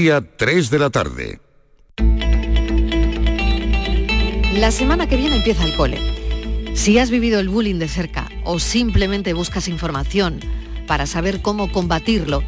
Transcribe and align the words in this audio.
Día 0.00 0.22
3 0.22 0.70
de 0.70 0.78
la 0.78 0.88
tarde. 0.88 1.40
La 4.54 4.70
semana 4.70 5.06
que 5.06 5.16
viene 5.16 5.36
empieza 5.36 5.62
el 5.62 5.76
cole. 5.76 6.00
Si 6.74 6.98
has 6.98 7.10
vivido 7.10 7.38
el 7.38 7.50
bullying 7.50 7.74
de 7.74 7.86
cerca 7.86 8.26
o 8.44 8.58
simplemente 8.60 9.34
buscas 9.34 9.68
información 9.68 10.40
para 10.86 11.04
saber 11.04 11.42
cómo 11.42 11.70
combatirlo, 11.70 12.42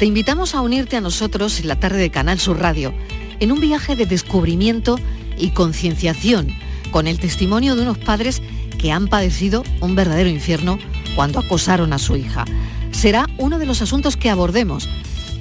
te 0.00 0.04
invitamos 0.04 0.56
a 0.56 0.62
unirte 0.62 0.96
a 0.96 1.00
nosotros 1.00 1.60
en 1.60 1.68
la 1.68 1.78
tarde 1.78 1.98
de 1.98 2.10
Canal 2.10 2.40
Sur 2.40 2.58
Radio 2.58 2.92
en 3.38 3.52
un 3.52 3.60
viaje 3.60 3.94
de 3.94 4.06
descubrimiento 4.06 4.98
y 5.38 5.50
concienciación 5.50 6.48
con 6.90 7.06
el 7.06 7.20
testimonio 7.20 7.76
de 7.76 7.82
unos 7.82 7.98
padres 7.98 8.42
que 8.80 8.90
han 8.90 9.06
padecido 9.06 9.62
un 9.80 9.94
verdadero 9.94 10.28
infierno 10.28 10.76
cuando 11.14 11.38
acosaron 11.38 11.92
a 11.92 12.00
su 12.00 12.16
hija. 12.16 12.44
Será 12.90 13.28
uno 13.38 13.60
de 13.60 13.66
los 13.66 13.80
asuntos 13.80 14.16
que 14.16 14.28
abordemos 14.28 14.88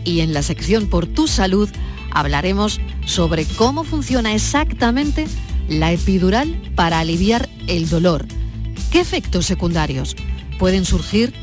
y 0.06 0.22
en 0.22 0.34
la 0.34 0.44
sección 0.44 0.88
Por 0.88 1.08
tu 1.08 1.28
salud 1.28 1.70
hablaremos 2.12 2.80
sobre 3.06 3.46
cómo 3.46 3.84
funciona 3.84 4.34
exactamente 4.34 5.28
la 5.68 5.92
epidural 5.92 6.56
para 6.76 7.00
aliviar 7.00 7.50
el 7.68 7.90
dolor. 7.90 8.26
¿Qué 8.92 9.02
efectos 9.02 9.46
secundarios 9.46 10.16
pueden 10.58 10.86
surgir 10.86 11.34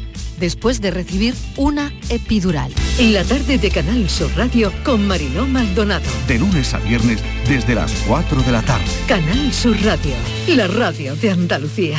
después 0.41 0.80
de 0.80 0.91
recibir 0.91 1.34
una 1.56 1.93
epidural? 2.09 2.73
La 2.98 3.25
tarde 3.25 3.59
de 3.59 3.70
Canal 3.70 4.09
Sur 4.09 4.30
Radio 4.37 4.73
con 4.84 5.06
Mariló 5.06 5.47
Maldonado. 5.47 6.05
De 6.27 6.39
lunes 6.39 6.73
a 6.73 6.79
viernes 6.79 7.20
desde 7.47 7.75
las 7.75 7.92
4 8.06 8.42
de 8.42 8.53
la 8.53 8.62
tarde. 8.62 8.87
Canal 9.06 9.53
Sur 9.53 9.77
Radio, 9.83 10.15
la 10.48 10.67
radio 10.69 11.15
de 11.17 11.31
Andalucía. 11.31 11.98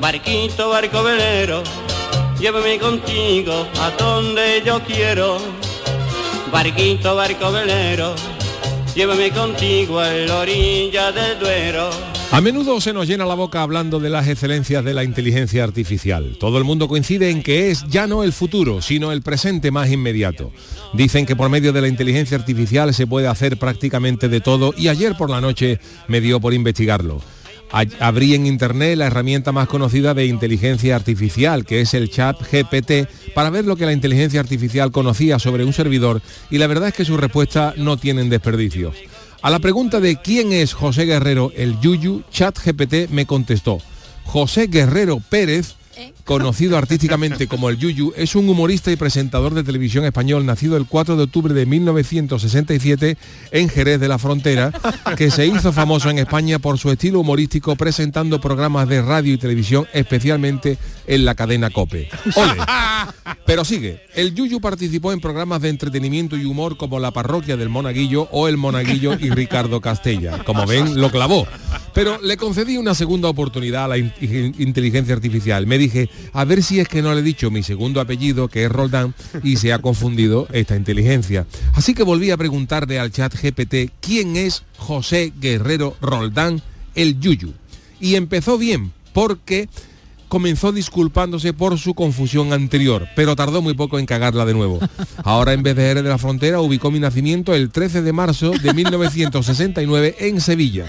Barquito, 0.00 0.70
barco 0.70 1.02
velero, 1.02 1.62
llévame 2.40 2.78
contigo 2.78 3.66
a 3.78 3.90
donde 3.90 4.62
yo 4.64 4.80
quiero. 4.82 5.36
Barquito, 6.50 7.14
barco 7.14 7.52
velero, 7.52 8.14
llévame 8.94 9.30
contigo 9.30 10.00
a 10.00 10.10
la 10.10 10.38
orilla 10.38 11.12
del 11.12 11.38
Duero. 11.38 11.90
A 12.32 12.40
menudo 12.40 12.80
se 12.80 12.94
nos 12.94 13.08
llena 13.08 13.26
la 13.26 13.34
boca 13.34 13.60
hablando 13.60 14.00
de 14.00 14.08
las 14.08 14.26
excelencias 14.26 14.82
de 14.84 14.94
la 14.94 15.04
inteligencia 15.04 15.64
artificial. 15.64 16.38
Todo 16.40 16.56
el 16.56 16.64
mundo 16.64 16.88
coincide 16.88 17.28
en 17.28 17.42
que 17.42 17.70
es 17.70 17.84
ya 17.86 18.06
no 18.06 18.24
el 18.24 18.32
futuro, 18.32 18.80
sino 18.80 19.12
el 19.12 19.20
presente 19.20 19.70
más 19.70 19.90
inmediato. 19.90 20.50
Dicen 20.94 21.26
que 21.26 21.36
por 21.36 21.50
medio 21.50 21.74
de 21.74 21.82
la 21.82 21.88
inteligencia 21.88 22.38
artificial 22.38 22.94
se 22.94 23.06
puede 23.06 23.28
hacer 23.28 23.58
prácticamente 23.58 24.30
de 24.30 24.40
todo 24.40 24.72
y 24.78 24.88
ayer 24.88 25.14
por 25.18 25.28
la 25.28 25.42
noche 25.42 25.78
me 26.08 26.22
dio 26.22 26.40
por 26.40 26.54
investigarlo 26.54 27.20
abrí 27.72 28.34
en 28.34 28.46
internet 28.46 28.96
la 28.96 29.06
herramienta 29.06 29.52
más 29.52 29.68
conocida 29.68 30.14
de 30.14 30.26
inteligencia 30.26 30.96
artificial, 30.96 31.64
que 31.64 31.80
es 31.80 31.94
el 31.94 32.10
chat 32.10 32.36
GPT, 32.40 33.08
para 33.34 33.50
ver 33.50 33.64
lo 33.64 33.76
que 33.76 33.86
la 33.86 33.92
inteligencia 33.92 34.40
artificial 34.40 34.90
conocía 34.90 35.38
sobre 35.38 35.64
un 35.64 35.72
servidor 35.72 36.20
y 36.50 36.58
la 36.58 36.66
verdad 36.66 36.88
es 36.88 36.94
que 36.94 37.04
sus 37.04 37.20
respuestas 37.20 37.76
no 37.76 37.96
tienen 37.96 38.28
desperdicio. 38.28 38.92
A 39.42 39.50
la 39.50 39.58
pregunta 39.58 40.00
de 40.00 40.16
quién 40.16 40.52
es 40.52 40.74
José 40.74 41.06
Guerrero 41.06 41.52
el 41.56 41.80
Yuyu, 41.80 42.22
chat 42.30 42.58
GPT 42.58 43.10
me 43.10 43.26
contestó, 43.26 43.78
José 44.24 44.66
Guerrero 44.66 45.20
Pérez 45.20 45.76
conocido 46.30 46.78
artísticamente 46.78 47.48
como 47.48 47.70
el 47.70 47.76
Yuyu, 47.76 48.12
es 48.16 48.36
un 48.36 48.48
humorista 48.48 48.92
y 48.92 48.94
presentador 48.94 49.52
de 49.52 49.64
televisión 49.64 50.04
español 50.04 50.46
nacido 50.46 50.76
el 50.76 50.86
4 50.86 51.16
de 51.16 51.24
octubre 51.24 51.52
de 51.54 51.66
1967 51.66 53.18
en 53.50 53.68
Jerez 53.68 53.98
de 53.98 54.06
la 54.06 54.16
Frontera, 54.16 54.70
que 55.16 55.32
se 55.32 55.48
hizo 55.48 55.72
famoso 55.72 56.08
en 56.08 56.20
España 56.20 56.60
por 56.60 56.78
su 56.78 56.92
estilo 56.92 57.18
humorístico 57.18 57.74
presentando 57.74 58.40
programas 58.40 58.88
de 58.88 59.02
radio 59.02 59.34
y 59.34 59.38
televisión, 59.38 59.88
especialmente 59.92 60.78
en 61.08 61.24
la 61.24 61.34
cadena 61.34 61.68
COPE. 61.68 62.08
Pero 63.44 63.64
sigue, 63.64 64.00
el 64.14 64.32
Yuyu 64.32 64.60
participó 64.60 65.12
en 65.12 65.20
programas 65.20 65.60
de 65.62 65.70
entretenimiento 65.70 66.36
y 66.36 66.44
humor 66.44 66.76
como 66.76 67.00
La 67.00 67.10
Parroquia 67.10 67.56
del 67.56 67.70
Monaguillo 67.70 68.28
o 68.30 68.46
El 68.46 68.56
Monaguillo 68.56 69.14
y 69.14 69.30
Ricardo 69.30 69.80
Castella. 69.80 70.44
Como 70.44 70.64
ven, 70.64 71.00
lo 71.00 71.10
clavó. 71.10 71.48
Pero 71.92 72.20
le 72.22 72.36
concedí 72.36 72.76
una 72.76 72.94
segunda 72.94 73.28
oportunidad 73.28 73.86
a 73.86 73.88
la 73.88 73.98
inteligencia 73.98 75.12
artificial. 75.12 75.66
Me 75.66 75.76
dije, 75.76 76.08
a 76.32 76.44
ver 76.44 76.62
si 76.62 76.80
es 76.80 76.88
que 76.88 77.02
no 77.02 77.14
le 77.14 77.20
he 77.20 77.24
dicho 77.24 77.50
mi 77.50 77.62
segundo 77.62 78.00
apellido, 78.00 78.48
que 78.48 78.64
es 78.64 78.72
Roldán, 78.72 79.14
y 79.42 79.56
se 79.56 79.72
ha 79.72 79.78
confundido 79.78 80.46
esta 80.52 80.76
inteligencia. 80.76 81.46
Así 81.74 81.94
que 81.94 82.02
volví 82.02 82.30
a 82.30 82.36
preguntarle 82.36 82.98
al 82.98 83.10
chat 83.10 83.34
GPT 83.34 83.92
quién 84.00 84.36
es 84.36 84.64
José 84.76 85.32
Guerrero 85.40 85.96
Roldán, 86.00 86.62
el 86.94 87.20
Yuyu. 87.20 87.52
Y 88.00 88.14
empezó 88.14 88.58
bien, 88.58 88.92
porque 89.12 89.68
comenzó 90.28 90.70
disculpándose 90.70 91.52
por 91.52 91.78
su 91.78 91.94
confusión 91.94 92.52
anterior, 92.52 93.08
pero 93.16 93.34
tardó 93.34 93.62
muy 93.62 93.74
poco 93.74 93.98
en 93.98 94.06
cagarla 94.06 94.44
de 94.44 94.54
nuevo. 94.54 94.78
Ahora 95.24 95.52
en 95.52 95.62
vez 95.62 95.74
de 95.74 95.90
R 95.90 96.02
de 96.02 96.08
la 96.08 96.18
Frontera 96.18 96.60
ubicó 96.60 96.90
mi 96.90 97.00
nacimiento 97.00 97.52
el 97.52 97.70
13 97.70 98.02
de 98.02 98.12
marzo 98.12 98.52
de 98.52 98.72
1969 98.72 100.16
en 100.20 100.40
Sevilla 100.40 100.86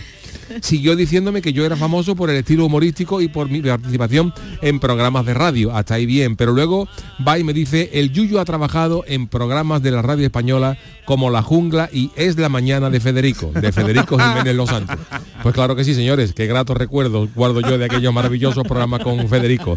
siguió 0.62 0.96
diciéndome 0.96 1.42
que 1.42 1.54
yo 1.54 1.66
era 1.66 1.76
famoso 1.76 2.16
por 2.16 2.30
el 2.30 2.38
estilo 2.38 2.66
humorístico 2.66 3.22
y 3.22 3.28
por 3.28 3.50
mi 3.50 3.62
participación 3.62 4.34
en 4.62 4.80
programas 4.80 5.26
de 5.26 5.34
radio. 5.34 5.76
Hasta 5.76 5.96
ahí 5.96 6.06
bien, 6.06 6.36
pero 6.36 6.52
luego 6.52 6.88
va 7.26 7.40
y 7.40 7.44
me 7.44 7.54
dice, 7.54 7.90
el 7.94 8.12
Yuyu 8.12 8.40
ha 8.40 8.46
trabajado 8.46 9.04
en 9.08 9.28
programas 9.28 9.82
de 9.82 9.92
la 9.92 10.02
radio 10.02 10.26
española 10.26 10.78
como 11.06 11.30
La 11.30 11.42
Jungla 11.42 11.90
y 11.92 12.12
Es 12.16 12.38
la 12.38 12.50
Mañana 12.50 12.90
de 12.90 13.00
Federico, 13.00 13.52
de 13.54 13.72
Federico 13.72 14.18
Jiménez 14.18 14.56
Los 14.56 14.70
Santos. 14.70 14.98
Pues 15.44 15.56
claro 15.56 15.76
que 15.76 15.84
sí, 15.84 15.94
señores, 15.94 16.34
qué 16.34 16.48
gratos 16.48 16.78
recuerdos 16.78 17.30
guardo 17.34 17.62
yo 17.62 17.78
de 17.78 17.86
aquellos 17.86 18.14
maravillosos 18.14 18.64
programas 18.68 19.02
con 19.02 19.28
Federico. 19.28 19.76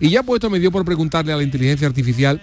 Y 0.00 0.10
ya 0.10 0.22
puesto 0.22 0.50
me 0.50 0.58
dio 0.58 0.72
por 0.72 0.84
preguntarle 0.84 1.32
a 1.32 1.36
la 1.36 1.42
inteligencia 1.42 1.86
artificial 1.86 2.40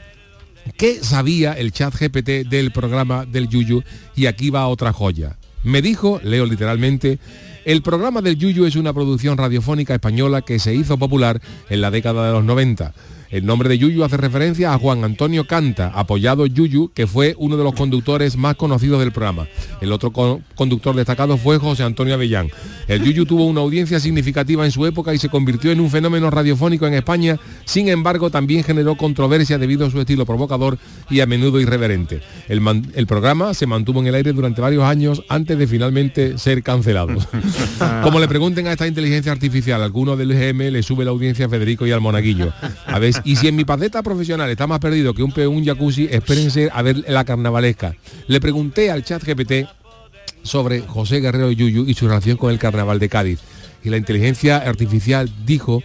qué 0.78 1.04
sabía 1.04 1.54
el 1.54 1.72
chat 1.72 1.94
GPT 1.94 2.48
del 2.48 2.72
programa 2.72 3.26
del 3.26 3.50
Yuyu 3.50 3.84
y 4.16 4.28
aquí 4.28 4.50
va 4.50 4.68
otra 4.68 4.94
joya. 4.94 5.38
Me 5.64 5.82
dijo, 5.82 6.22
leo 6.24 6.46
literalmente, 6.46 7.20
el 7.66 7.82
programa 7.82 8.22
del 8.22 8.38
Yuyu 8.38 8.66
es 8.66 8.76
una 8.76 8.94
producción 8.94 9.38
radiofónica 9.38 9.96
española 9.96 10.42
que 10.42 10.60
se 10.60 10.74
hizo 10.74 10.98
popular 10.98 11.42
en 11.70 11.82
la 11.82 11.92
década 11.92 12.28
de 12.28 12.34
los 12.34 12.44
90 12.44 12.94
el 13.30 13.46
nombre 13.46 13.70
de 13.70 13.78
Yuyu 13.78 14.04
hace 14.04 14.18
referencia 14.18 14.74
a 14.74 14.80
Juan 14.80 15.04
Antonio 15.04 15.46
Canta, 15.46 15.92
apoyado 15.94 16.48
Yuyu, 16.48 16.92
que 16.94 17.06
fue 17.06 17.36
uno 17.38 17.58
de 17.58 17.64
los 17.64 17.76
conductores 17.76 18.38
más 18.38 18.56
conocidos 18.56 19.00
del 19.00 19.12
programa. 19.12 19.48
El 19.82 19.92
otro 19.92 20.12
conductor 20.56 20.96
destacado 20.96 21.38
fue 21.38 21.60
José 21.60 21.84
Antonio 21.84 22.16
Avellán. 22.16 22.50
El 22.88 23.04
Yuyu 23.04 23.26
tuvo 23.26 23.46
una 23.46 23.62
audiencia 23.62 24.00
significativa 24.00 24.66
en 24.66 24.72
su 24.72 24.86
época 24.88 25.14
y 25.14 25.20
se 25.20 25.30
convirtió 25.30 25.72
en 25.72 25.80
un 25.80 25.92
fenómeno 25.92 26.32
radiofónico 26.32 26.88
en 26.88 26.96
España, 26.96 27.40
sin 27.66 27.90
embargo 27.90 28.32
también 28.32 28.64
generó 28.64 28.96
controversia 28.96 29.60
debido 29.60 29.86
a 29.86 29.92
su 29.92 30.00
estilo 30.00 30.26
provocador 30.26 30.80
y 31.10 31.20
a 31.20 31.28
menudo 31.28 31.60
irreverente. 31.60 32.22
El, 32.48 32.62
el 32.96 33.06
programa 33.06 33.54
se 33.54 33.68
mantuvo 33.68 34.00
en 34.00 34.08
el 34.08 34.16
aire 34.16 34.34
durante 34.34 34.60
varios 34.60 34.84
años 34.84 35.24
antes 35.30 35.56
de 35.56 35.68
finalmente 35.68 36.40
ser 36.40 36.64
cancelado. 36.64 37.16
Como 38.04 38.20
le 38.20 38.28
pregunten 38.28 38.66
a 38.66 38.72
esta 38.72 38.88
inteligencia 38.88 39.32
artificial, 39.32 39.84
alguno 39.84 40.18
del 40.18 40.34
GM 40.34 40.72
le 40.72 40.82
sube 40.82 41.06
la 41.06 41.12
audiencia 41.12 41.46
a 41.46 41.50
Federico 41.50 41.86
y 41.86 41.92
al 41.92 42.02
Monaguillo. 42.02 42.52
A 42.88 42.98
ver 42.98 43.19
y 43.24 43.36
si 43.36 43.48
en 43.48 43.56
mi 43.56 43.66
paceta 43.66 44.04
profesional 44.04 44.50
está 44.50 44.68
más 44.68 44.80
perdido 44.80 45.14
que 45.14 45.24
un 45.24 45.34
un 45.40 45.66
jacuzzi, 45.66 46.08
espérense 46.12 46.70
a 46.72 46.82
ver 46.82 47.04
la 47.08 47.24
carnavalesca. 47.24 47.96
Le 48.28 48.42
pregunté 48.42 48.92
al 48.92 49.04
chat 49.04 49.24
GPT 49.24 49.68
sobre 50.44 50.82
José 50.82 51.22
Guerrero 51.22 51.52
Yuyu 51.52 51.86
y 51.88 51.94
su 51.94 52.08
relación 52.08 52.38
con 52.38 52.52
el 52.52 52.60
carnaval 52.60 53.00
de 53.00 53.10
Cádiz. 53.10 53.40
Y 53.84 53.90
la 53.90 53.98
inteligencia 53.98 54.58
artificial 54.58 55.30
dijo 55.46 55.82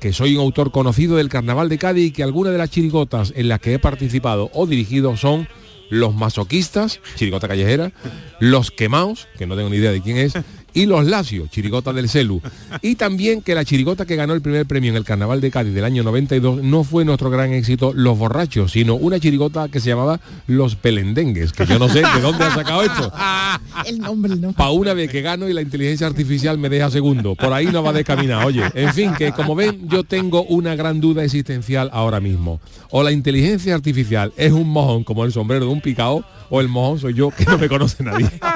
que 0.00 0.12
soy 0.12 0.34
un 0.34 0.40
autor 0.40 0.72
conocido 0.72 1.16
del 1.16 1.28
carnaval 1.28 1.68
de 1.68 1.78
Cádiz 1.78 2.06
y 2.06 2.10
que 2.10 2.22
algunas 2.22 2.52
de 2.52 2.58
las 2.58 2.70
chirigotas 2.70 3.32
en 3.36 3.48
las 3.48 3.60
que 3.60 3.74
he 3.74 3.78
participado 3.78 4.50
o 4.52 4.66
dirigido 4.66 5.16
son 5.16 5.48
los 5.90 6.14
masoquistas, 6.14 7.00
chirigota 7.14 7.48
callejera, 7.48 7.92
los 8.40 8.70
quemaos, 8.70 9.28
que 9.38 9.46
no 9.46 9.56
tengo 9.56 9.70
ni 9.70 9.76
idea 9.76 9.92
de 9.92 10.02
quién 10.02 10.16
es, 10.16 10.34
y 10.76 10.84
los 10.84 11.06
Lacios, 11.06 11.50
chirigota 11.50 11.94
del 11.94 12.06
Celu. 12.06 12.42
Y 12.82 12.96
también 12.96 13.40
que 13.40 13.54
la 13.54 13.64
chirigota 13.64 14.04
que 14.04 14.14
ganó 14.14 14.34
el 14.34 14.42
primer 14.42 14.66
premio 14.66 14.90
en 14.90 14.96
el 14.96 15.04
Carnaval 15.04 15.40
de 15.40 15.50
Cádiz 15.50 15.72
del 15.72 15.86
año 15.86 16.02
92 16.02 16.62
no 16.62 16.84
fue 16.84 17.06
nuestro 17.06 17.30
gran 17.30 17.54
éxito 17.54 17.94
Los 17.94 18.18
Borrachos, 18.18 18.72
sino 18.72 18.94
una 18.94 19.18
chirigota 19.18 19.68
que 19.68 19.80
se 19.80 19.88
llamaba 19.88 20.20
Los 20.46 20.76
Pelendengues, 20.76 21.54
que 21.54 21.64
yo 21.64 21.78
no 21.78 21.88
sé 21.88 22.02
de 22.02 22.20
dónde 22.20 22.44
ha 22.44 22.54
sacado 22.54 22.82
esto. 22.82 23.10
El 23.86 24.00
nombre, 24.00 24.36
nombre. 24.36 24.52
Pa' 24.52 24.70
una 24.70 24.92
vez 24.92 25.10
que 25.10 25.22
gano 25.22 25.48
y 25.48 25.54
la 25.54 25.62
inteligencia 25.62 26.06
artificial 26.06 26.58
me 26.58 26.68
deja 26.68 26.90
segundo. 26.90 27.34
Por 27.34 27.54
ahí 27.54 27.66
no 27.66 27.82
va 27.82 27.94
de 27.94 28.04
caminar, 28.04 28.44
oye. 28.44 28.62
En 28.74 28.92
fin, 28.92 29.14
que 29.16 29.32
como 29.32 29.54
ven, 29.54 29.88
yo 29.88 30.04
tengo 30.04 30.42
una 30.42 30.74
gran 30.74 31.00
duda 31.00 31.24
existencial 31.24 31.88
ahora 31.94 32.20
mismo. 32.20 32.60
O 32.90 33.02
la 33.02 33.12
inteligencia 33.12 33.74
artificial 33.74 34.30
es 34.36 34.52
un 34.52 34.68
mojón 34.68 35.04
como 35.04 35.24
el 35.24 35.32
sombrero 35.32 35.64
de 35.64 35.72
un 35.72 35.80
picao, 35.80 36.22
o 36.50 36.60
el 36.60 36.68
mojón 36.68 36.98
soy 36.98 37.14
yo 37.14 37.30
que 37.30 37.46
no 37.46 37.56
me 37.56 37.68
conoce 37.68 38.04
nadie. 38.04 38.28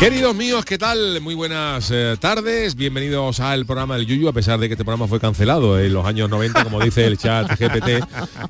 Queridos 0.00 0.34
míos, 0.34 0.64
¿qué 0.64 0.78
tal? 0.78 1.20
Muy 1.20 1.34
buenas 1.34 1.90
eh, 1.92 2.16
tardes, 2.18 2.74
bienvenidos 2.74 3.38
al 3.38 3.66
programa 3.66 3.98
del 3.98 4.06
Yuyu, 4.06 4.28
a 4.28 4.32
pesar 4.32 4.58
de 4.58 4.66
que 4.66 4.72
este 4.72 4.82
programa 4.82 5.06
fue 5.06 5.20
cancelado 5.20 5.78
en 5.78 5.92
los 5.92 6.06
años 6.06 6.30
90, 6.30 6.64
como 6.64 6.80
dice 6.80 7.04
el 7.04 7.18
chat 7.18 7.46
GPT, 7.60 8.02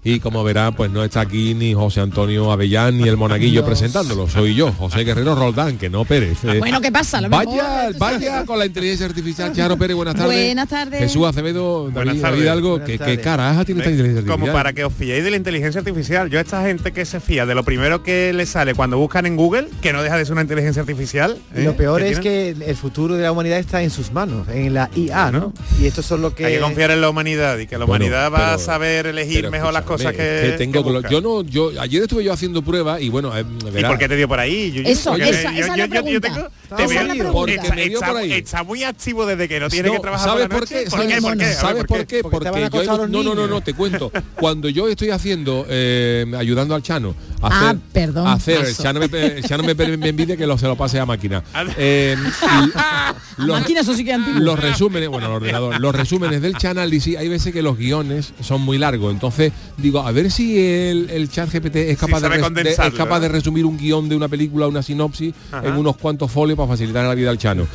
y 0.05 0.21
como 0.21 0.45
verán, 0.45 0.77
pues 0.77 0.93
no 0.93 1.03
está 1.03 1.23
aquí 1.23 1.55
ni 1.55 1.75
José 1.75 2.03
Antonio 2.03 2.53
Avellán 2.53 2.99
ni 2.99 3.09
el 3.09 3.17
Monaguillo 3.17 3.65
presentándolo, 3.67 4.29
soy 4.29 4.55
yo, 4.55 4.71
José 4.71 5.03
Guerrero 5.03 5.35
Roldán, 5.35 5.77
que 5.77 5.91
no 5.91 6.05
Pérez. 6.05 6.39
eh. 6.45 6.61
Bueno, 6.61 6.81
¿qué 6.81 6.93
pasa? 6.93 7.21
Lo 7.21 7.29
mejor- 7.29 7.47
Vaya, 7.49 7.91
vaya 7.99 8.45
con 8.47 8.57
la 8.57 8.67
inteligencia 8.67 9.07
artificial, 9.07 9.53
Charo 9.53 9.77
Pérez, 9.77 9.97
buenas 9.97 10.15
tardes. 10.15 10.47
Buenas 10.47 10.69
tardes. 10.69 11.01
Jesús 11.01 11.27
Acevedo, 11.27 11.81
David, 11.89 11.95
Buenas 11.95 12.15
David 12.15 12.23
tardes. 12.23 12.49
Algo, 12.49 12.71
Buenas 12.79 12.87
¿qué, 12.87 12.99
qué 13.01 13.21
caraja 13.21 13.65
tiene 13.65 13.81
esta 13.81 13.91
inteligencia 13.91 14.21
artificial? 14.21 14.41
Como 14.41 14.53
para 14.53 14.73
que 14.73 14.85
os 14.85 14.95
fiéis 14.95 15.25
de 15.25 15.33
la 15.33 15.37
inteligencia 15.37 15.81
artificial. 15.81 16.31
Yo 16.31 16.39
a 16.39 16.43
esta 16.43 16.63
gente 16.63 16.93
que 16.93 17.05
se 17.05 17.19
fía 17.19 17.45
de 17.45 17.57
lo 17.57 17.65
primero 17.65 18.05
que 18.05 18.33
le 18.33 18.47
sale 18.47 18.75
cuando 18.77 18.99
buscan 18.99 19.27
en 19.27 19.35
Google, 19.35 19.67
que 19.83 19.93
no 19.93 20.01
deja 20.01 20.17
de 20.17 20.25
ser 20.25 20.35
una 20.35 20.43
inteligencia 20.43 20.81
artificial. 20.83 21.39
¿Eh? 21.55 21.65
lo 21.65 21.77
peor 21.77 22.03
es 22.03 22.21
tienen- 22.21 22.59
que 22.59 22.71
el 22.71 22.77
futuro 22.77 23.17
de 23.17 23.23
la 23.23 23.33
humanidad 23.33 23.59
está 23.59 23.83
en 23.83 23.91
sus 23.91 24.13
manos, 24.13 24.49
en 24.49 24.73
la 24.75 24.91
IA, 24.95 25.31
¿no? 25.31 25.53
Y 25.81 25.87
estos 25.87 26.07
son 26.07 26.23
lo 26.23 26.35
que... 26.35 26.45
Hay 26.47 26.55
que 26.55 26.61
confiar 26.61 26.91
en 26.91 27.01
la 27.01 27.11
humanidad 27.11 27.59
y 27.59 27.67
que 27.67 27.77
la 27.79 27.85
Bueno, 27.85 28.05
humanidad 28.07 28.31
va 28.33 28.55
a 28.55 28.59
saber 28.59 29.07
elegir 29.07 29.51
mejor 29.51 29.73
las 29.73 29.85
cosas 29.85 30.13
que, 30.13 30.19
que 30.19 30.55
tengo 30.59 30.85
que 30.85 30.91
busca. 30.93 31.09
yo 31.11 31.21
no 31.21 31.43
yo 31.43 31.71
ayer 31.81 32.03
estuve 32.03 32.25
yo 32.25 32.33
haciendo 32.33 32.63
pruebas 32.63 33.01
y 33.01 33.09
bueno 33.09 33.37
eh, 33.37 33.45
¿Y 33.79 33.85
por 33.85 33.99
qué 33.99 34.09
te 34.09 34.17
dio 34.17 34.29
por 34.29 34.39
ahí? 34.41 34.73
Yo- 34.73 34.83
Eso, 34.83 35.11
porque 35.11 35.31
esa- 35.31 35.53
yo- 35.53 35.61
esa 35.61 35.61
es 35.61 35.67
yo- 35.67 35.77
la 35.77 35.77
yo- 35.77 35.85
yo 35.87 36.03
pregunta. 36.21 36.29
tengo- 36.35 36.49
te 36.77 36.83
es 36.85 36.89
veo- 36.91 37.03
la. 37.25 37.33
Porque 37.33 37.55
está, 37.57 37.75
me 37.75 37.85
dio 37.89 37.95
está- 37.99 38.07
por 38.07 38.17
ahí. 38.17 38.33
está 38.33 38.63
muy 38.63 38.85
activo 38.85 39.27
desde 39.27 39.49
que 39.49 39.59
no 39.61 39.69
tiene 39.69 39.89
No, 39.89 39.95
que 39.95 40.01
trabajar 40.01 40.29
¿sabes 40.29 40.47
por 40.49 40.69
qué? 40.69 40.75
noche. 40.77 40.91
¿Por 40.91 40.99
¿Sabes 41.01 41.15
qué? 41.15 41.21
¿Por 41.23 41.37
qué? 41.39 41.45
¿Sabes 41.53 41.85
por 41.85 42.07
qué? 42.07 42.23
Porque 42.23 42.49
a 42.49 42.69
yo 42.85 43.07
no, 43.09 43.23
no, 43.23 43.35
no, 43.35 43.47
no, 43.47 43.61
te 43.61 43.75
cuento. 43.75 44.13
Cuando 44.39 44.69
yo 44.69 44.89
estoy 44.89 45.11
haciendo, 45.11 45.67
eh, 45.69 46.27
ayudando 46.39 46.75
al 46.75 46.83
Chano, 46.83 47.15
Ah, 47.43 47.75
perdón, 47.93 48.27
hacer 48.29 48.57
el 48.59 48.63
paso. 48.67 48.83
Chano 48.83 49.01
me, 49.01 49.07
el 49.07 49.45
Chano 49.45 49.63
me, 49.65 49.75
me 49.75 50.09
envidia 50.09 50.37
que 50.37 50.47
lo, 50.47 50.59
se 50.59 50.67
lo 50.67 50.77
pase 50.77 50.99
a 51.01 51.07
máquina. 51.07 51.43
Eh, 51.77 52.17
los, 53.39 53.61
máquina, 53.61 53.81
eso 53.81 53.95
sí 53.95 54.05
que 54.05 54.13
antiguo. 54.13 54.41
los 54.41 54.59
resúmenes, 54.59 55.09
bueno, 55.09 55.27
el 55.29 55.33
ordenador, 55.33 55.81
los 55.81 55.95
resúmenes 55.95 56.43
del 56.43 56.57
Channel 56.57 56.91
DC, 56.91 57.17
hay 57.19 57.29
veces 57.29 57.53
que 57.53 57.63
los 57.63 57.77
guiones 57.79 58.33
son 58.41 58.61
muy 58.63 58.79
largos. 58.79 59.13
Entonces, 59.13 59.53
digo, 59.79 60.01
a 60.01 60.13
ver 60.13 60.31
si 60.31 60.59
el, 60.59 61.09
el 61.11 61.31
chat 61.31 61.51
GPT 61.53 61.77
es 61.77 61.99
capaz, 61.99 62.17
de, 62.17 62.21
sabe 62.23 62.35
res- 62.37 62.37
de- 62.37 62.43
condensarlo, 62.55 62.93
es 62.93 62.99
capaz 62.99 63.21
de 63.21 63.29
¿no? 63.29 63.35
resumir 63.35 63.65
un 63.65 63.77
guion 63.79 64.09
de 64.09 64.17
una 64.17 64.29
película, 64.29 64.67
una 64.69 64.83
sinopsis, 64.83 65.33
Ajá. 65.53 65.67
en 65.67 65.75
unos 65.77 65.97
cuantos 65.97 66.31
folios 66.31 66.57
para 66.57 66.69
facilitar 66.69 67.05
la 67.07 67.15
vida 67.15 67.31
al 67.31 67.39
Chano. 67.39 67.67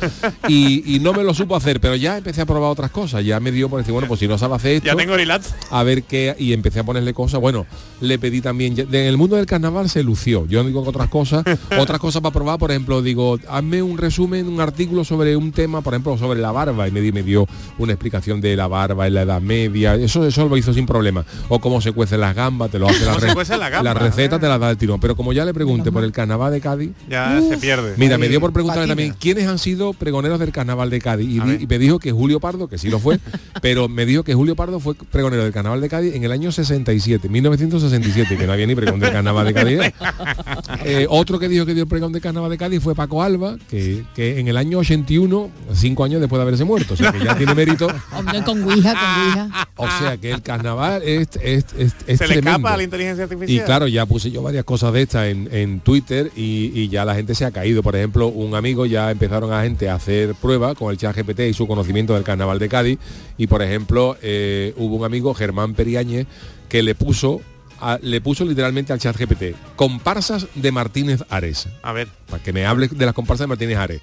Y, 0.48 0.94
y 0.96 1.00
no 1.00 1.12
me 1.12 1.24
lo 1.24 1.34
supo 1.34 1.56
hacer, 1.56 1.80
pero 1.80 1.96
ya 1.96 2.16
empecé 2.18 2.42
a 2.42 2.46
probar 2.46 2.70
otras 2.70 2.90
cosas. 2.90 3.24
Ya 3.24 3.40
me 3.40 3.50
dio 3.50 3.68
por 3.68 3.78
decir, 3.80 3.92
bueno, 3.92 4.08
pues 4.08 4.20
si 4.20 4.28
no 4.28 4.38
sabe 4.38 4.54
hacer 4.54 4.72
esto, 4.76 4.86
Ya 4.86 4.96
tengo 4.96 5.16
relax. 5.16 5.54
a 5.70 5.82
ver 5.82 6.04
qué 6.04 6.34
y 6.38 6.52
empecé 6.52 6.80
a 6.80 6.84
ponerle 6.84 7.12
cosas 7.14 7.40
bueno 7.40 7.66
le 8.00 8.18
pedí 8.18 8.40
también 8.40 8.74
ya- 8.76 8.82
en 8.84 8.94
el 8.94 9.16
mundo 9.16 9.36
del 9.36 9.46
carnaval 9.56 9.88
se 9.88 10.02
lució. 10.02 10.46
Yo 10.46 10.62
no 10.62 10.68
digo 10.68 10.82
que 10.82 10.88
otras 10.90 11.08
cosas 11.08 11.44
otras 11.78 11.98
cosas 12.00 12.22
para 12.22 12.32
probar 12.32 12.58
por 12.58 12.70
ejemplo 12.70 13.02
digo 13.02 13.38
hazme 13.48 13.82
un 13.82 13.96
resumen 13.98 14.46
un 14.48 14.60
artículo 14.60 15.04
sobre 15.04 15.36
un 15.36 15.52
tema 15.52 15.80
por 15.80 15.94
ejemplo 15.94 16.16
sobre 16.18 16.40
la 16.40 16.52
barba 16.52 16.86
y 16.88 16.90
me, 16.90 17.00
di- 17.00 17.12
me 17.12 17.22
dio 17.22 17.46
una 17.78 17.92
explicación 17.92 18.40
de 18.40 18.54
la 18.56 18.66
barba 18.68 19.06
en 19.06 19.14
la 19.14 19.22
edad 19.22 19.40
media. 19.40 19.94
Eso 19.94 20.26
eso 20.26 20.48
lo 20.48 20.56
hizo 20.56 20.72
sin 20.74 20.86
problema. 20.86 21.24
O 21.48 21.58
cómo 21.60 21.80
se 21.80 21.92
cuecen 21.92 22.20
las 22.20 22.34
gambas 22.34 22.70
te 22.70 22.78
lo 22.78 22.88
hace 22.88 23.00
la, 23.04 23.12
¿Cómo 23.12 23.20
se 23.44 23.52
re- 23.54 23.58
la 23.58 23.70
gamba? 23.70 23.94
receta 23.94 24.38
te 24.38 24.46
la 24.48 24.58
da 24.58 24.70
el 24.70 24.76
tirón. 24.76 25.00
Pero 25.00 25.16
como 25.16 25.32
ya 25.32 25.44
le 25.44 25.54
pregunté 25.54 25.90
por 25.90 26.04
el 26.04 26.12
carnaval 26.12 26.52
de 26.52 26.60
Cádiz 26.60 26.90
Ya 27.08 27.40
se 27.40 27.56
pierde. 27.58 27.94
Mira, 27.96 28.18
me 28.18 28.28
dio 28.28 28.40
por 28.40 28.52
preguntarle 28.52 28.82
patina. 28.82 28.94
también 28.94 29.14
quiénes 29.18 29.46
han 29.48 29.58
sido 29.58 29.92
pregoneros 29.92 30.38
del 30.38 30.52
carnaval 30.52 30.90
de 30.90 31.00
Cádiz 31.00 31.28
y, 31.28 31.62
y 31.62 31.66
me 31.66 31.78
dijo 31.78 31.98
que 31.98 32.12
Julio 32.12 32.40
Pardo, 32.40 32.68
que 32.68 32.78
sí 32.78 32.88
lo 32.90 32.98
fue, 32.98 33.18
pero 33.62 33.88
me 33.88 34.04
dijo 34.06 34.22
que 34.22 34.34
Julio 34.34 34.54
Pardo 34.56 34.80
fue 34.80 34.94
pregonero 34.94 35.42
del 35.44 35.52
carnaval 35.52 35.80
de 35.80 35.88
Cádiz 35.88 36.14
en 36.14 36.24
el 36.24 36.32
año 36.32 36.52
67, 36.52 37.28
1967, 37.28 38.36
que 38.36 38.46
no 38.46 38.52
había 38.52 38.66
ni 38.66 38.74
pregón 38.74 39.00
del 39.00 39.12
carnaval 39.12 39.45
de 39.46 39.54
Cádiz. 39.54 39.80
Eh, 40.84 41.06
otro 41.08 41.38
que 41.38 41.48
dijo 41.48 41.66
que 41.66 41.74
dio 41.74 41.84
el 41.84 41.88
pregón 41.88 42.12
del 42.12 42.22
carnaval 42.22 42.50
de 42.50 42.58
Cádiz 42.58 42.80
fue 42.80 42.94
Paco 42.94 43.22
Alba, 43.22 43.56
que, 43.68 44.04
que 44.14 44.38
en 44.38 44.46
el 44.48 44.56
año 44.56 44.78
81, 44.78 45.50
cinco 45.74 46.04
años 46.04 46.20
después 46.20 46.38
de 46.38 46.42
haberse 46.42 46.64
muerto, 46.64 46.94
o 46.94 46.96
sea 46.96 47.12
que 47.12 47.24
ya 47.24 47.36
tiene 47.36 47.54
mérito. 47.54 47.88
Hombre, 48.12 48.42
con 48.44 48.62
Ouija, 48.62 48.92
con 48.92 49.24
Ouija. 49.24 49.68
O 49.76 49.86
sea 49.98 50.16
que 50.16 50.30
el 50.30 50.42
carnaval 50.42 51.02
es, 51.02 51.28
es, 51.42 51.66
es, 51.76 51.94
es 52.06 52.18
se 52.18 52.28
le 52.28 52.36
escapa 52.36 52.74
a 52.74 52.76
la 52.76 52.82
inteligencia 52.84 53.22
Y 53.22 53.24
artificial. 53.24 53.64
claro, 53.66 53.86
ya 53.88 54.06
puse 54.06 54.30
yo 54.30 54.42
varias 54.42 54.64
cosas 54.64 54.92
de 54.92 55.02
estas 55.02 55.26
en, 55.26 55.48
en 55.52 55.80
Twitter 55.80 56.30
y, 56.36 56.70
y 56.74 56.88
ya 56.88 57.04
la 57.04 57.14
gente 57.14 57.34
se 57.34 57.44
ha 57.44 57.50
caído. 57.50 57.82
Por 57.82 57.96
ejemplo, 57.96 58.28
un 58.28 58.54
amigo 58.54 58.86
ya 58.86 59.10
empezaron 59.10 59.52
a 59.52 59.62
gente 59.62 59.88
a 59.88 59.94
hacer 59.96 60.34
pruebas 60.34 60.74
con 60.76 60.90
el 60.90 60.98
chat 60.98 61.16
GPT 61.16 61.40
y 61.40 61.52
su 61.52 61.66
conocimiento 61.66 62.14
del 62.14 62.22
carnaval 62.22 62.58
de 62.58 62.68
Cádiz. 62.68 62.98
Y 63.38 63.46
por 63.46 63.62
ejemplo, 63.62 64.16
eh, 64.22 64.72
hubo 64.76 64.96
un 64.96 65.04
amigo, 65.04 65.34
Germán 65.34 65.74
Periáñez, 65.74 66.26
que 66.68 66.82
le 66.82 66.94
puso 66.94 67.40
a- 67.80 67.98
le 68.02 68.20
puso 68.20 68.44
literalmente 68.44 68.92
al 68.92 68.98
chat 68.98 69.16
GPT 69.16 69.54
comparsas 69.76 70.46
de 70.54 70.72
Martínez 70.72 71.22
Ares. 71.30 71.68
A 71.82 71.92
ver. 71.92 72.08
para 72.28 72.42
que 72.42 72.52
me 72.52 72.66
hable 72.66 72.88
de 72.88 73.04
las 73.06 73.14
comparsas 73.14 73.44
de 73.44 73.48
Martínez 73.48 73.78
Ares. 73.78 74.00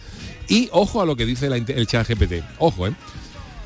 Y 0.47 0.69
ojo 0.71 1.01
a 1.01 1.05
lo 1.05 1.15
que 1.15 1.25
dice 1.25 1.49
la 1.49 1.57
el 1.57 1.87
chat 1.87 2.07
GPT 2.07 2.43
ojo 2.59 2.87
eh 2.87 2.93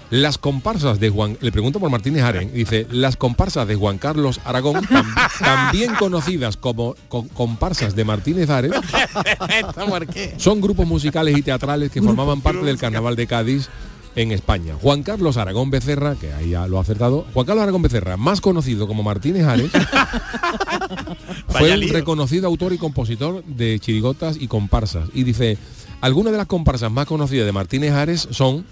las 0.10 0.38
comparsas 0.38 1.02
de 1.02 1.10
Juan, 1.10 1.38
le 1.42 1.52
pregunto 1.52 1.82
por 1.82 1.90
Martínez 1.90 2.24
Aren, 2.24 2.54
dice, 2.54 2.88
las 2.92 3.18
comparsas 3.18 3.68
de 3.68 3.76
Juan 3.76 3.98
Carlos 3.98 4.40
Aragón, 4.46 4.76
tam- 4.86 5.14
también 5.40 5.96
conocidas 5.96 6.56
como 6.56 6.96
co- 7.10 7.28
comparsas 7.34 7.94
de 7.94 8.06
Martínez 8.06 8.50
Ares, 8.50 8.72
son 10.38 10.62
grupos 10.62 10.88
musicales 10.88 11.38
y 11.38 11.42
teatrales 11.42 11.92
que 11.92 12.02
formaban 12.02 12.40
parte 12.42 12.64
del 12.64 12.78
Carnaval 12.78 13.16
de 13.18 13.28
Cádiz 13.28 13.68
en 14.18 14.32
España. 14.32 14.76
Juan 14.82 15.04
Carlos 15.04 15.38
Aragón 15.38 15.70
Becerra, 15.70 16.16
que 16.16 16.34
ahí 16.34 16.50
ya 16.50 16.68
lo 16.68 16.80
ha 16.80 16.82
acertado, 16.82 17.26
Juan 17.34 17.46
Carlos 17.46 17.64
Aragón 17.64 17.84
Becerra, 17.84 18.18
más 18.18 18.42
conocido 18.42 18.88
como 18.88 19.04
Martínez 19.04 19.46
Ares, 19.46 19.72
fue 21.48 21.78
un 21.78 21.88
reconocido 21.90 22.48
autor 22.48 22.74
y 22.74 22.80
compositor 22.80 23.44
de 23.46 23.80
chirigotas 23.80 24.38
y 24.40 24.48
comparsas. 24.48 25.08
Y 25.14 25.24
dice, 25.24 25.58
algunas 26.02 26.32
de 26.32 26.40
las 26.40 26.48
comparsas 26.48 26.92
más 26.92 27.06
conocidas 27.06 27.46
de 27.46 27.52
Martínez 27.52 27.94
Ares 27.94 28.28
son 28.32 28.66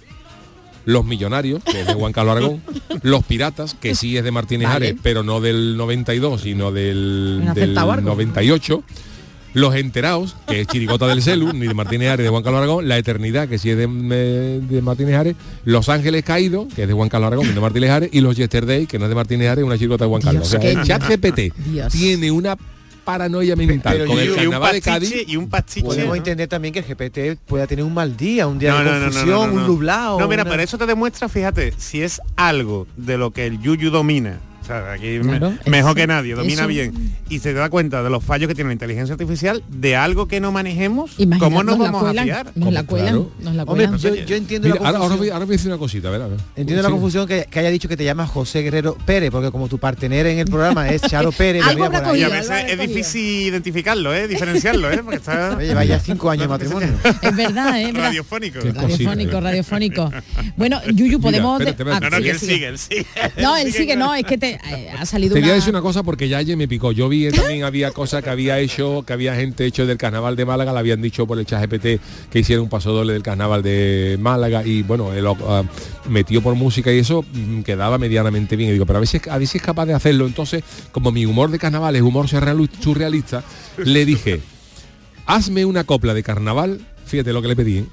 Los 0.83 1.05
Millonarios, 1.05 1.63
que 1.63 1.81
es 1.81 1.87
de 1.87 1.93
Juan 1.93 2.11
Carlos 2.11 2.37
Aragón, 2.37 2.63
Los 3.03 3.23
Piratas, 3.23 3.75
que 3.75 3.93
sí 3.93 4.17
es 4.17 4.23
de 4.23 4.31
Martínez 4.31 4.67
Vale. 4.67 4.87
Ares, 4.87 4.99
pero 5.03 5.21
no 5.21 5.41
del 5.41 5.77
92, 5.77 6.41
sino 6.41 6.71
del, 6.71 7.41
del 7.41 7.49
acertado 7.49 7.91
algo. 7.91 8.09
98. 8.09 8.83
Los 9.55 9.74
Enterados, 9.75 10.35
que 10.47 10.62
es 10.62 10.67
Chirigota 10.67 11.07
del 11.07 11.24
Celu, 11.24 11.51
ni 11.53 11.65
de 11.67 11.74
Martínez 11.74 12.09
Ares, 12.12 12.24
de 12.25 12.29
Juan 12.29 12.43
Carlos 12.43 12.59
Aragón. 12.59 12.88
La 12.88 12.97
Eternidad, 12.97 13.47
que 13.50 13.57
sí 13.57 13.69
es 13.71 13.77
de, 13.77 13.88
de 13.88 14.81
Martínez 14.83 15.15
Ares. 15.15 15.35
Los 15.63 15.89
Ángeles 15.89 16.24
Caídos, 16.24 16.71
que 16.74 16.83
es 16.83 16.88
de 16.88 16.93
Juan 16.93 17.09
Carlos 17.09 17.27
Aragón, 17.27 17.55
de 17.55 17.59
Martínez 17.62 17.89
Ares. 17.89 18.09
Y 18.12 18.21
los 18.21 18.35
Yesterday, 18.35 18.85
que 18.85 19.00
no 19.00 19.05
es 19.05 19.09
de 19.09 19.15
Martínez 19.15 19.50
Ares, 19.50 19.63
una 19.65 19.75
chirigota 19.77 20.03
de 20.05 20.09
Juan 20.09 20.21
Carlos. 20.21 20.50
Dios, 20.51 20.59
o 20.59 20.62
sea, 20.62 20.71
el 20.71 20.83
chat 20.85 21.03
GPT 21.09 21.53
Dios. 21.71 21.91
tiene 21.91 22.29
una 22.31 22.55
paranoia 23.05 23.55
mental 23.55 23.97
pero 23.97 24.07
con 24.07 24.17
y- 24.17 24.21
el 24.21 24.35
carnaval 24.35 24.74
de 24.74 24.81
Cádiz. 24.81 25.13
y 25.27 25.38
un 25.38 25.47
pastiche. 25.47 25.85
Podemos 25.85 26.07
¿no? 26.09 26.15
entender 26.15 26.47
también 26.47 26.74
que 26.74 26.79
el 26.79 26.85
GPT 26.85 27.39
pueda 27.45 27.67
tener 27.67 27.85
un 27.85 27.93
mal 27.93 28.17
día, 28.17 28.47
un 28.47 28.57
día 28.57 28.71
No, 28.71 28.79
de 28.79 28.83
no, 28.85 28.91
no, 28.91 28.97
no, 28.97 29.03
confusión, 29.05 29.29
no, 29.29 29.47
no, 29.47 29.53
un 29.62 29.67
nublado. 29.67 30.19
No, 30.19 30.27
mira, 30.27 30.41
una- 30.41 30.51
pero 30.51 30.63
eso 30.63 30.77
te 30.77 30.85
demuestra, 30.88 31.29
fíjate, 31.29 31.74
si 31.77 32.01
es 32.01 32.19
algo 32.35 32.88
de 32.97 33.17
lo 33.17 33.31
que 33.31 33.45
el 33.45 33.62
Yuyu 33.62 33.91
domina, 33.91 34.39
O 34.65 34.67
sea, 34.67 34.93
aquí 34.93 35.19
Claro, 35.19 35.51
me- 35.51 35.69
mejor 35.72 35.91
eso- 35.91 35.95
que 35.95 36.07
nadie, 36.07 36.34
domina 36.34 36.62
eso- 36.62 36.67
bien. 36.67 37.13
Y 37.29 37.38
se 37.38 37.53
da 37.53 37.69
cuenta 37.69 38.01
de 38.01 38.10
los 38.10 38.24
fallos 38.24 38.48
que 38.48 38.55
tiene 38.55 38.69
la 38.69 38.74
inteligencia 38.74 39.13
artificial 39.13 39.62
de 39.69 39.95
algo 39.95 40.27
que 40.27 40.39
no 40.39 40.51
manejemos. 40.51 41.12
¿Cómo 41.39 41.62
nos 41.63 41.77
nos 41.77 41.77
la 41.77 41.84
vamos 41.91 42.01
a 42.01 42.05
cuelan, 42.07 42.25
fiar? 42.25 42.48
Nos 42.55 42.74
la 42.74 42.84
cuelan, 42.84 43.07
Claro. 43.10 43.31
nos 43.41 43.53
la 43.55 43.63
Hombre, 43.63 43.88
cuelan. 43.88 44.00
yo, 44.00 44.15
yo 44.25 44.36
entiendo 44.36 44.67
Mira, 44.67 44.79
la 44.81 44.88
ahora, 44.88 44.98
ahora, 44.98 45.10
confusión. 45.10 45.19
voy, 45.19 45.29
ahora 45.29 45.45
voy 45.45 45.53
a 45.53 45.57
decir 45.57 45.72
una 45.72 45.77
cosita, 45.77 46.07
a 46.07 46.12
ver, 46.12 46.22
a 46.24 46.27
ver. 46.27 46.39
Entiendo 46.55 46.81
la 46.81 46.89
Sí. 46.89 46.91
confusión 46.93 47.27
que, 47.27 47.45
que 47.50 47.60
haya 47.60 47.69
dicho 47.69 47.88
que 47.88 47.95
te 47.98 48.03
llamas 48.03 48.27
José 48.31 48.62
Guerrero 48.63 48.98
Pérez, 49.05 49.29
porque 49.29 49.51
como 49.51 49.67
tu 49.67 49.77
partener 49.77 50.25
en 50.25 50.39
el 50.39 50.45
programa 50.48 50.89
es 50.89 51.01
Charo 51.03 51.31
Pérez, 51.31 51.63
Algo 51.63 51.86
a 51.86 52.17
Y 52.17 52.24
a 52.24 52.29
veces 52.29 52.65
es 52.67 52.79
difícil 52.79 53.22
identificarlo, 53.48 54.13
¿eh? 54.15 54.27
diferenciarlo, 54.27 54.89
¿eh? 54.91 54.98
porque 55.03 55.17
está 55.17 55.60
Lleva 55.60 55.86
ya 55.86 56.00
cinco 56.00 56.29
años 56.31 56.43
de 56.43 56.48
matrimonio. 56.50 56.89
Es 57.22 57.36
verdad, 57.36 57.79
¿eh? 57.81 57.86
Verdad. 57.91 58.01
radiofónico. 58.07 58.60
Radiofónico, 58.60 59.31
cosita. 59.31 59.39
radiofónico. 59.41 60.12
Bueno, 60.57 60.81
Yuyu, 60.93 61.19
podemos... 61.19 61.60
espérate, 61.60 61.84
espérate. 61.84 62.05
Ah, 62.05 62.10
No, 62.10 62.17
no, 62.17 62.24
que 62.24 62.29
él 62.31 62.39
sigue, 62.39 62.53
sigue, 62.53 62.67
él 62.67 62.77
sigue. 62.79 63.05
No, 63.41 63.57
él 63.57 63.74
sigue, 63.74 63.95
no, 63.98 64.15
es 64.15 64.24
que 64.25 64.38
te 64.38 64.54
eh, 64.69 64.89
ha 64.97 65.05
salido 65.05 65.33
Te 65.33 65.41
voy 65.41 65.50
a 65.50 65.53
decir 65.53 65.69
una 65.69 65.81
cosa 65.81 66.03
porque 66.03 66.27
ya 66.27 66.38
ayer 66.38 66.57
me 66.57 66.67
picó. 66.67 66.91
Yo 66.91 67.09
vi 67.09 67.27
eh, 67.27 67.31
también 67.31 67.63
había 67.63 67.91
cosas 67.91 68.24
que 68.24 68.29
había 68.29 68.59
hecho, 68.59 69.03
que 69.05 69.13
había 69.13 69.35
gente 69.35 69.65
hecho 69.65 69.85
del 69.85 69.97
carnaval 69.97 70.35
de 70.35 70.45
Málaga, 70.45 70.74
le 70.74 70.79
habían 70.79 71.01
dicho 71.01 71.25
por 71.27 71.39
el 71.39 71.45
chat 71.45 71.62
GPT 71.62 72.01
que 72.29 72.39
hiciera 72.39 72.62
un 72.62 72.69
paso 72.69 72.91
doble 72.91 73.13
del 73.13 73.24
carnaval 73.24 73.63
de 73.63 74.17
Málaga 74.19 74.65
y 74.65 74.83
bueno, 74.83 75.13
él 75.13 75.25
ah, 75.27 75.63
metió 76.09 76.41
por 76.41 76.55
música 76.55 76.91
y 76.91 77.00
eso 77.00 77.24
mm, 77.33 77.62
quedaba 77.62 77.97
medianamente 77.97 78.55
bien. 78.55 78.69
Y 78.69 78.74
digo, 78.74 78.85
pero 78.85 78.97
a 78.97 79.00
ver, 79.01 79.07
si 79.07 79.17
es, 79.17 79.27
a 79.27 79.39
si 79.39 79.57
es 79.57 79.63
capaz 79.63 79.85
de 79.85 79.93
hacerlo. 79.93 80.25
Entonces, 80.27 80.63
como 80.91 81.12
mi 81.12 81.25
humor 81.25 81.51
de 81.51 81.59
carnaval 81.59 81.95
es 81.95 82.01
humor 82.01 82.27
surrealista, 82.27 83.43
le 83.77 84.05
dije, 84.05 84.41
hazme 85.25 85.65
una 85.65 85.83
copla 85.83 86.13
de 86.13 86.24
carnaval, 86.24 86.79
fíjate 87.05 87.33
lo 87.33 87.41
que 87.41 87.47
le 87.47 87.55
pedí. 87.55 87.85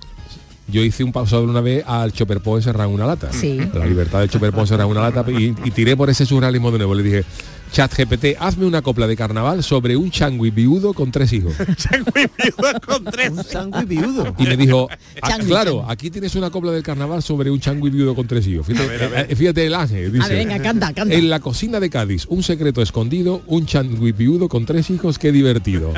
Yo 0.68 0.82
hice 0.82 1.04
un 1.04 1.12
paso 1.12 1.42
una 1.42 1.60
vez 1.60 1.84
al 1.86 2.12
Choperpo 2.12 2.56
encerrado 2.56 2.88
en 2.88 2.94
una 2.94 3.06
lata. 3.06 3.32
Sí. 3.32 3.60
La 3.74 3.84
libertad 3.86 4.20
del 4.20 4.30
Choperpo 4.30 4.60
encerrado 4.60 4.90
en 4.90 4.96
una 4.96 5.10
lata 5.10 5.30
y, 5.30 5.54
y 5.64 5.70
tiré 5.70 5.96
por 5.96 6.08
ese 6.08 6.24
surrealismo 6.24 6.70
de 6.70 6.78
nuevo. 6.78 6.94
Le 6.94 7.02
dije, 7.02 7.24
chat 7.72 7.92
GPT, 7.96 8.36
hazme 8.38 8.66
una 8.66 8.82
copla 8.82 9.06
de 9.06 9.16
carnaval 9.16 9.62
sobre 9.62 9.96
un 9.96 10.10
changui 10.10 10.50
viudo 10.50 10.92
con 10.92 11.10
tres 11.10 11.32
hijos. 11.32 11.54
Changui 11.76 12.26
viudo 12.36 12.80
con 12.86 13.04
tres. 13.04 13.30
Un 13.30 13.42
sándwich 13.44 13.88
viudo. 13.88 14.34
Y 14.38 14.44
me 14.44 14.56
dijo, 14.56 14.88
"Ah, 15.22 15.28
Changui, 15.30 15.46
claro, 15.46 15.78
changui. 15.78 15.92
aquí 15.92 16.10
tienes 16.10 16.34
una 16.34 16.50
copla 16.50 16.70
del 16.72 16.82
carnaval 16.82 17.22
sobre 17.22 17.50
un 17.50 17.58
changui 17.60 17.90
viudo 17.90 18.14
con 18.14 18.26
tres 18.26 18.46
hijos. 18.46 18.66
Fíjate, 18.66 19.32
eh, 19.32 19.36
fíjate 19.36 19.66
el 19.66 19.74
ángel, 19.74 20.12
dice. 20.12 20.24
A 20.24 20.28
ver, 20.28 20.38
venga, 20.46 20.62
canta, 20.62 20.92
canta. 20.92 21.14
En 21.14 21.30
la 21.30 21.40
cocina 21.40 21.80
de 21.80 21.88
Cádiz, 21.90 22.26
un 22.28 22.42
secreto 22.42 22.82
escondido, 22.82 23.42
un 23.46 23.66
changui 23.66 24.12
viudo 24.12 24.48
con 24.48 24.66
tres 24.66 24.90
hijos, 24.90 25.18
qué 25.18 25.32
divertido. 25.32 25.92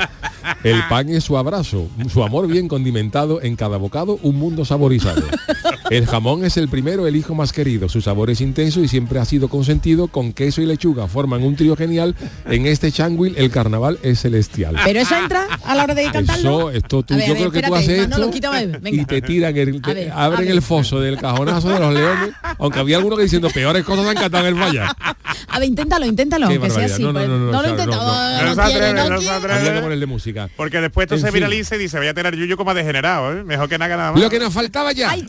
El 0.63 0.81
pan 0.89 1.09
es 1.09 1.25
su 1.25 1.37
abrazo, 1.37 1.89
su 2.13 2.23
amor 2.23 2.47
bien 2.47 2.69
condimentado, 2.69 3.43
en 3.43 3.57
cada 3.57 3.77
bocado 3.79 4.19
un 4.23 4.37
mundo 4.37 4.65
saborizado. 4.65 5.23
El 5.91 6.07
jamón 6.07 6.45
es 6.45 6.57
el 6.57 6.69
primero, 6.69 7.07
el 7.07 7.17
hijo 7.17 7.35
más 7.35 7.53
querido, 7.53 7.89
su 7.89 8.01
sabor 8.01 8.31
es 8.31 8.41
intenso 8.41 8.81
y 8.81 8.89
siempre 8.89 9.19
ha 9.19 9.25
sido 9.25 9.49
consentido, 9.49 10.09
con 10.09 10.33
queso 10.33 10.63
y 10.63 10.67
lechuga 10.67 11.09
forman 11.09 11.43
un 11.43 11.57
trío 11.57 11.77
genial, 11.77 12.15
en 12.47 12.67
este 12.67 12.91
changuil 12.91 13.35
el 13.37 13.51
carnaval 13.51 13.99
es 14.03 14.21
celestial. 14.21 14.77
Pero 14.85 15.01
eso 15.01 15.17
entra 15.17 15.47
a 15.65 15.75
la 15.75 15.85
hora 15.85 15.95
de 15.95 16.11
cantarlo. 16.11 16.71
Eso, 16.71 16.79
esto 16.79 17.03
tú, 17.03 17.15
A 17.15 17.17
ver, 17.19 17.27
yo 17.27 17.33
a 17.33 17.35
ver, 17.35 17.49
creo 17.51 17.53
que 17.53 17.69
tú 17.69 17.75
haces 17.75 18.09
quítame, 18.33 18.79
y 18.91 19.05
te 19.05 19.23
tiran 19.23 19.57
el, 19.57 19.83
te 19.83 19.91
A 19.91 19.95
ver, 19.95 20.13
abren 20.15 20.49
el 20.49 20.63
foso 20.63 21.01
del 21.01 21.19
cajonazo 21.19 21.69
de 21.69 21.79
los 21.81 21.95
leones, 21.95 22.31
aunque 22.59 22.79
había 22.79 22.97
alguno 22.97 23.17
que 23.17 23.23
diciendo 23.25 23.49
peores 23.51 23.85
cosas 23.85 24.07
han 24.07 24.17
cantado 24.17 24.47
en 24.47 24.57
el 24.57 24.63
falla. 24.63 24.95
A 25.49 25.59
ver, 25.59 25.69
inténtalo, 25.69 26.07
inténtalo, 26.07 26.49
Qué 26.49 26.55
aunque 26.55 26.71
sea 26.71 26.87
barbaridad. 26.89 26.95
así. 26.95 27.03
No, 27.03 27.13
no, 27.13 27.19
pues. 27.19 27.29
no, 27.29 27.39
no, 27.39 27.45
lo 27.45 27.51
claro, 27.53 27.69
intenta. 27.71 27.97
no, 27.97 28.03
no. 28.05 28.45
No 28.45 28.55
se 28.55 29.31
atreve, 29.31 29.81
no 29.81 29.89
de 29.97 30.07
música. 30.07 30.49
Porque 30.57 30.81
después 30.81 31.05
esto 31.05 31.15
En 31.17 31.21
se 31.21 31.27
fin. 31.29 31.35
viraliza 31.35 31.77
y 31.77 31.79
dice, 31.79 31.99
voy 31.99 32.09
a 32.09 32.15
tener 32.15 32.37
Yuyu 32.37 32.57
como 32.57 32.75
degenerado, 32.75 33.33
¿eh? 33.33 33.45
Mejor 33.45 33.69
que 33.69 33.79
nada, 33.79 33.97
nada 33.97 34.13
más. 34.13 34.21
Lo 34.21 34.31
que 34.31 34.39
nos 34.39 34.53
faltaba 34.53 34.93
ya, 34.93 35.11
Ay. 35.11 35.25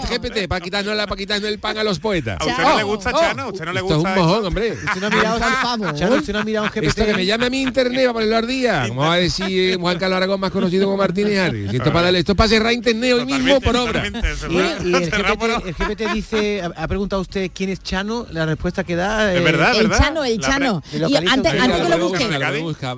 Chat 0.00 0.22
GPT, 0.22 0.48
para 0.48 0.60
quitarnos, 0.60 0.94
la, 0.96 1.06
para 1.06 1.16
quitarnos 1.18 1.48
el 1.50 1.58
pan 1.58 1.78
a 1.78 1.84
los 1.84 1.98
poetas. 1.98 2.38
¿A 2.40 2.46
usted 2.46 2.62
no 2.62 2.76
le 2.76 2.82
gusta, 2.82 3.12
Chano? 3.12 3.42
¿A 3.42 3.46
usted 3.48 3.64
no 3.64 3.72
le 3.72 3.80
Esto 3.80 3.90
es 3.92 3.96
gusta 3.98 4.12
un 4.14 4.26
mojón, 4.26 4.46
hombre. 4.46 4.72
Usted 4.84 5.00
no 5.00 5.06
ha 5.06 5.10
mirado, 5.10 5.38
Por 5.38 5.52
favor. 5.52 5.94
Charo, 5.94 6.14
usted 6.16 6.32
no 6.32 6.38
ha 6.40 6.44
mirado 6.44 6.66
un 6.66 6.72
GPT. 6.72 6.84
Esto 6.88 7.04
que 7.06 7.14
me 7.14 7.26
llame 7.26 7.46
a 7.46 7.50
mi 7.50 7.62
internet 7.62 8.00
para 8.02 8.12
ponerlo 8.12 8.36
al 8.36 8.46
día. 8.46 8.84
Como 8.88 9.00
va 9.02 9.14
a 9.14 9.16
decir 9.18 9.72
eh, 9.72 9.76
Juan 9.80 9.98
Carlos 9.98 10.16
Aragón, 10.16 10.40
más 10.40 10.50
conocido 10.50 10.84
como 10.86 10.96
Martínez 10.96 11.38
Ares. 11.38 11.70
Si 11.70 11.76
Esto 11.76 11.88
es 11.88 11.92
para, 11.94 12.06
darle- 12.06 12.18
esto 12.20 12.32
es 12.32 12.36
para 12.38 12.48
cerrar 12.48 12.72
internet 12.72 13.12
hoy 13.14 13.24
mismo 13.26 13.60
por 13.60 13.76
obra. 13.76 14.02
Y, 14.06 14.56
el, 14.94 15.10
GPT, 15.10 15.66
el 15.66 15.74
GPT 15.74 16.12
dice, 16.14 16.62
ha, 16.76 16.88
preguntado 16.88 17.22
usted 17.22 17.50
quién 17.54 17.70
es 17.70 17.82
Chano, 17.82 18.26
la 18.30 18.46
respuesta 18.46 18.84
que 18.84 18.96
da 18.96 19.32
Es 19.32 19.40
eh, 19.40 19.44
verdad, 19.44 19.74
El. 19.76 19.90
Chano, 19.90 20.24
el 20.24 20.38
Chano. 20.40 20.82
Y 20.92 20.96
antes, 21.16 21.52
usted. 21.52 21.58
antes 21.60 21.82
que 21.82 21.88
lo 21.88 22.08
busque, 22.08 22.26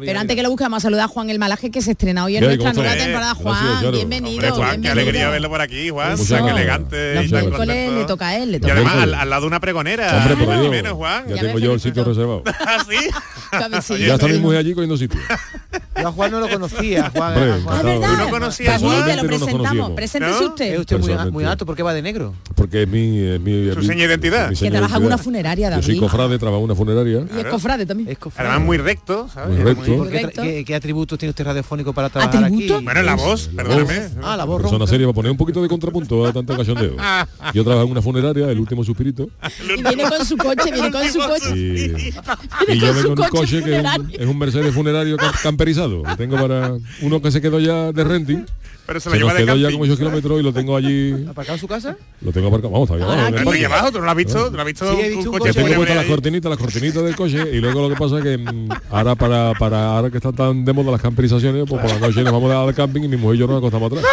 pero 0.00 0.20
antes 0.20 0.36
que 0.36 0.42
lo 0.42 0.50
busque, 0.50 0.64
vamos 0.64 0.78
a 0.78 0.80
saludar 0.80 1.04
a 1.04 1.08
Juan 1.08 1.30
el 1.30 1.38
Malaje 1.38 1.70
que 1.70 1.82
se 1.82 1.92
estrena 1.92 2.24
hoy 2.24 2.36
en 2.36 2.40
¿Qué? 2.42 2.46
nuestra 2.46 2.70
¿Cómo 2.72 2.82
nueva 2.82 2.96
temporada. 2.96 3.34
Juan, 3.34 3.90
bienvenido. 3.92 4.32
Hombre, 4.36 4.50
Juan, 4.50 4.70
qué 4.70 4.76
bienvenido. 4.80 4.92
alegría 4.92 5.28
verlo 5.30 5.48
por 5.48 5.60
aquí, 5.60 5.88
Juan. 5.90 6.12
Muchas 6.12 6.28
Tan 6.28 6.38
gracias. 6.46 6.56
elegante. 6.56 6.91
Los 6.92 7.24
y 7.26 7.28
tan 7.30 7.40
miércoles 7.46 7.92
le 7.92 8.04
toca 8.04 8.28
a 8.28 8.36
él, 8.38 8.50
le 8.52 8.56
Y 8.58 8.60
toca 8.60 8.72
a 8.72 8.76
además 8.76 8.96
al, 8.96 9.14
al 9.14 9.30
lado 9.30 9.40
de 9.42 9.46
una 9.48 9.60
pregonera. 9.60 10.16
Hombre, 10.28 10.44
por 10.46 10.58
Dios. 10.60 10.70
menos, 10.70 10.92
Juan. 10.92 11.24
Ya 11.28 11.36
Ya 11.36 11.42
tengo 11.42 11.58
yo 11.58 11.72
el 11.72 11.80
sitio 11.80 12.04
reservado. 12.04 12.42
¿Ah, 12.60 12.84
sí? 12.88 13.92
Oye, 13.92 14.06
Ya 14.06 14.14
está 14.14 14.28
mi 14.28 14.38
mujer 14.38 14.58
allí 14.58 14.72
cogiendo 14.74 14.96
sitio. 14.96 15.20
Yo 16.00 16.08
a 16.08 16.12
Juan 16.12 16.30
no 16.32 16.40
lo 16.40 16.48
conocía. 16.48 17.10
Juan, 17.14 17.34
Hombre, 17.36 17.52
a 17.52 17.60
Juan- 17.60 17.76
Ah. 17.86 18.16
¿Tú 18.16 18.16
no 18.24 18.30
conocías 18.30 18.74
a 18.76 18.78
Juan? 18.78 19.02
mire, 19.04 19.16
lo 19.16 19.22
No 19.22 19.28
presentamos. 19.28 19.58
conocíamos. 19.60 19.90
Preséntese 19.92 20.32
¿No? 20.32 20.38
es 20.40 20.48
usted. 20.48 20.78
usted 20.78 21.30
muy, 21.30 21.44
alto, 21.44 21.66
¿por 21.66 21.76
qué 21.76 21.82
va 21.82 21.92
de 21.94 22.00
negro? 22.02 22.34
Porque 22.54 22.82
es 22.82 22.88
mi... 22.88 23.18
Es 23.20 23.40
mi 23.40 23.68
es 23.68 23.74
Su 23.74 23.80
mi- 23.80 23.86
seña 23.86 23.98
de 24.00 24.06
identidad. 24.06 24.52
Que 24.52 24.70
trabaja 24.70 24.96
en 24.96 25.04
una 25.04 25.18
funeraria, 25.18 25.68
Yo 25.76 25.82
soy 25.82 25.94
David. 25.94 26.00
cofrade, 26.00 26.38
trabajo 26.38 26.58
en 26.60 26.64
una 26.64 26.74
funeraria. 26.74 27.24
Y 27.36 27.40
es 27.40 27.44
cofrade 27.44 27.84
también. 27.86 28.08
Es 28.08 28.18
cofrade. 28.18 28.48
Además 28.48 28.66
muy 28.66 28.78
recto, 28.78 29.28
¿sabes? 29.32 29.54
Muy 29.54 29.64
recto. 29.64 29.96
¿Por 29.98 30.10
qué, 30.10 30.30
qué- 30.34 30.64
qué 30.64 30.74
atributos 30.74 31.18
tiene 31.18 31.30
usted 31.30 31.44
radiofónico 31.44 31.92
para 31.92 32.08
trabajar 32.08 32.42
¿Atributos? 32.44 32.76
aquí? 32.76 32.84
Bueno, 32.84 33.02
la 33.02 33.14
voz, 33.14 33.50
La 33.52 33.62
perdóname. 33.62 34.00
Ah, 34.22 34.36
la 34.36 34.44
voz 34.44 34.62
Persona 34.62 34.86
seria 34.86 35.06
para 35.06 35.14
poner 35.14 35.30
un 35.30 35.36
poquito 35.38 35.62
de 35.62 35.68
contrapunto 35.68 36.26
a 36.26 36.32
tanto 36.32 36.56
cachondeo. 36.90 37.52
Yo 37.54 37.64
trabajo 37.64 37.86
en 37.86 37.92
una 37.92 38.02
funeraria, 38.02 38.50
el 38.50 38.58
último 38.58 38.84
suspirito, 38.84 39.28
Y 39.76 39.82
viene 39.82 40.04
con 40.08 40.24
su 40.24 40.36
coche, 40.36 40.70
viene 40.72 40.90
con 40.90 41.08
su 41.08 41.18
coche. 41.18 41.56
y, 42.68 42.78
yo 42.78 42.94
vengo 42.94 43.12
en 43.12 43.18
un 43.20 43.28
coche 43.28 43.62
que 43.62 43.76
es 43.76 43.82
un, 43.84 43.84
funerario. 43.90 44.20
es 44.20 44.26
un 44.26 44.38
Mercedes 44.38 44.74
funerario 44.74 45.16
cam- 45.16 45.42
camperizado. 45.42 46.02
Lo 46.04 46.16
tengo 46.16 46.36
para 46.36 46.72
uno 47.02 47.22
que 47.22 47.30
se 47.30 47.40
quedó 47.40 47.58
ya 47.60 47.92
de 47.92 48.04
renting. 48.04 48.44
Pero 48.92 49.00
se 49.00 49.10
Se 49.10 49.18
lo 49.18 49.26
nos 49.28 49.38
lleva 49.38 49.54
de 49.54 49.60
ya 49.60 49.70
como 49.72 49.84
8 49.84 49.96
kilómetros 49.96 50.40
y 50.40 50.42
lo 50.42 50.52
tengo 50.52 50.76
allí, 50.76 51.24
¿Aparcado 51.30 51.54
en 51.56 51.60
su 51.60 51.66
casa? 51.66 51.96
lo 52.20 52.30
tengo 52.30 52.48
aparcado. 52.48 52.72
Vamos, 52.72 52.88
todavía 52.88 53.26
aquí- 53.28 53.42
Por 53.44 53.54
aquí 53.54 53.64
abajo, 53.64 53.90
¿tú 53.90 53.98
no 54.00 54.04
lo 54.04 54.10
has 54.10 54.16
visto? 54.18 54.50
¿Tú 54.50 54.52
no 54.56 54.60
has 54.60 54.66
visto 54.66 54.92
Sí, 54.94 55.00
he 55.00 55.08
visto 55.08 55.30
un 55.30 55.32
Que 55.32 55.38
coche 55.38 55.52
tengo 55.54 55.66
Coche 55.68 55.76
puestas 55.76 55.96
las 55.96 56.06
cortinitas, 56.06 56.50
las 56.50 56.58
cortinitas 56.58 57.02
del 57.04 57.16
coche 57.16 57.50
y 57.54 57.60
luego 57.60 57.88
lo 57.88 57.88
que 57.88 57.96
pasa 57.98 58.18
es 58.18 58.22
que 58.24 58.36
mm, 58.36 58.68
ahora 58.90 59.14
para, 59.14 59.52
para 59.54 59.96
ahora 59.96 60.10
que 60.10 60.18
están 60.18 60.34
tan 60.34 60.64
de 60.64 60.72
moda 60.74 60.90
las 60.92 61.00
camperizaciones, 61.00 61.64
pues 61.66 61.80
por 61.80 61.90
la 61.90 61.98
noche 62.06 62.22
nos 62.22 62.32
vamos 62.32 62.50
a 62.50 62.54
dar 62.54 62.68
al 62.68 62.74
camping 62.74 63.02
y 63.04 63.08
mi 63.08 63.16
mujer 63.16 63.36
y 63.36 63.38
yo 63.38 63.46
nos 63.46 63.56
acostamos 63.58 63.90
atrás. 63.92 64.04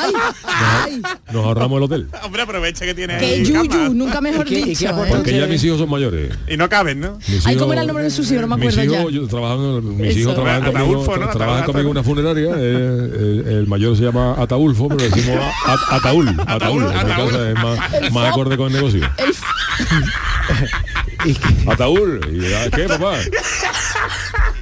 Ay, 0.00 0.12
ay. 0.46 1.02
Nos 1.32 1.44
ahorramos 1.44 1.76
el 1.78 1.82
hotel. 1.84 2.08
Hombre, 2.24 2.42
aprovecha 2.42 2.84
que 2.84 2.94
tiene 2.94 3.18
Que 3.18 3.44
yuyu, 3.44 3.94
nunca 3.94 4.20
mejor 4.20 4.46
¿Y 4.46 4.50
qué- 4.50 4.58
y 4.58 4.62
qué 4.62 4.68
dicho. 4.70 4.88
¿eh? 5.04 5.06
Porque 5.08 5.38
ya 5.38 5.46
mis 5.46 5.62
hijos 5.64 5.78
son 5.78 5.88
mayores. 5.88 6.30
Y 6.48 6.56
no 6.56 6.68
caben, 6.68 7.00
¿no? 7.00 7.18
Mis 7.28 7.46
Ay, 7.46 7.52
hijos- 7.54 7.62
¿cómo 7.62 7.72
era 7.72 7.82
el 7.82 7.86
nombre 7.86 8.04
de 8.04 8.10
sus 8.10 8.28
hijos? 8.30 8.42
No 8.48 8.56
me 8.56 8.66
mis 8.66 8.74
acuerdo 8.76 8.92
ya. 8.92 9.00
hijos, 9.00 9.12
yo 9.12 9.26
trabajan, 9.28 9.96
mis 9.96 10.16
hijos 10.16 10.34
trabajan 10.34 10.72
conmigo, 10.72 11.04
trabajan 11.32 11.64
conmigo 11.64 11.86
en 11.86 11.90
una 11.92 12.02
funeraria. 12.02 12.50
eh, 12.56 13.10
el, 13.14 13.44
el 13.48 13.66
mayor 13.92 13.96
se 13.96 14.02
llama 14.04 14.34
Ataulfo, 14.42 14.88
pero 14.88 15.10
decimos 15.10 15.38
a- 15.66 15.72
a- 15.72 15.96
Ataúl. 15.96 16.28
Ataúl. 16.46 16.82
En 16.84 16.88
mi 16.92 17.12
Ataúl. 17.12 17.30
casa 17.30 17.48
es 17.50 17.54
más, 17.54 18.12
más 18.12 18.28
acorde 18.30 18.56
con 18.56 18.66
el 18.68 18.72
negocio. 18.74 19.10
El- 19.18 19.34
¿Y, 21.30 21.34
qué- 21.34 21.70
Ataúl. 21.70 22.20
¿Y 22.32 22.52
ah, 22.54 22.68
qué, 22.74 22.84
papá? 22.88 23.14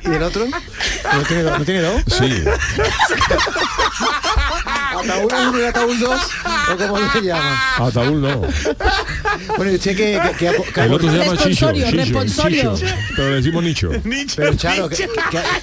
y 0.05 0.09
el 0.09 0.23
otro? 0.23 0.47
¿No 0.47 1.23
tiene, 1.23 1.43
do- 1.43 1.59
¿no 1.59 1.65
tiene 1.65 1.81
dos? 1.83 2.03
Sí. 2.09 2.45
¿Ataúd 4.93 5.33
1 5.33 5.59
y 5.61 5.65
ataúd 5.65 5.97
2? 5.99 6.21
¿O 6.73 6.77
cómo 6.89 7.13
se 7.13 7.21
llama? 7.23 7.77
Ataúl 7.77 8.21
no. 8.21 8.43
Bueno, 9.57 9.73
¿y 9.73 9.75
usted 9.77 9.97
qué, 9.97 10.21
qué, 10.39 10.47
qué 10.47 10.63
qué 10.75 10.81
El 10.83 10.93
otro 10.93 11.11
se 11.11 11.21
aporta? 11.23 11.35
llama 11.49 11.51
Chicho. 11.51 11.71
Pero 13.17 13.29
le 13.31 13.37
decimos 13.37 13.63
Nicho. 13.65 13.91
Pero 14.37 14.55
Charo, 14.55 14.89
¿qué, 14.89 14.97
qué- 14.97 15.09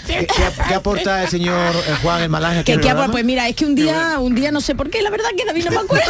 qué- 0.08 0.28
qué- 0.28 0.28
qué 0.68 0.74
aporta 0.74 1.24
el 1.24 1.30
señor 1.30 1.76
eh, 1.76 1.94
Juan 2.02 2.24
el 2.24 2.30
Malaje 2.30 2.64
Que, 2.64 2.74
al 2.74 2.80
que, 2.80 2.88
programa? 2.88 3.12
pues 3.12 3.26
mira, 3.26 3.48
es 3.48 3.56
que 3.56 3.66
un 3.66 3.76
día, 3.76 4.18
un 4.20 4.36
día 4.36 4.52
no 4.52 4.62
sé 4.62 4.76
por 4.76 4.90
qué, 4.90 5.02
la 5.02 5.10
verdad 5.10 5.30
que 5.38 5.46
David 5.46 5.66
no 5.66 5.72
me 5.72 5.78
acuerdo. 5.86 6.06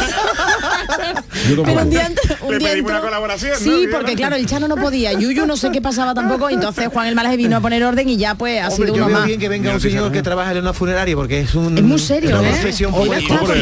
Pero 1.46 1.62
un 1.62 1.90
día, 1.90 2.08
ent- 2.08 2.36
un 2.42 2.52
Le 2.52 2.58
día 2.58 2.68
pedimos 2.70 2.90
una 2.90 3.00
colaboración. 3.00 3.56
Sí, 3.58 3.86
porque 3.90 4.14
claro, 4.14 4.36
el 4.36 4.46
Chano 4.46 4.68
no 4.68 4.76
podía, 4.76 5.12
Yuyu 5.12 5.46
no 5.46 5.56
sé 5.56 5.70
qué 5.70 5.80
pasaba 5.80 6.14
tampoco, 6.14 6.50
entonces 6.50 6.88
Juan 6.88 7.06
el 7.08 7.14
Malaje 7.14 7.36
vino 7.36 7.56
a 7.56 7.60
poner 7.60 7.82
orden 7.84 8.08
y 8.08 8.16
ya 8.16 8.34
pues 8.34 8.60
ha 8.62 8.68
Hombre, 8.68 8.86
sido 8.88 8.88
yo 8.88 8.94
uno 9.04 9.06
veo 9.06 9.16
más. 9.18 9.26
bien 9.26 9.40
que 9.40 9.48
venga 9.48 9.72
un 9.72 9.80
señor 9.80 10.12
que 10.12 10.22
trabaja 10.22 10.52
en 10.52 10.58
una 10.58 10.72
funeraria 10.72 11.14
porque 11.16 11.40
es 11.40 11.54
un 11.54 11.76
Es 11.78 11.84
muy 11.84 11.98
serio, 11.98 12.40
¿eh? 12.40 12.48
profesión 12.50 12.94
el 12.94 13.08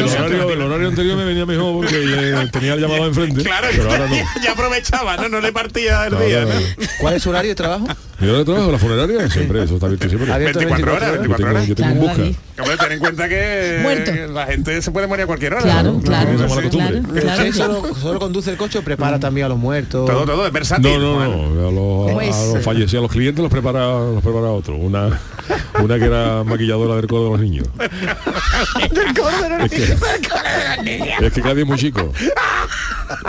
horario, 0.03 0.51
el 0.51 0.61
horario 0.61 0.87
anterior 0.89 1.17
me 1.17 1.25
venía 1.25 1.45
mejor 1.45 1.73
porque 1.75 2.47
tenía 2.51 2.73
el 2.73 2.81
llamado 2.81 3.07
enfrente. 3.07 3.43
Claro, 3.43 3.67
pero 3.89 4.03
ahora 4.03 4.07
no. 4.35 4.41
ya 4.43 4.51
aprovechaba, 4.51 5.17
¿no? 5.17 5.29
No 5.29 5.41
le 5.41 5.51
partía 5.51 6.05
el 6.07 6.17
día. 6.17 6.45
¿Cuál 6.99 7.15
es 7.15 7.23
su 7.23 7.29
horario 7.29 7.49
de 7.49 7.55
trabajo? 7.55 7.87
Mi 8.19 8.27
hora 8.29 8.39
de 8.39 8.45
trabajo, 8.45 8.71
la 8.71 8.79
funeraria, 8.79 9.29
siempre, 9.29 9.63
eso 9.63 9.75
está 9.75 9.85
abierto 9.85 10.07
siempre. 10.09 10.31
Abierto 10.33 10.59
24 10.59 10.95
horas, 10.95 11.07
Yo 11.07 11.19
24 11.19 11.37
tengo, 11.45 11.49
horas. 11.55 11.67
yo 11.67 11.75
tengo 11.75 11.91
un 11.91 11.97
Claro, 11.99 12.07
busca. 12.09 12.21
David. 12.23 12.35
Hombre, 12.59 12.77
ten 12.77 12.91
en 12.93 12.99
cuenta 12.99 13.29
que 13.29 13.79
Muerto. 13.83 14.11
la 14.33 14.45
gente 14.47 14.81
se 14.81 14.91
puede 14.91 15.07
morir 15.07 15.23
a 15.23 15.27
cualquier 15.27 15.53
hora. 15.53 15.61
Claro, 15.61 15.93
¿no? 15.93 16.01
claro, 16.01 16.29
claro, 16.35 16.47
costumbre. 16.47 16.69
claro, 17.01 17.07
¿Pero 17.13 17.27
usted 17.27 17.51
claro. 17.51 17.75
solo, 17.81 17.95
solo 17.95 18.19
conduce 18.19 18.49
el 18.49 18.57
coche 18.57 18.79
o 18.79 18.81
prepara 18.81 19.19
también 19.19 19.45
a 19.45 19.49
los 19.49 19.59
muertos? 19.59 20.09
Todo, 20.09 20.25
todo, 20.25 20.47
es 20.47 20.51
versátil. 20.51 20.99
No, 20.99 20.99
no, 20.99 21.49
no. 21.49 21.67
A 21.67 21.71
los, 21.71 22.13
Pues- 22.13 22.35
a 22.35 22.53
los 22.55 22.63
fallecidos, 22.65 22.95
a 22.95 23.01
los 23.03 23.11
clientes 23.11 23.41
los 23.43 23.51
prepara, 23.51 23.81
los 23.99 24.23
prepara 24.23 24.47
otro. 24.47 24.75
Una, 24.77 25.09
una 25.81 25.97
que 25.97 26.05
era 26.05 26.43
maquilladora 26.43 26.95
del 26.95 27.07
coro 27.07 27.25
de 27.25 27.29
los 27.31 27.39
niños. 27.39 27.67
es, 28.79 28.89
que, 29.71 29.83
es 31.25 31.33
que 31.33 31.41
cada 31.41 31.53
día 31.53 31.63
es 31.63 31.67
muy 31.67 31.77
chico. 31.77 32.11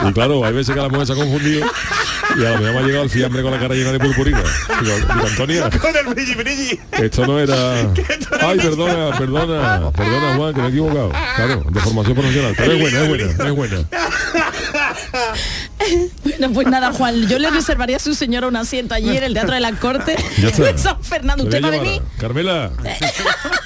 Y 0.09 0.13
claro, 0.13 0.45
hay 0.45 0.53
veces 0.53 0.75
que 0.75 0.81
la 0.81 0.89
mujer 0.89 1.07
se 1.07 1.13
ha 1.13 1.17
confundido 1.17 1.67
Y 2.37 2.45
a 2.45 2.51
lo 2.51 2.59
mejor 2.59 2.73
me 2.73 2.79
ha 2.79 2.83
llegado 2.83 3.05
el 3.05 3.11
fiambre 3.11 3.43
con 3.43 3.53
la 3.53 3.59
cara 3.61 3.75
llena 3.75 3.93
de 3.93 4.01
purpurina. 4.01 4.43
Digo, 4.81 4.97
digo, 4.97 5.27
Antonia, 5.27 5.71
Con 5.71 5.97
el 5.97 6.07
brilli 6.07 6.35
brilli. 6.35 6.81
esto 6.93 7.27
no 7.27 7.39
era... 7.39 7.81
Ay, 8.41 8.59
perdona, 8.59 9.17
perdona, 9.17 9.91
perdona 9.93 10.37
Juan, 10.37 10.55
que 10.55 10.61
me 10.61 10.67
he 10.67 10.71
equivocado. 10.71 11.11
Claro, 11.11 11.65
de 11.71 11.81
formación 11.81 12.15
profesional. 12.15 12.55
Pero 12.57 12.73
es 12.73 12.81
buena, 12.81 13.03
es 13.03 13.09
buena, 13.09 13.25
es 13.25 13.53
buena. 13.55 13.77
Bueno, 16.25 16.51
pues 16.53 16.67
nada, 16.67 16.93
Juan, 16.93 17.27
yo 17.29 17.39
le 17.39 17.51
reservaría 17.51 17.97
a 17.97 18.01
su 18.01 18.15
señora 18.15 18.47
un 18.49 18.57
asiento 18.57 18.95
allí 18.95 19.17
en 19.17 19.23
el 19.23 19.33
Teatro 19.33 19.55
de 19.55 19.61
la 19.61 19.73
Corte 19.73 20.17
Ya 20.39 20.49
está. 20.49 20.65
de 20.73 20.79
San 20.79 21.03
Fernando. 21.03 21.45
¿Usted 21.45 21.63
va 21.63 21.69
a 21.69 21.71
venir? 21.71 22.03
Carmela, 22.19 22.71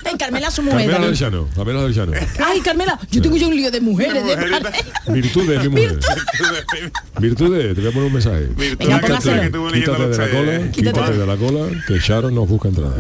En 0.05 0.17
Carmela 0.19 0.51
su 0.51 0.63
mujer. 0.63 0.89
Carmela 0.91 1.07
del. 1.07 1.17
Llano, 1.17 1.49
Carmela 1.57 1.83
del 1.83 1.95
Llano. 1.95 2.13
Ay, 2.45 2.61
Carmela, 2.61 2.99
yo 3.11 3.21
tengo 3.23 3.37
ya 3.37 3.49
un 3.49 3.57
lío 3.57 3.71
de 3.71 3.81
mujeres. 3.81 4.25
de. 4.25 5.13
Virtudes, 5.13 5.61
mi 5.63 5.69
mujer. 5.71 5.99
Virtudes, 7.19 7.75
te 7.75 7.81
voy 7.81 7.91
a 7.91 7.93
poner 7.93 8.07
un 8.07 8.13
mensaje. 8.13 8.49
Póngaselo. 8.79 9.71
Quítate 9.73 10.09
de 10.09 10.19
la 10.19 10.31
cola, 10.31 10.71
quítate 10.73 11.13
de 11.13 11.27
la 11.27 11.37
cola, 11.37 11.83
que 11.87 11.99
Sharon 11.99 12.35
nos 12.35 12.49
busca 12.49 12.69
entrada. 12.69 12.95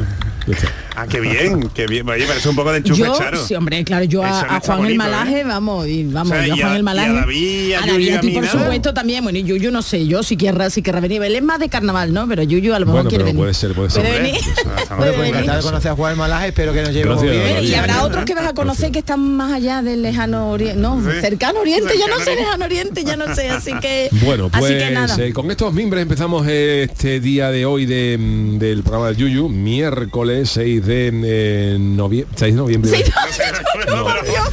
Ya 0.47 0.55
está. 0.55 0.69
Ah, 0.95 1.07
qué 1.09 1.21
bien, 1.21 1.71
qué 1.75 1.87
bien. 1.87 2.09
Oye, 2.09 2.27
parece 2.27 2.49
un 2.49 2.57
poco 2.57 2.71
de 2.71 2.79
enchufe, 2.79 3.01
Yo, 3.01 3.17
Charo. 3.17 3.45
sí, 3.47 3.55
hombre, 3.55 3.83
claro, 3.85 4.05
yo 4.05 4.23
a, 4.23 4.61
Juan 4.61 4.79
el 4.81 4.85
bonito, 4.85 4.99
Malaje, 5.05 5.41
¿eh? 5.41 5.45
vamos, 5.45 5.87
y 5.89 6.05
vamos, 6.05 6.33
O 6.33 6.35
sea, 6.35 6.47
yo 6.47 6.53
a 6.53 6.57
y 6.57 6.61
Juan 6.61 6.73
a- 6.73 6.77
el 6.77 6.83
Malaje. 6.83 7.09
y 7.13 7.13
a 7.17 7.21
David, 7.21 7.73
a 7.75 7.79
a 7.79 7.87
David, 7.87 8.21
ti, 8.21 8.31
por 8.33 8.47
supuesto, 8.47 8.95
también. 8.95 9.23
Bueno, 9.25 9.39
y 9.39 9.43
Yuyu 9.45 9.71
no 9.71 9.81
sé, 9.83 10.07
yo 10.07 10.23
si 10.23 10.37
querrá, 10.37 10.69
si 10.71 10.83
querrá 10.83 11.01
venir. 11.01 11.23
Él 11.23 11.35
es 11.35 11.43
más 11.43 11.59
de 11.61 11.69
carnaval, 11.69 12.13
¿no? 12.13 12.29
Pero 12.29 12.43
Yuyu 12.43 12.75
a 12.75 12.79
lo 12.79 12.87
mejor 12.87 13.03
Bueno, 13.05 13.09
quiere 13.09 13.25
venir. 13.25 13.39
puede 13.41 13.55
ser, 13.55 13.73
puede 13.73 13.91
ser. 13.91 14.03
Puede 14.03 14.19
venir. 14.21 14.41
Bueno, 14.97 15.53
de 15.57 15.63
conocer 15.63 15.91
a 15.93 15.95
Juan 15.97 16.13
el 16.13 16.19
Malaje, 16.19 16.49
espero 16.49 16.73
que 16.73 16.83
nos 16.83 16.93
llevemos 16.93 17.23
Gracias, 17.23 17.61
bien. 17.61 17.65
Y 17.65 17.75
habrá 17.75 18.05
otros 18.05 18.25
que 18.25 18.35
vas 18.35 18.47
a 18.47 18.53
conocer 18.55 18.93
que 18.93 18.99
están 18.99 19.21
más 19.37 19.53
allá 19.53 19.83
del 19.83 20.03
lejano 20.03 20.51
oriente, 20.51 20.79
no, 20.79 21.01
cercano 21.21 21.61
oriente, 21.61 21.95
ya 21.99 22.07
no 22.07 22.19
sé 22.23 22.35
lejano 22.35 22.65
oriente, 22.65 23.05
ya 23.05 23.17
no 23.17 23.35
sé, 23.35 23.49
así 23.51 23.73
que 23.81 24.09
Bueno, 24.25 24.51
pues 24.51 24.65
así 24.65 24.75
que 24.75 24.91
nada. 24.91 25.17
eh, 25.25 25.33
con 25.33 25.51
estos 25.51 25.73
mimbres 25.73 26.03
empezamos 26.03 26.47
este 26.47 27.21
día 27.21 27.51
de 27.51 27.65
hoy 27.65 27.87
de, 27.87 28.19
mm, 28.19 28.59
del 28.59 28.83
programa 28.83 29.09
del 29.09 29.17
Yuyu, 29.17 29.49
miércoles 29.49 30.51
6 30.51 30.82
de 30.85 31.11
eh, 31.25 31.77
noviembre. 31.79 32.35
6 32.37 32.55
de 32.55 32.57
noviembre. 32.57 32.91
Sí, 32.97 33.03
No, 33.89 34.07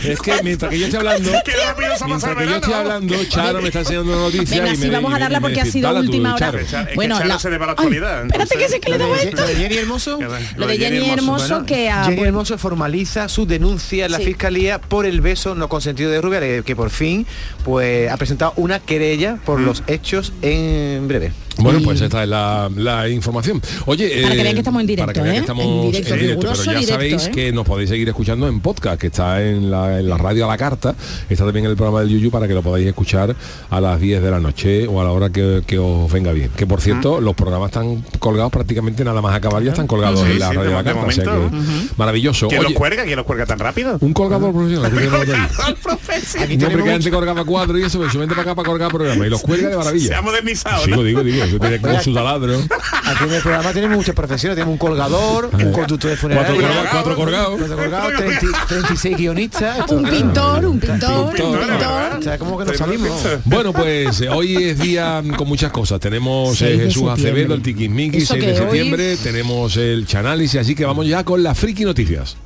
es 0.10 0.20
que 0.22 0.34
mientras 0.44 0.70
que 0.72 0.80
yo 0.80 0.86
estoy 0.86 1.00
hablando, 1.00 1.32
mientras 2.08 2.36
que 2.36 2.46
yo 2.46 2.56
estoy 2.56 2.74
hablando, 2.74 3.16
Charo 3.26 3.62
me 3.62 3.68
está 3.68 3.80
enseñando 3.80 4.12
una 4.14 4.22
noticia 4.22 4.62
Venga, 4.62 4.74
y 4.74 4.78
sí, 4.78 4.84
me 4.88 4.90
vamos 4.92 5.14
a 5.14 5.20
darla 5.20 5.40
porque 5.42 5.62
ha 5.62 5.66
sido 5.66 5.88
"Dala 5.88 6.00
tú, 6.02 6.06
última 6.08 6.36
hora. 6.36 6.46
Charo". 6.48 6.60
Es 6.60 6.68
que 6.88 6.96
Bueno, 6.96 7.20
la- 7.24 7.40
se 7.40 7.50
le 7.50 7.58
va 7.58 7.66
la 7.68 7.72
actualidad. 7.74 8.26
espérate 8.26 8.58
que 8.58 8.70
se 8.70 8.80
que 8.80 8.90
le 8.92 8.98
de, 8.98 9.14
esto. 9.24 9.38
lo 9.42 9.48
de 9.48 9.56
Jenny 9.56 9.78
Hermoso. 9.78 10.20
Lo 10.58 10.68
de 10.68 10.78
Jenny 10.78 11.10
Hermoso 11.10 11.66
que 11.66 11.90
a- 11.90 12.06
Jenny 12.06 12.22
Hermoso 12.24 12.58
formaliza 12.58 13.30
su 13.30 13.46
denuncia 13.46 14.06
en 14.06 14.12
la 14.12 14.18
Sí. 14.18 14.26
fiscalía 14.26 14.80
por 14.80 15.06
el 15.06 15.22
beso 15.22 15.56
no 15.56 15.70
consentido 15.70 16.12
de 16.12 16.22
Rubia, 16.22 16.40
que 16.64 16.76
por 16.76 16.90
fin 16.90 17.26
pues 17.64 18.10
ha 18.12 18.18
presentado 18.18 18.54
una 18.56 18.80
querella 18.80 19.38
por 19.46 19.60
los 19.60 19.84
hechos 19.88 20.34
en 20.42 21.08
breve. 21.08 21.32
Bueno, 21.60 21.80
pues 21.84 22.02
esta 22.02 22.24
es 22.24 22.30
la, 22.30 22.70
la 22.76 23.08
información. 23.10 23.62
Oye, 23.86 24.22
Para 24.22 24.34
que 24.36 24.40
eh, 24.40 24.44
vean 24.44 24.54
que 24.56 24.60
estamos 24.60 24.82
en 24.82 24.88
directo, 24.88 25.06
para 25.06 25.14
que 25.14 25.22
vean 25.22 25.32
¿eh? 25.36 25.38
que 25.38 25.42
estamos 25.42 25.66
En 25.66 25.82
directo, 25.92 26.10
pero 26.10 26.22
ya 26.54 26.72
directo, 26.72 26.86
sabéis 26.94 27.28
¿eh? 27.28 27.32
que 27.32 27.52
nos 27.52 27.66
podéis 27.66 27.90
seguir 27.90 28.08
escuchando 28.10 28.48
en 28.48 28.60
podcast, 28.62 29.00
que 29.00 29.08
está 29.08 29.42
en 29.44 29.70
la, 29.72 30.00
en 30.00 30.10
la 30.10 30.18
radio 30.18 30.46
a 30.46 30.48
la 30.48 30.58
carta, 30.58 30.96
está 31.30 31.44
también 31.46 31.66
en 31.66 31.72
el 31.72 31.78
programa 31.78 32.00
del 32.02 32.10
Yuyu 32.10 32.32
para 32.32 32.48
que 32.48 32.54
lo 32.54 32.62
podáis 32.62 32.88
escuchar 32.88 33.36
a 33.70 33.82
las 33.82 34.00
10 34.00 34.22
de 34.22 34.32
la 34.32 34.40
noche 34.40 34.88
o 34.88 35.02
a 35.02 35.04
la 35.04 35.12
hora 35.12 35.30
que, 35.30 35.62
que 35.66 35.78
os 35.80 36.12
venga 36.12 36.32
bien. 36.32 36.50
Que 36.56 36.66
por 36.68 36.82
cierto, 36.82 37.20
los 37.22 37.36
programas 37.36 37.70
están 37.70 38.04
colgados 38.20 38.52
práticamente 38.52 39.04
nada 39.04 39.22
más 39.22 39.36
acabar, 39.36 39.62
ya 39.64 39.72
están 39.72 39.88
colgados 39.88 40.20
Sí, 40.22 40.32
en 40.32 40.40
la 40.40 40.50
sí, 40.50 40.56
radio 40.56 40.72
a 40.78 40.82
la 40.82 40.84
carta. 40.84 41.06
o 41.06 41.12
sea 41.12 41.24
que. 41.24 41.50
Maravilloso. 41.98 42.48
¿Quién 42.48 42.60
Oye, 42.62 42.70
los 42.70 42.78
cuelga? 42.78 43.04
¿Quién 43.04 43.16
los 43.18 43.26
cuelga 43.26 43.46
tan 43.46 43.60
rápido? 43.60 43.98
un 44.02 44.14
colgador 44.14 44.54
profesional. 44.54 44.92
no. 44.94 45.18
Aquí 46.40 46.56
Un 46.56 46.64
hombre 46.64 46.68
tenemos 46.70 46.84
que 46.84 46.92
antes 46.94 47.12
colgaba 47.12 47.46
cuatro 47.46 47.78
y 47.78 47.84
eso, 47.84 48.10
se 48.10 48.18
vente 48.18 48.34
para 48.36 48.44
acá 48.52 48.56
para 48.56 48.68
colgar 48.68 48.90
programas 48.92 49.28
y 49.28 49.30
los 49.30 49.42
cuelga 49.42 49.68
de 49.70 49.74
Se 49.74 49.80
ha 49.80 49.84
maravilla. 49.84 50.22
modernizado, 50.22 50.88
¿no? 50.88 51.04
digo, 51.04 51.24
digo, 51.24 51.46
yo 51.52 51.60
tenía 51.60 51.82
con 51.82 52.02
su 52.02 52.14
taladro. 52.14 52.60
Aquí 53.06 53.24
en 53.24 53.34
el 53.34 53.42
programa 53.42 53.74
tenemos 53.74 53.98
muchas 53.98 54.16
profesiones, 54.16 54.56
tenemos 54.56 54.74
un 54.74 54.78
colgador, 54.78 55.50
un 55.54 55.72
conductor 55.72 56.12
de 56.12 56.18
funeraria, 56.18 56.90
cuatro 56.92 57.16
colgados. 57.16 57.58
cuatro 57.58 57.78
colgados, 57.78 58.14
30 58.16 58.66
36 58.68 59.18
guionistas. 59.18 59.92
Un 59.92 60.04
pintor, 60.04 60.66
un 60.66 60.80
pintor, 60.80 61.26
un 61.26 61.34
pintor, 61.34 61.60
pintor. 61.68 62.20
O 62.20 62.22
sea, 62.22 62.38
como 62.38 62.58
que 62.58 62.66
nos 62.66 62.78
salimos. 62.78 63.22
Bueno, 63.46 63.74
pues 63.74 64.22
eh, 64.22 64.30
hoy 64.30 64.56
es 64.56 64.80
día 64.80 65.24
con 65.38 65.48
muchas 65.48 65.72
cosas. 65.72 66.00
Tenemos 66.00 66.62
eh, 66.62 66.68
6 66.68 66.78
de 66.78 66.86
Jesús. 66.86 67.10
Acevedo, 67.10 67.54
el 67.54 67.62
Tiquismiqui, 67.62 68.18
Eso 68.20 68.34
6 68.34 68.46
de 68.46 68.56
septiembre. 68.56 69.18
Tenemos 69.18 69.78
el 69.78 70.06
chanálisis, 70.06 70.62
así 70.62 70.76
que 70.76 70.86
vamos 70.86 71.08
ya 71.08 71.24
con 71.24 71.42
las 71.42 71.58
friki 71.58 71.86
noticias. 71.86 72.38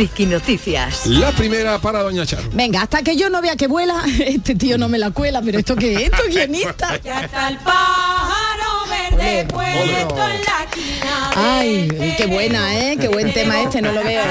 Friki 0.00 0.24
Noticias. 0.24 1.06
La 1.08 1.30
primera 1.30 1.78
para 1.78 2.02
Doña 2.02 2.24
Charo. 2.24 2.48
Venga, 2.54 2.80
hasta 2.80 3.02
que 3.02 3.16
yo 3.16 3.28
no 3.28 3.42
vea 3.42 3.54
que 3.54 3.66
vuela, 3.66 4.02
este 4.18 4.54
tío 4.54 4.78
no 4.78 4.88
me 4.88 4.96
la 4.96 5.10
cuela, 5.10 5.42
pero 5.42 5.58
esto 5.58 5.76
que 5.76 5.92
es, 5.92 6.00
esto 6.04 6.22
es 6.26 6.34
guionista. 6.34 6.98
Ya 7.04 7.20
está 7.20 7.48
el 7.48 7.58
pájaro 7.58 8.86
verde 8.88 9.46
puesto 9.52 10.16
en 10.16 10.16
la 10.16 10.64
esquina. 10.64 11.30
Ay, 11.34 12.14
qué 12.16 12.24
buena, 12.24 12.78
¿eh? 12.78 12.96
Qué 12.98 13.08
buen 13.08 13.30
tema 13.34 13.60
este, 13.60 13.82
no 13.82 13.92
lo 13.92 14.02
veo. 14.02 14.22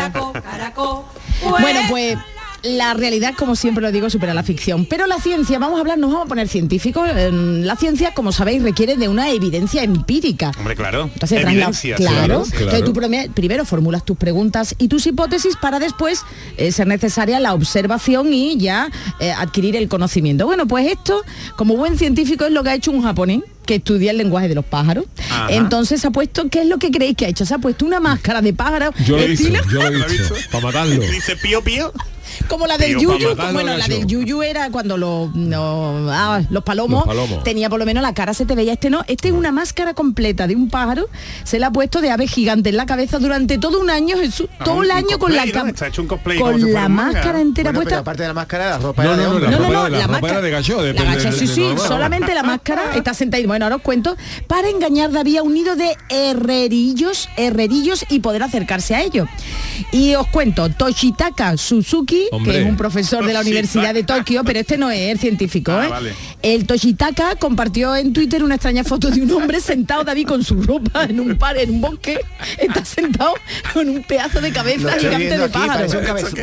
Bueno, 1.60 1.82
pues 1.88 2.17
la 2.63 2.93
realidad, 2.93 3.34
como 3.38 3.56
siempre 3.56 3.82
lo 3.82 3.91
digo, 3.91 4.10
supera 4.10 4.34
la 4.34 4.43
ficción. 4.43 4.86
Pero 4.86 5.08
la 5.08 5.19
ciencia, 5.19 5.60
vamos 5.60 5.78
a 5.78 5.82
hablar, 5.82 5.98
nos 5.98 6.12
vamos 6.12 6.26
a 6.26 6.30
poner 6.30 6.48
científicos. 6.48 7.08
eh, 7.13 7.30
La 7.32 7.76
ciencia, 7.76 8.13
como 8.13 8.32
sabéis, 8.32 8.63
requiere 8.63 8.95
de 8.98 9.08
una 9.08 9.30
evidencia 9.32 9.84
empírica. 9.84 10.52
Hombre, 10.58 10.76
claro. 10.76 11.10
Entonces, 11.13 11.43
la- 11.43 11.52
Evidencia. 11.52 11.95
claro, 11.95 12.17
claro, 12.43 12.43
Entonces, 12.60 12.84
tú 12.86 12.93
prime- 12.93 13.30
primero 13.34 13.65
formulas 13.65 14.04
tus 14.06 14.17
preguntas 14.17 14.76
y 14.78 14.88
tus 14.88 15.06
hipótesis 15.08 15.56
para 15.56 15.80
después 15.80 16.22
eh, 16.58 16.72
ser 16.72 16.88
necesaria 16.88 17.39
la 17.39 17.54
observación 17.54 18.34
y 18.34 18.58
ya 18.58 18.89
eh, 19.19 19.32
adquirir 19.32 19.76
el 19.76 19.88
conocimiento. 19.88 20.45
Bueno, 20.45 20.67
pues 20.67 20.88
esto, 20.91 21.22
como 21.56 21.76
buen 21.78 21.98
científico, 21.98 22.45
es 22.45 22.52
lo 22.52 22.63
que 22.63 22.69
ha 22.69 22.76
hecho 22.76 22.91
un 22.91 23.02
japonés 23.04 23.41
que 23.65 23.76
estudia 23.76 24.10
el 24.12 24.17
lenguaje 24.17 24.48
de 24.48 24.56
los 24.56 24.65
pájaros. 24.65 25.06
Ajá. 25.30 25.48
Entonces 25.52 26.04
ha 26.04 26.10
puesto, 26.10 26.50
¿qué 26.50 26.62
es 26.62 26.67
lo 26.67 26.80
que 26.80 26.89
creéis 26.89 27.15
que 27.15 27.26
ha 27.26 27.30
hecho? 27.30 27.45
Se 27.45 27.54
ha 27.54 27.60
puesto 27.60 27.86
una 27.86 28.00
máscara 28.00 28.41
de 28.41 28.52
pájaro 28.52 28.91
Yo 29.06 29.15
lo 29.17 29.22
he 29.24 29.28
visto, 29.28 29.48
yo 29.72 29.89
lo 29.91 30.06
he 30.06 30.08
visto. 30.12 30.34
Para 30.52 30.63
matarlo. 30.65 31.00
Dice 31.12 31.36
pío 31.36 31.62
pío. 31.63 31.93
Como 32.48 32.68
la 32.68 32.78
del 32.78 32.98
yuyu, 33.00 33.30
matarlo, 33.30 33.54
bueno, 33.54 33.72
la 33.74 33.80
gacho. 33.88 33.92
del 34.00 34.08
yuyu 34.08 34.42
era 34.44 34.70
cuando 34.72 34.98
los, 34.98 35.34
no, 35.36 36.10
ah, 36.12 36.42
los 36.50 36.63
palomos, 36.63 37.06
Los 37.06 37.15
palomos. 37.15 37.44
tenía 37.44 37.70
por 37.70 37.80
lo 37.80 37.86
menos 37.86 38.02
la 38.04 38.13
cara 38.13 38.34
se 38.34 38.46
te 38.46 38.56
veía, 38.56 38.74
este 38.74 38.89
no, 38.89 39.04
este 39.08 39.30
es 39.30 39.34
una 39.34 39.52
máscara 39.52 39.94
completa 39.94 40.48
de 40.48 40.56
un 40.56 40.70
pájaro, 40.70 41.08
se 41.44 41.60
la 41.60 41.68
ha 41.68 41.72
puesto 41.72 42.02
de 42.02 42.12
ave 42.12 42.28
gigante 42.28 42.70
en 42.70 42.78
la 42.78 42.86
cabeza 42.86 43.20
durante 43.20 43.58
todo 43.58 43.80
un 43.80 43.89
año, 43.89 44.18
Jesús, 44.18 44.48
Ah, 44.60 44.63
todo 44.65 44.76
un- 44.76 44.86
el 44.86 44.92
un 44.92 44.98
año 44.98 45.20
con 45.20 45.36
la 45.36 45.46
¿no? 45.46 45.52
cama, 45.52 45.70
Está 45.70 45.88
hecho 45.88 46.02
un 46.02 46.08
cosplay 46.08 46.38
como 46.38 46.52
con 46.54 46.62
si 46.62 46.70
la 46.72 46.89
máscara 46.89 47.42
entera 47.42 47.72
Bueno, 47.72 47.82
puesta. 47.84 48.00
aparte 48.00 48.22
de 48.24 48.28
la 48.28 48.34
máscara, 48.34 48.70
la 48.72 48.78
ropa 48.78 49.04
No, 49.04 49.13
era 49.13 49.18
de 49.18 49.24
no, 49.28 49.34
no, 49.34 49.39
No, 49.39 49.50
no, 49.50 49.89
la 49.89 50.00
ropa 50.02 50.08
máscara- 50.13 50.34
era 50.34 50.42
de 50.42 50.52
gallo, 50.52 50.82
de- 50.82 50.94
la 50.94 51.02
de- 51.02 51.08
gacha, 51.08 51.30
de- 51.32 51.38
sí, 51.38 51.48
de- 51.48 51.54
sí, 51.54 51.62
normal. 51.62 51.88
solamente 51.88 52.34
la 52.34 52.44
máscara 52.44 52.82
está 52.96 53.13
sentada 53.13 53.39
bueno, 53.48 53.65
ahora 53.65 53.78
os 53.78 53.82
cuento, 53.82 54.15
para 54.48 54.70
engañar 54.70 55.12
David 55.12 55.38
a 55.38 55.44
un 55.44 55.54
nido 55.54 55.76
de 55.76 55.96
herrerillos, 56.10 57.30
herrerillos 57.38 58.06
y 58.10 58.20
poder 58.20 58.44
acercarse 58.44 58.96
a 58.96 59.02
ellos. 59.02 59.28
Y 59.92 60.15
os 60.15 60.28
cuento, 60.28 60.70
Toshitaka 60.70 61.56
Suzuki, 61.58 62.18
Hombre. 62.32 62.53
que 62.53 62.60
es 62.62 62.65
un 62.65 62.77
profesor 62.77 63.25
de 63.25 63.34
la 63.34 63.41
Universidad 63.49 63.93
de 63.93 64.03
Tokio, 64.03 64.43
pero 64.43 64.60
este 64.60 64.77
no 64.77 64.89
es 64.91 65.10
el 65.12 65.19
científico, 65.19 65.71
Ah, 65.71 65.86
¿eh? 65.86 65.89
vale. 65.89 66.13
El 66.41 66.65
Toshitaka 66.65 67.36
compartió 67.36 67.95
en 67.95 68.13
Twitter 68.13 68.43
una 68.43 68.55
extraña 68.55 68.84
foto 68.84 69.10
de 69.10 69.21
un 69.21 69.32
hombre 69.32 69.60
sentado, 69.62 70.03
David, 70.03 70.27
con 70.27 70.43
su 70.43 70.62
ropa 70.62 71.03
en 71.05 71.19
un 71.19 71.38
par, 71.38 71.58
en 71.58 71.69
un 71.71 71.82
bosque, 71.82 72.19
está 72.58 72.84
sentado 72.86 73.34
con 73.73 73.89
un 73.89 74.03
pedazo 74.03 74.41
de 74.41 74.51
cabeza 74.51 74.91
gigante 74.99 75.38
de 75.38 75.49
pájaro. 75.49 75.88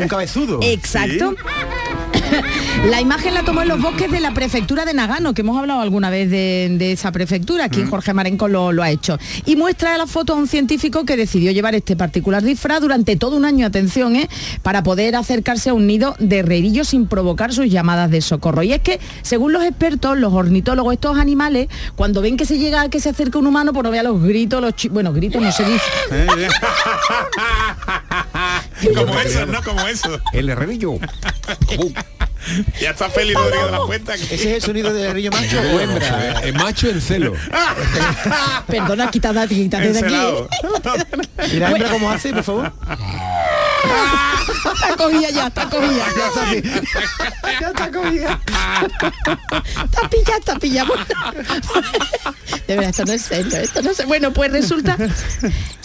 un 0.00 0.08
cabezudo. 0.08 0.60
Exacto. 0.62 1.34
La 2.90 3.00
imagen 3.00 3.34
la 3.34 3.42
tomó 3.42 3.62
en 3.62 3.68
los 3.68 3.80
bosques 3.80 4.10
de 4.10 4.20
la 4.20 4.32
prefectura 4.32 4.84
de 4.84 4.94
Nagano, 4.94 5.34
que 5.34 5.40
hemos 5.42 5.58
hablado 5.58 5.80
alguna 5.80 6.10
vez 6.10 6.30
de, 6.30 6.68
de 6.78 6.92
esa 6.92 7.10
prefectura, 7.12 7.64
aquí 7.64 7.82
Jorge 7.88 8.12
Marenco 8.14 8.48
lo, 8.48 8.72
lo 8.72 8.82
ha 8.82 8.90
hecho. 8.90 9.18
Y 9.44 9.56
muestra 9.56 9.96
la 9.96 10.06
foto 10.06 10.32
a 10.34 10.36
un 10.36 10.46
científico 10.46 11.04
que 11.04 11.16
decidió 11.16 11.50
llevar 11.52 11.74
este 11.74 11.96
particular 11.96 12.42
disfraz 12.42 12.80
durante 12.80 13.16
todo 13.16 13.36
un 13.36 13.44
año, 13.44 13.66
atención, 13.66 14.16
¿eh? 14.16 14.28
para 14.62 14.82
poder 14.82 15.16
acercarse 15.16 15.70
a 15.70 15.74
un 15.74 15.86
nido 15.86 16.14
de 16.18 16.38
herrerillos 16.38 16.88
sin 16.88 17.06
provocar 17.06 17.52
sus 17.52 17.66
llamadas 17.70 18.10
de 18.10 18.20
socorro. 18.20 18.62
Y 18.62 18.72
es 18.72 18.80
que, 18.80 19.00
según 19.22 19.52
los 19.52 19.64
expertos, 19.64 20.16
los 20.18 20.32
ornitólogos, 20.32 20.92
estos 20.94 21.18
animales, 21.18 21.68
cuando 21.96 22.20
ven 22.22 22.36
que 22.36 22.44
se 22.44 22.58
llega, 22.58 22.88
que 22.88 23.00
se 23.00 23.08
acerca 23.10 23.38
un 23.38 23.46
humano, 23.46 23.72
pues 23.72 23.84
no 23.84 23.90
vea 23.90 24.02
los 24.02 24.22
gritos, 24.22 24.60
los 24.60 24.74
chi- 24.74 24.88
bueno, 24.88 25.12
gritos 25.12 25.40
no 25.42 25.50
se 25.52 25.64
dice. 25.64 25.84
como 28.94 29.18
eso, 29.20 29.46
¿no? 29.46 29.62
Como 29.62 29.80
eso. 29.86 30.20
El 30.32 30.48
herrerillo. 30.50 30.94
Ya 32.80 32.90
está 32.90 33.08
Félix 33.10 33.38
Rodríguez 33.38 33.66
de 33.66 33.72
la 33.72 33.78
Cuenta. 33.78 34.14
¿Ese 34.14 34.34
es 34.34 34.46
el 34.46 34.62
sonido 34.62 34.92
del 34.92 35.06
herrillo 35.06 35.30
macho 35.32 35.60
o 35.60 35.80
hembra? 35.80 36.40
Eh, 36.42 36.52
macho 36.52 36.88
en 36.88 37.00
celo. 37.00 37.34
Perdona, 38.66 39.10
quítate, 39.10 39.54
quítate 39.54 39.92
de 39.92 39.98
aquí. 39.98 40.14
¿Y 41.52 41.58
la 41.58 41.70
hembra 41.70 41.90
cómo 41.90 42.10
hace, 42.10 42.32
por 42.32 42.44
favor? 42.44 42.72
Está 44.74 44.96
cogida 44.96 45.30
ya, 45.30 45.46
está 45.46 45.68
cogida. 45.68 46.04
Ya 46.16 46.26
está 46.26 46.50
aquí. 46.50 46.62
Ya 47.60 47.68
está 47.68 47.90
cogida. 47.90 48.40
Está 49.84 50.08
pillada, 50.08 50.38
está 50.38 50.58
pillada. 50.58 51.06
De 52.66 52.74
verdad, 52.74 52.90
esto 52.90 53.04
no 53.04 53.12
es 53.12 53.22
serio, 53.22 53.56
esto 53.58 53.82
no 53.82 53.90
es... 53.90 54.06
Bueno, 54.06 54.32
pues 54.32 54.52
resulta... 54.52 54.96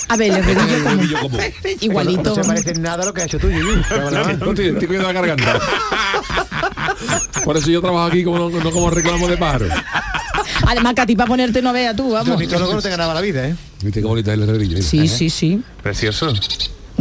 A 0.07 0.17
ver, 0.17 0.31
el 0.31 0.37
herrerillo 0.37 1.19
como... 1.19 1.37
como. 1.37 1.43
Igualito. 1.79 2.35
No 2.35 2.35
se 2.35 2.43
parece 2.43 2.73
nada 2.75 3.03
a 3.03 3.05
lo 3.05 3.13
que 3.13 3.21
ha 3.21 3.25
hecho 3.25 3.39
tú, 3.39 3.49
Yuyu. 3.49 3.81
La. 4.11 4.33
No 4.33 4.53
te, 4.53 4.73
te 4.73 4.87
cuido 4.87 5.03
la 5.03 5.13
garganta. 5.13 5.59
Por 7.45 7.57
eso 7.57 7.69
yo 7.69 7.81
trabajo 7.81 8.05
aquí 8.07 8.23
como, 8.23 8.49
no, 8.49 8.49
no 8.49 8.71
como 8.71 8.89
reclamo 8.89 9.27
de 9.27 9.37
pájaro. 9.37 9.67
Además 10.67 10.93
que 10.95 11.01
a 11.01 11.05
ti 11.05 11.15
para 11.15 11.27
ponerte 11.27 11.61
no 11.61 11.73
vea 11.73 11.95
tú, 11.95 12.11
vamos. 12.11 12.35
Ornitólogo 12.35 12.73
no 12.73 12.81
te 12.81 12.89
ganaba 12.89 13.13
la 13.13 13.21
vida, 13.21 13.47
¿eh? 13.47 13.55
Viste 13.81 14.01
qué 14.01 14.07
bonita 14.07 14.31
es 14.33 14.37
el 14.37 14.49
herrerillo. 14.49 14.75
mira. 14.75 14.87
Sí, 14.87 15.07
sí, 15.07 15.29
sí. 15.29 15.61
Precioso. 15.81 16.33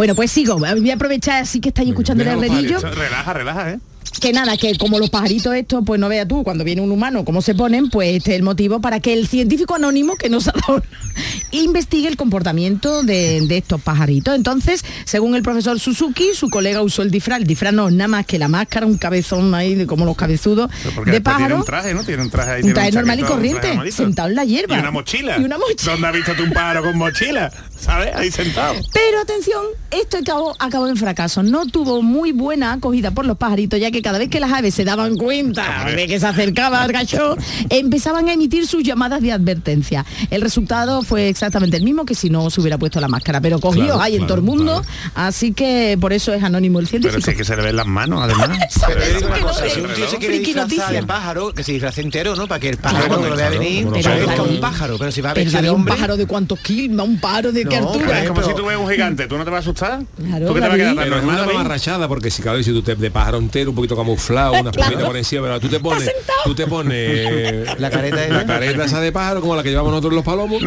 Bueno, 0.01 0.15
pues 0.15 0.33
sigo. 0.33 0.57
Voy 0.57 0.91
a 0.91 0.95
aprovechar 0.95 1.43
así 1.43 1.61
que 1.61 1.69
estáis 1.69 1.91
escuchando 1.91 2.23
el 2.23 2.31
herrerillo. 2.31 2.79
Relaja, 2.81 3.35
relaja, 3.35 3.71
¿eh? 3.73 3.81
Que 4.21 4.33
nada, 4.33 4.57
que 4.57 4.77
como 4.77 4.99
los 4.99 5.09
pajaritos 5.09 5.55
estos, 5.55 5.83
pues 5.85 5.99
no 5.99 6.09
vea 6.09 6.27
tú, 6.27 6.43
cuando 6.43 6.63
viene 6.63 6.83
un 6.83 6.91
humano, 6.91 7.25
cómo 7.25 7.41
se 7.41 7.55
ponen, 7.55 7.89
pues 7.89 8.17
este 8.17 8.33
es 8.33 8.37
el 8.37 8.43
motivo 8.43 8.81
para 8.81 9.01
que 9.01 9.15
el 9.15 9.27
científico 9.29 9.75
anónimo 9.75 10.17
que 10.17 10.29
nos 10.29 10.49
ha 10.49 10.53
dado 10.53 10.83
investigue 11.53 12.09
el 12.09 12.17
comportamiento 12.17 13.03
de, 13.03 13.41
de 13.47 13.57
estos 13.57 13.81
pajaritos. 13.81 14.35
Entonces, 14.35 14.85
según 15.05 15.37
el 15.37 15.43
profesor 15.43 15.81
Suzuki, 15.81 16.31
su 16.35 16.51
colega 16.51 16.83
usó 16.83 17.03
el 17.03 17.11
disfraz, 17.11 17.39
el 17.39 17.47
disfraz 17.47 17.73
no, 17.73 17.91
nada 17.91 18.09
más 18.09 18.27
que 18.27 18.39
la 18.39 18.49
máscara, 18.49 18.85
un 18.85 18.99
cabezón 18.99 19.55
ahí, 19.55 19.75
de, 19.75 19.87
como 19.87 20.05
los 20.05 20.17
cabezudos 20.17 20.71
de 21.07 21.21
pájaro. 21.21 21.57
un 21.57 21.65
traje, 21.65 21.95
¿no? 21.95 22.05
Tiene 22.05 22.23
un 22.23 22.31
traje 22.31 22.51
ahí. 22.51 22.57
Un 22.57 22.63
tiene 22.63 22.75
traje 22.75 22.93
normal 22.93 23.21
y 23.21 23.23
corriente, 23.23 23.93
sentado 23.93 24.29
en 24.29 24.35
la 24.35 24.45
hierba. 24.45 24.77
Y 24.77 24.81
una 24.81 24.91
mochila. 24.91 25.39
Y 25.39 25.45
una 25.45 25.59
mochila. 25.59 25.93
¿Dónde 25.93 26.07
has 26.09 26.15
visto 26.15 26.35
tú 26.35 26.43
un 26.43 26.53
pájaro 26.53 26.83
con 26.83 26.99
mochila? 26.99 27.51
¿Sabes? 27.79 28.15
Ahí 28.15 28.31
sentado. 28.31 28.75
Pero 28.93 29.21
atención, 29.21 29.65
esto 29.91 30.19
acabó, 30.19 30.55
acabó 30.59 30.89
en 30.89 30.97
fracaso. 30.97 31.43
No 31.43 31.67
tuvo 31.67 32.03
muy 32.03 32.33
buena 32.33 32.73
acogida 32.73 33.11
por 33.11 33.25
los 33.25 33.39
pajaritos, 33.39 33.81
ya 33.81 33.90
que 33.91 34.03
cada 34.03 34.19
vez 34.19 34.29
que 34.29 34.41
las 34.41 34.53
aves 34.53 34.75
se 34.75 34.85
daban 34.85 35.17
cuenta 35.17 35.87
de 35.95 36.07
que 36.07 36.19
se 36.21 36.27
acercaba 36.27 36.85
el 36.85 36.93
gacho, 36.93 37.37
empezaban 37.69 38.29
a 38.29 38.33
emitir 38.33 38.67
sus 38.67 38.83
llamadas 38.83 39.21
de 39.23 39.33
advertencia. 39.33 40.05
El 40.31 40.41
resultado 40.43 41.03
fue 41.03 41.29
exactamente 41.29 41.77
el 41.77 41.85
mismo 41.85 42.05
que 42.05 42.15
si 42.15 42.31
no 42.31 42.51
se 42.51 42.61
hubiera 42.61 42.79
puesto 42.79 43.01
la 43.01 43.09
máscara, 43.09 43.41
pero 43.41 43.59
cogió 43.61 43.85
Claro, 43.85 44.01
ahí 44.01 44.17
en 44.17 44.27
todo 44.27 44.39
el 44.39 44.45
claro, 44.45 44.57
mundo, 44.57 44.83
así 45.15 45.53
que 45.53 45.97
por 46.01 46.13
eso 46.13 46.33
es 46.33 46.43
anónimo 46.43 46.79
el 46.81 46.87
Pero 46.87 47.03
científico. 47.03 47.31
sí 47.31 47.37
que 47.37 47.45
se 47.45 47.57
le 47.57 47.63
ven 47.63 47.77
las 47.77 47.87
manos, 47.87 48.23
además. 48.23 48.51
Pero 48.87 49.01
yo 49.01 49.07
digo 49.15 49.27
una 49.27 49.35
que 49.37 49.41
no 49.43 49.47
cosa, 49.49 49.67
es 49.67 49.73
si 49.73 49.81
un 49.81 49.95
tío 49.95 50.09
se 50.09 50.19
quiere 50.19 50.39
disfrazar 50.41 50.93
de 50.93 51.03
pájaro, 51.05 51.53
que 51.53 51.63
se 51.63 51.73
disfrace 51.73 52.01
entero, 52.01 52.37
¿no? 52.37 52.47
Para 52.49 52.61
que 52.61 52.69
el 52.69 52.77
pájaro 52.77 53.05
Claro, 53.07 53.09
cuando 53.21 53.29
lo 53.31 53.37
vea 53.37 53.47
claro, 53.49 53.61
venir, 53.63 53.89
pero 53.93 54.33
es 54.33 54.39
un 54.41 54.61
pájaro. 54.61 54.99
Pero 54.99 55.13
si 55.13 55.21
va 55.21 55.31
a 55.31 55.35
Pero 55.35 55.51
de 55.51 55.59
un 55.71 55.77
hombre... 55.77 55.95
pájaro 55.95 56.17
de 56.17 56.27
cuántos 56.27 56.59
kilos, 56.61 57.07
un 57.09 57.19
pájaro 57.21 57.53
de 57.53 57.65
qué 57.65 57.77
altura. 57.77 58.21
Es 58.23 58.29
como 58.29 58.41
Pero- 58.41 58.49
si 58.57 58.63
tú 58.63 58.67
ves 58.67 58.77
un 58.77 58.89
gigante, 58.89 59.27
¿tú 59.27 59.37
no 59.39 59.45
te 59.45 59.51
vas 59.51 59.59
a 59.59 59.61
asustar? 59.61 60.03
Claro, 60.17 60.47
¿Tú 60.47 60.55
qué 60.55 60.61
te 60.61 60.67
vas 60.67 60.75
a 60.75 60.77
quedar 60.77 60.95
tan 60.95 61.05
Pero 61.05 61.17
es 61.17 61.23
una 61.25 61.33
normal, 61.37 61.55
mamarrachada 61.55 62.09
porque 62.09 62.31
si 62.31 62.43
cada 62.43 62.57
vez 62.57 62.67
si 62.67 62.73
tú 62.73 62.83
te 62.83 62.95
de 62.95 63.11
pájaro 63.11 63.39
entero, 63.39 63.73
poquito 63.81 63.97
camuflado, 63.97 64.53
unas 64.61 64.75
Claro. 64.75 65.07
por 65.07 65.17
encima, 65.17 65.43
pero 65.43 65.61
tú 65.61 65.69
te 65.69 65.81
pones, 65.81 66.11
tú 66.45 66.55
te 66.55 66.67
pones 66.67 67.79
La 67.79 67.91
careta 67.91 68.29
la 68.29 68.47
careta 68.47 68.85
esa 68.85 69.01
de 69.01 69.13
pájaro 69.13 69.41
como 69.41 69.57
la 69.57 69.63
que 69.63 69.71
llevamos 69.71 69.91
nosotros 69.93 70.15
los 70.15 70.25
palomos 70.25 70.63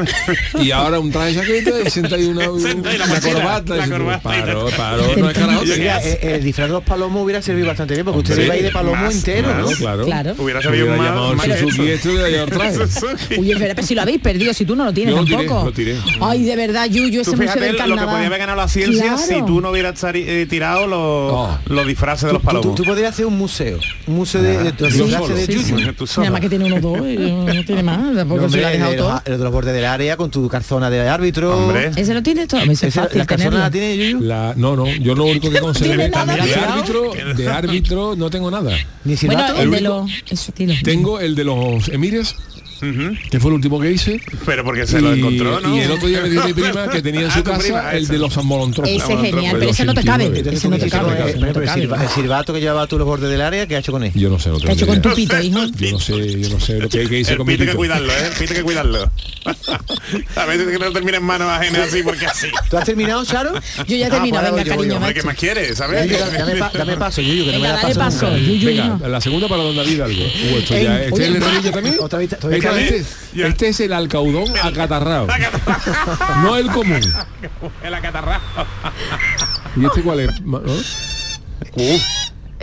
y 0.61 0.71
ahora 0.71 0.99
un 0.99 1.11
traje 1.11 1.33
de 1.33 1.35
chaqueta 1.39 1.71
y 1.85 1.89
sienta 1.89 2.15
ahí 2.15 2.25
una, 2.25 2.49
una 2.51 2.73
mochila, 2.75 3.05
corbata. 3.33 3.75
la 3.75 4.19
Paro, 4.19 4.67
paro, 4.77 5.03
no 5.17 5.29
es 5.29 5.37
carajo. 5.37 5.61
Mira, 5.63 6.01
eh, 6.03 6.19
el 6.35 6.43
disfraz 6.43 6.67
de 6.67 6.73
los 6.73 6.83
palomos 6.83 7.23
hubiera 7.23 7.41
servido 7.41 7.67
bastante 7.67 7.93
bien, 7.95 8.05
porque 8.05 8.19
usted 8.19 8.43
iba 8.45 8.53
ahí 8.53 8.61
de 8.63 8.71
palomo 8.71 9.09
entero, 9.09 9.43
Claro, 9.49 9.61
¿no? 9.69 9.75
claro. 9.77 10.05
Claro. 10.05 10.35
Hubiera 10.37 10.61
sabido 10.61 10.87
más, 10.87 10.97
llamado 10.97 11.35
Suzuki 11.59 11.89
esto 11.89 12.09
y 12.11 12.15
hubiera 12.17 12.45
traje. 12.47 12.73
Suzuki. 12.87 13.35
Uy, 13.37 13.51
espera, 13.51 13.75
pero 13.75 13.87
si 13.87 13.95
lo 13.95 14.01
habéis 14.01 14.21
perdido, 14.21 14.53
si 14.53 14.65
tú 14.65 14.75
no 14.75 14.85
lo 14.85 14.93
tienes 14.93 15.15
tampoco. 15.15 15.71
Ay, 16.21 16.43
de 16.43 16.55
verdad, 16.55 16.85
Yuyu, 16.87 17.21
ese 17.21 17.31
Tú 17.31 17.37
museo 17.37 17.53
fíjate 17.53 17.59
del 17.65 17.71
lo 17.73 17.77
que 17.77 17.89
carnaval. 17.89 18.15
podía 18.15 18.27
haber 18.27 18.39
ganado 18.39 18.57
la 18.57 18.67
ciencia 18.67 19.17
si 19.17 19.41
tú 19.45 19.61
no 19.61 19.71
hubieras 19.71 20.03
eh, 20.13 20.45
tirado 20.49 20.87
los, 20.87 21.49
los 21.65 21.87
disfraces 21.87 22.27
de 22.27 22.33
los 22.33 22.41
palomos. 22.41 22.75
Tú 23.03 23.07
podrías 23.07 23.13
hacer 23.13 23.25
un 23.25 23.37
museo, 23.37 23.79
un 24.07 24.15
museo 24.15 24.41
de, 24.41 24.57
de, 24.57 24.71
de, 24.71 24.71
yo 24.71 24.87
disfraces 24.87 25.11
solo, 25.19 25.35
de 25.35 25.45
sí, 25.45 25.51
Yuyu. 25.53 25.63
sí. 25.79 25.85
Tú 25.97 26.03
Y 26.03 26.07
sola. 26.07 26.25
Nada 26.25 26.31
más 26.31 26.41
que 26.41 26.49
tiene 26.49 26.65
uno 26.65 26.79
dos, 26.79 26.97
y 27.07 27.17
no 27.17 27.65
tiene 27.65 27.83
más, 27.83 27.99
No, 27.99 28.27
porque 28.27 28.39
se 28.39 28.45
hombre, 28.45 28.61
lo 28.61 28.67
ha 28.67 28.71
el 28.71 28.77
dejado 28.77 28.91
de 28.91 28.97
todo. 28.97 29.11
los, 29.13 29.21
el 29.25 29.37
de 29.37 29.43
los 29.43 29.51
bordes 29.53 29.73
del 29.73 29.85
área 29.85 30.17
con 30.17 30.31
tu 30.31 30.47
calzona 30.47 30.89
de 30.89 31.09
árbitro. 31.09 31.57
Hombre. 31.57 31.91
Ese 31.95 32.13
lo 32.13 32.23
tiene 32.23 32.47
todo. 32.47 32.61
Ese 32.61 32.71
es 32.71 32.83
Ese- 32.83 33.01
fácil 33.01 33.19
¿La 33.51 33.69
tiene 33.71 33.97
Yuyu? 33.97 34.21
La, 34.21 34.53
no, 34.55 34.75
no, 34.75 34.87
yo 34.87 35.15
lo 35.15 35.25
único 35.25 35.49
que 35.49 35.59
de 35.59 36.11
árbitro, 36.15 37.11
de 37.35 37.47
árbitro 37.49 38.15
no 38.15 38.29
tengo 38.29 38.49
nada. 38.49 38.71
Ni 39.03 39.15
Bueno, 39.15 39.17
silbato. 39.17 39.61
el 39.61 39.71
de 39.71 39.81
los... 39.81 40.11
Tengo 40.83 41.19
el 41.19 41.35
de 41.35 41.43
los 41.43 41.89
Emires, 41.89 42.35
Ujú. 42.89 43.15
que 43.31 43.39
fue 43.39 43.49
el 43.51 43.55
último 43.55 43.79
que 43.79 43.91
hice. 43.91 44.19
Pero 44.45 44.63
porque 44.63 44.85
se 44.87 45.01
lo 45.01 45.13
encontró, 45.13 45.59
¿no? 45.59 45.75
y 45.75 45.79
el 45.81 45.91
otro 45.91 46.07
día 46.07 46.21
me 46.21 46.29
dijo 46.29 46.45
mi 46.47 46.53
prima 46.53 46.87
que 46.91 47.01
tenía 47.01 47.21
en 47.21 47.27
Ah, 47.31 47.33
su 47.35 47.43
casa 47.43 47.59
prima, 47.59 47.91
el 47.93 48.07
de 48.07 48.17
los 48.17 48.37
amolontrones. 48.37 49.01
Ese 49.03 49.13
es 49.13 49.19
genial, 49.21 49.55
pero 49.59 49.71
ese 49.71 49.85
no 49.85 49.93
te 49.93 50.03
cabe. 50.03 50.25
89. 50.25 50.39
Entonces, 50.39 50.59
Ese 50.59 50.69
no 50.69 50.75
te 50.75 50.79
¿qué 50.81 50.85
hiciste 50.87 50.97
cabe. 50.97 51.07
con 51.07 51.23
el- 51.23 51.29
ese 51.29 51.37
por 51.39 51.47
no 51.47 51.53
te 51.53 51.59
ejemplo, 51.59 51.61
el, 51.63 51.67
cabe. 51.67 51.81
silba- 51.81 52.03
el 52.03 52.09
silbato 52.23 52.53
que 52.53 52.59
llevaba 52.59 52.87
tú 52.87 52.97
los 52.97 53.07
bordes 53.07 53.29
del 53.29 53.41
área, 53.41 53.67
¿qué 53.67 53.75
ha 53.75 53.79
hecho 53.79 53.91
con 53.91 54.03
él? 54.03 54.11
Yo 54.15 54.29
no 54.29 54.39
sé 54.39 54.49
lo 54.49 54.59
¿Qué 54.59 54.69
ha 54.69 54.73
hecho 54.73 54.87
con 54.87 55.01
tu 55.01 55.13
pito, 55.13 55.39
hijo? 55.41 55.59
Yo 55.77 55.91
no 55.91 55.99
sé, 55.99 56.41
yo 56.41 56.49
no 56.49 56.59
sé 56.59 56.79
lo 56.79 56.89
que, 56.89 57.07
que 57.07 57.19
hice 57.19 57.31
El 57.31 57.37
con 57.37 57.47
mi 57.47 57.57
pito 57.57 57.71
que 57.71 57.77
cuidarlo, 57.77 58.11
¿eh? 58.11 58.29
Pito 58.39 58.53
que 58.53 58.63
cuidarlo. 58.63 59.11
a 60.35 60.45
veces 60.45 60.67
que 60.67 60.79
no 60.79 60.91
termina 60.91 61.17
en 61.17 61.23
manos 61.23 61.49
ajenas 61.49 61.87
así, 61.87 62.03
porque 62.03 62.25
así. 62.25 62.47
¿Tú 62.69 62.77
has 62.77 62.85
terminado, 62.85 63.23
Charo? 63.25 63.53
Yo 63.87 63.95
ya 63.97 64.05
he 64.05 64.05
Ah, 64.05 64.09
terminado, 64.11 64.51
pues 64.51 64.63
venga, 64.63 64.75
voy 64.75 64.87
cariño, 64.89 65.13
¿qué 65.13 65.23
más 65.23 65.35
quieres? 65.37 65.77
¿Sabes? 65.77 66.09
Dame, 66.37 66.55
pa- 66.55 66.71
dame 66.73 66.97
paso, 66.97 67.21
Yuyu, 67.21 67.45
que 67.45 67.51
no 67.53 67.59
me 67.59 67.67
Venga, 67.67 67.73
da 67.75 67.81
paso. 67.81 67.99
paso. 67.99 68.25
nunca. 68.29 68.39
Yuyu, 68.41 68.65
Venga, 68.67 69.07
la 69.07 69.21
segunda 69.21 69.47
para 69.47 69.63
don 69.63 69.75
David 69.75 70.01
algo. 70.01 70.23
Uh, 70.23 70.57
esto 70.57 70.73
En- 70.75 70.83
ya, 70.83 71.01
este 71.03 71.13
oye, 71.13 71.23
es 71.23 71.29
el 71.29 71.35
herrerillo 71.43 71.71
también. 71.71 71.95
Otra 71.99 72.19
vez, 72.19 72.29
Este, 72.79 73.05
este- 73.47 73.69
es 73.69 73.79
el 73.79 73.93
alcaudón 73.93 74.45
acatarrado. 74.63 75.27
no 76.43 76.55
el 76.57 76.69
común. 76.71 77.01
El 77.83 77.93
acatarrado. 77.93 78.41
¿Y 79.75 79.85
este 79.85 80.01
cuál 80.01 80.19
es? 80.21 80.31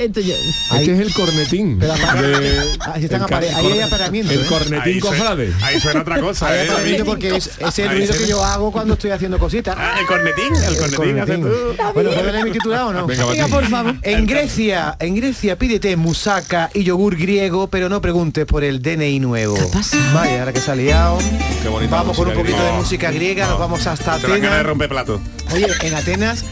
Esto 0.01 0.21
yo- 0.21 0.35
Este 0.35 0.93
es 0.95 0.99
el 1.01 1.13
cornetín. 1.13 1.77
Pero 1.79 1.93
apa- 1.93 2.15
de- 2.23 2.61
Ahí 2.93 3.05
están 3.05 3.21
el 3.21 3.27
apare- 3.27 3.55
ahí 3.55 3.67
hay 3.73 3.81
apareamiento, 3.81 4.33
El 4.33 4.41
¿eh? 4.41 4.47
cornetín 4.49 4.81
Ahí, 4.81 5.01
suena, 5.01 5.19
cofrade. 5.19 5.53
ahí 5.63 5.81
suena 5.81 6.01
otra 6.01 6.21
cosa, 6.21 6.49
Ahí 6.49 6.61
¿eh? 6.61 6.71
David? 6.71 7.03
porque 7.05 7.37
es, 7.37 7.51
es 7.59 7.79
el 7.81 7.89
Ahí 7.89 7.99
ruido 7.99 8.13
se 8.15 8.19
que 8.21 8.27
yo 8.29 8.43
hago 8.43 8.73
cuando 8.73 8.95
estoy 8.95 9.11
haciendo 9.11 9.39
cositas. 9.39 9.75
Ah, 9.79 9.97
el 10.01 10.07
cornetín, 10.07 10.55
el 10.57 10.77
cornetín, 10.79 11.19
hace 11.21 11.37
tú. 11.37 11.49
Bueno, 11.93 12.11
¿puedo 12.13 12.33
leer 12.33 12.45
mi 12.45 12.51
titular 12.51 12.83
o 12.85 12.93
no? 12.95 13.07
Venga, 13.07 13.27
Venga, 13.27 13.49
por 13.49 13.67
favor. 13.69 13.95
En 14.03 14.27
Grecia, 14.27 14.97
en 14.99 15.15
Grecia 15.17 15.59
pídete 15.59 15.95
musaca 15.97 16.71
y 16.73 16.83
yogur 16.85 17.17
griego, 17.17 17.69
pero 17.69 17.89
no 17.91 18.01
preguntes 18.01 18.47
por 18.47 18.65
el 18.65 18.81
DNI 18.81 19.21
nuevo. 19.21 19.55
¿Qué 19.57 19.65
pasa? 19.73 19.99
Vaya, 20.15 20.41
ahora 20.41 20.53
que 20.55 20.61
se 20.61 20.71
ha 20.71 20.77
liado. 20.77 21.19
Qué 21.63 21.69
bonita 21.69 21.97
Vamos 21.97 22.17
con 22.17 22.27
un 22.29 22.33
música 22.35 22.41
poquito 22.41 22.57
griega. 22.57 22.73
de 22.73 22.79
música 22.81 23.11
griega, 23.11 23.47
nos 23.49 23.59
vamos 23.59 23.87
hasta 23.87 24.17
Te 24.17 24.23
dan 24.29 24.31
ganas 24.31 24.41
de 24.41 24.47
Atenas. 24.49 24.67
romper 24.67 24.89
plato. 24.89 25.21
Oye, 25.53 25.67
en 25.83 25.95
Atenas 25.95 26.45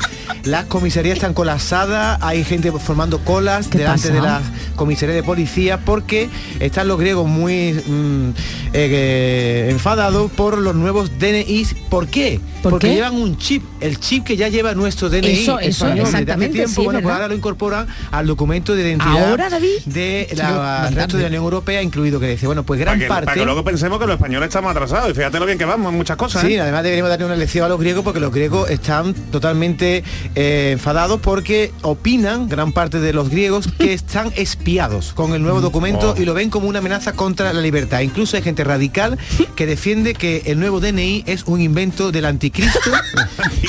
las 0.44 0.66
comisarías 0.66 1.16
están 1.16 1.34
colapsadas, 1.34 2.18
hay 2.22 2.44
gente 2.44 2.70
formando 2.72 3.18
colas 3.20 3.68
¿Qué 3.68 3.78
delante 3.78 4.08
pasa? 4.08 4.14
de 4.14 4.20
las 4.20 4.42
comisarías 4.76 5.16
de 5.16 5.22
policía 5.22 5.78
porque 5.78 6.28
están 6.60 6.88
los 6.88 6.98
griegos 6.98 7.26
muy 7.26 7.72
mm, 7.74 8.30
eh, 8.72 8.88
eh, 8.90 9.68
enfadados 9.70 10.30
por 10.32 10.58
los 10.58 10.74
nuevos 10.74 11.18
DNIs. 11.18 11.74
¿Por 11.88 12.06
qué? 12.08 12.40
¿Por 12.62 12.72
porque 12.72 12.88
qué? 12.88 12.94
llevan 12.94 13.14
un 13.14 13.36
chip, 13.38 13.62
el 13.80 13.98
chip 14.00 14.24
que 14.24 14.36
ya 14.36 14.48
lleva 14.48 14.74
nuestro 14.74 15.08
DNI 15.08 15.28
Eso, 15.28 15.58
eso, 15.58 15.68
español 15.86 15.94
desde 15.96 16.02
hace 16.08 16.10
exactamente, 16.22 16.54
tiempo, 16.58 16.80
sí, 16.80 16.84
bueno, 16.84 17.00
pues 17.02 17.14
ahora 17.14 17.28
lo 17.28 17.34
incorporan 17.34 17.86
al 18.10 18.26
documento 18.26 18.74
de 18.74 18.82
identidad 18.82 19.30
¿Ahora, 19.30 19.48
David? 19.50 19.68
de 19.86 20.28
la 20.36 20.90
resto 20.90 21.16
de 21.16 21.22
la 21.24 21.28
Unión 21.28 21.42
Europea, 21.44 21.82
incluido 21.82 22.18
que 22.20 22.28
dice, 22.30 22.46
bueno, 22.46 22.62
pues 22.64 22.80
gran 22.80 22.94
Para 22.94 23.04
que, 23.04 23.08
parte. 23.08 23.24
para 23.26 23.34
que 23.38 23.44
luego 23.44 23.64
pensemos 23.64 23.98
que 23.98 24.06
los 24.06 24.14
españoles 24.14 24.48
estamos 24.48 24.70
atrasados. 24.70 25.10
Y 25.10 25.14
fíjate 25.14 25.38
lo 25.38 25.46
bien 25.46 25.58
que 25.58 25.64
vamos 25.64 25.90
en 25.92 25.96
muchas 25.98 26.16
cosas. 26.16 26.42
Sí, 26.42 26.54
¿eh? 26.54 26.60
además 26.60 26.82
deberíamos 26.82 27.10
darle 27.10 27.26
una 27.26 27.36
lección 27.36 27.64
a 27.64 27.68
los 27.68 27.78
griegos 27.80 28.04
porque 28.04 28.20
los 28.20 28.32
griegos 28.32 28.70
están 28.70 29.14
totalmente 29.14 30.02
eh, 30.34 30.70
enfadados 30.72 31.20
porque 31.20 31.72
opinan, 31.82 32.48
gran 32.48 32.72
parte 32.72 33.00
de 33.00 33.12
los 33.12 33.28
griegos, 33.30 33.68
que 33.78 33.92
están 33.94 34.32
espiados 34.36 35.12
con 35.12 35.34
el 35.34 35.42
nuevo 35.42 35.60
documento 35.60 35.88
Oh. 35.88 36.14
y 36.20 36.24
lo 36.24 36.34
ven 36.34 36.50
como 36.50 36.68
una 36.68 36.80
amenaza 36.80 37.12
contra 37.14 37.52
la 37.52 37.60
libertad. 37.60 38.00
Incluso 38.00 38.36
hay 38.36 38.42
gente 38.42 38.62
radical 38.62 39.16
que 39.56 39.64
defiende 39.66 40.14
que 40.14 40.42
el 40.46 40.58
nuevo 40.60 40.80
DNI 40.80 41.24
es 41.26 41.44
un 41.44 41.60
invento 41.60 42.12
del 42.12 42.24
anticristo 42.48 42.90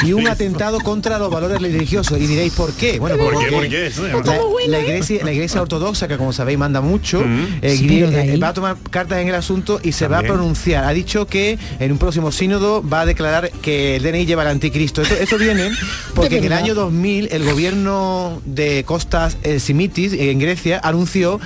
y 0.06 0.14
un 0.14 0.28
atentado 0.28 0.80
contra 0.80 1.20
los 1.20 1.30
valores 1.30 1.62
religiosos. 1.62 2.18
Y 2.20 2.28
diréis, 2.28 2.54
¿por 2.54 2.74
qué? 2.74 3.00
Bueno, 3.00 3.18
¿Por 3.18 3.34
porque 3.34 3.50
qué? 3.50 3.56
¿Por 3.56 3.68
qué? 3.68 3.88
Eso, 3.88 4.04
la, 4.68 4.80
iglesia, 4.80 5.24
la 5.24 5.32
iglesia 5.32 5.62
ortodoxa, 5.62 6.08
que 6.08 6.18
como 6.18 6.34
sabéis 6.34 6.58
manda 6.58 6.82
mucho, 6.82 7.20
Mm. 7.22 7.60
eh, 7.62 7.76
Sí, 7.78 8.02
eh, 8.02 8.38
va 8.42 8.50
a 8.50 8.54
tomar 8.54 8.78
cartas 8.90 9.20
en 9.20 9.28
el 9.28 9.36
asunto 9.36 9.80
y 9.84 9.92
se 9.92 10.08
va 10.08 10.20
a 10.20 10.22
pronunciar. 10.24 10.84
Ha 10.86 10.92
dicho 10.92 11.26
que 11.28 11.58
en 11.80 11.92
un 11.92 11.98
próximo 11.98 12.32
sínodo 12.32 12.82
va 12.88 13.02
a 13.02 13.06
declarar 13.06 13.52
que 13.62 13.96
el 13.98 14.04
DNI 14.04 14.26
lleva 14.26 14.42
al 14.44 14.48
anticristo. 14.50 15.02
Esto, 15.02 15.16
esto 15.16 15.38
viene 15.38 15.70
porque 16.16 16.38
en 16.38 16.46
el 16.46 16.54
año 16.54 16.76
2000 16.76 17.30
el 17.32 17.44
gobierno 17.44 18.42
de 18.46 18.84
Costas 18.86 19.38
eh, 19.44 19.60
Simitis 19.60 20.14
en 20.14 20.40
Grecia 20.40 20.80
anunció 20.84 21.40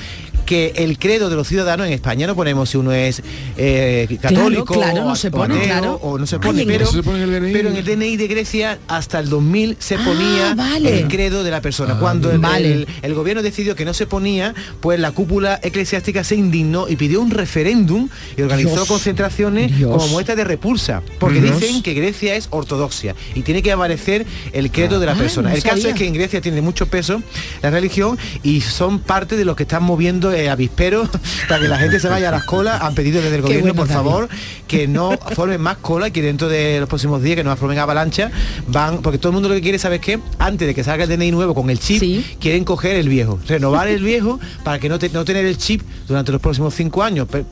que 0.44 0.74
el 0.76 0.98
credo 0.98 1.30
de 1.30 1.36
los 1.36 1.48
ciudadanos 1.48 1.88
en 1.88 1.94
España 1.94 2.28
no 2.28 2.36
ponemos 2.36 2.70
si 2.70 2.78
uno 2.78 2.92
es 2.92 3.22
eh, 3.58 4.18
católico 4.22 4.74
claro, 4.74 5.04
no 5.06 5.12
o- 5.12 5.16
se 5.16 5.28
o 5.30 5.32
pone, 5.32 5.56
ateo, 5.56 5.66
claro. 5.68 6.00
o 6.02 6.18
no 6.18 6.26
se 6.28 6.40
pone 6.40 6.66
pero, 6.66 6.84
Eso 6.86 6.94
se 6.94 7.04
pone 7.04 7.24
en 7.24 7.34
el 7.34 7.42
DNI. 7.42 7.52
pero 7.54 7.70
en 7.70 7.76
el 7.78 7.86
DNI 7.86 8.18
de 8.18 8.28
Grecia 8.28 8.80
hasta 8.88 9.20
el 9.20 9.30
2000 9.30 9.78
se 9.80 9.96
Ah, 9.96 10.02
ponía 10.06 10.54
vale. 10.56 11.00
el 11.00 11.08
credo 11.08 11.44
de 11.44 11.52
la 11.52 11.62
persona 11.62 11.94
Ah, 11.96 12.00
cuando 12.00 12.32
el, 12.32 12.40
vale. 12.40 12.74
el- 12.74 12.88
el 13.02 13.14
gobierno 13.14 13.42
decidió 13.44 13.76
que 13.76 13.86
no 13.86 13.94
se 13.94 14.06
ponía, 14.08 14.54
pues 14.82 15.00
la 15.00 15.12
cúpula 15.12 15.60
eclesiástica 15.64 16.24
se 16.24 16.36
indignó 16.36 16.88
y 16.90 16.96
pidió 16.96 17.22
un 17.22 17.32
referéndum 17.32 18.10
y 18.38 18.42
organizó 18.42 18.72
Dios. 18.76 18.88
concentraciones 18.88 19.76
Dios. 19.78 19.92
como 19.92 20.08
muestra 20.10 20.36
de 20.36 20.44
repulsa, 20.44 21.02
porque 21.20 21.40
Dios. 21.42 21.60
dicen 21.60 21.82
que 21.84 21.94
Grecia 21.94 22.36
es 22.36 22.48
ortodoxia 22.50 23.16
y 23.36 23.42
tiene 23.44 23.62
que 23.64 23.72
aparecer 23.72 24.26
el 24.52 24.72
credo 24.72 25.00
de 25.00 25.06
la 25.06 25.14
Ah, 25.14 25.16
persona. 25.18 25.50
no 25.50 25.56
el 25.56 25.64
caso 25.64 25.88
es 25.88 25.96
que 25.96 26.08
en 26.08 26.14
Grecia 26.14 26.42
tiene 26.42 26.62
mucho 26.62 26.88
peso 26.88 27.22
la 27.62 27.70
religión 27.70 28.18
y 28.44 28.62
son 28.62 29.00
parte 29.00 29.38
de 29.38 29.46
los 29.46 29.56
que 29.56 29.64
están 29.64 29.84
moviendo 29.84 30.32
eh, 30.34 30.50
avisperos 30.50 31.10
para 31.48 31.62
que 31.62 31.68
la 31.68 31.78
gente 31.78 32.00
se 32.00 32.08
vaya 32.10 32.30
a 32.30 32.32
las 32.32 32.44
colas. 32.46 32.82
Han 32.82 32.96
pedido 32.96 33.22
desde 33.22 33.36
el 33.38 33.42
Qué 33.44 33.48
gobierno, 33.60 33.74
por 33.76 33.88
favor, 33.88 34.30
que 34.68 34.88
no 34.88 35.12
formen 35.36 35.62
más 35.62 35.78
cola 35.78 36.08
y 36.08 36.12
que 36.12 36.22
dentro 36.22 36.50
de 36.50 36.80
los 36.80 36.90
próximos 36.90 37.22
días, 37.22 37.36
que 37.38 37.44
no 37.44 37.56
formen 37.56 37.80
avalancha, 37.80 38.32
van, 38.68 39.02
porque 39.02 39.18
todo 39.18 39.30
el 39.30 39.34
mundo 39.34 39.50
lo 39.50 39.56
que 39.56 39.62
quiere 39.62 39.80
saber 39.80 40.00
es 40.00 40.06
que 40.06 40.20
antes 40.40 40.68
de 40.68 40.74
que 40.76 40.84
salga 40.84 41.04
el 41.06 41.10
DNI 41.10 41.32
nuevo 41.32 41.54
con 41.56 41.70
el 41.70 41.80
chip, 41.80 42.02
quieren 42.40 42.64
coger 42.66 42.96
el 42.98 43.10
viejo, 43.10 43.40
renovar 43.48 43.88
el 43.88 44.04
viejo 44.04 44.40
para 44.64 44.80
que 44.80 44.90
no, 44.90 45.00
te- 45.00 45.10
no 45.10 45.24
tener 45.26 45.46
el 45.46 45.58
chip 45.58 45.82
durante 46.08 46.32
los 46.32 46.42
próximos 46.42 46.74
cinco 46.74 47.04
años. 47.04 47.28
Pero 47.32 47.46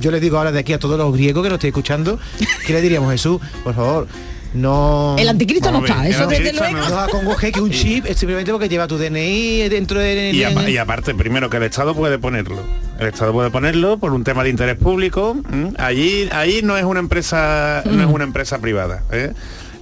yo 0.00 0.10
les 0.10 0.20
digo 0.20 0.38
ahora 0.38 0.52
de 0.52 0.60
aquí 0.60 0.72
a 0.72 0.78
todos 0.78 0.96
los 0.96 1.12
griegos 1.12 1.42
que 1.42 1.48
nos 1.48 1.56
estéis 1.56 1.72
escuchando, 1.72 2.18
¿qué 2.66 2.72
le 2.72 2.80
diríamos, 2.80 3.10
Jesús? 3.10 3.40
Por 3.64 3.74
favor, 3.74 4.06
no... 4.54 5.16
El 5.18 5.28
anticristo 5.28 5.70
no 5.70 5.84
está, 5.84 6.06
eso 6.08 6.26
desde 6.26 6.52
luego. 6.52 6.78
No 6.78 7.36
que 7.36 7.60
un 7.60 7.70
chip 7.72 8.06
es 8.06 8.16
simplemente 8.18 8.50
porque 8.52 8.68
lleva 8.68 8.86
tu 8.86 8.96
DNI 8.98 9.68
dentro 9.68 10.00
de... 10.00 10.30
Y, 10.32 10.70
y 10.70 10.76
aparte, 10.78 11.14
primero 11.14 11.50
que 11.50 11.58
el 11.58 11.64
Estado 11.64 11.94
puede 11.94 12.18
ponerlo. 12.18 12.58
El 12.98 13.08
Estado 13.08 13.32
puede 13.32 13.50
ponerlo 13.50 13.98
por 13.98 14.12
un 14.12 14.24
tema 14.24 14.42
de 14.44 14.50
interés 14.50 14.76
público. 14.76 15.36
Allí, 15.78 16.28
ahí 16.32 16.60
no 16.62 16.76
es 16.76 16.84
una 16.84 17.00
empresa, 17.00 17.82
no 17.84 18.02
es 18.02 18.08
una 18.08 18.24
empresa 18.24 18.58
privada. 18.58 19.02
¿eh? 19.12 19.32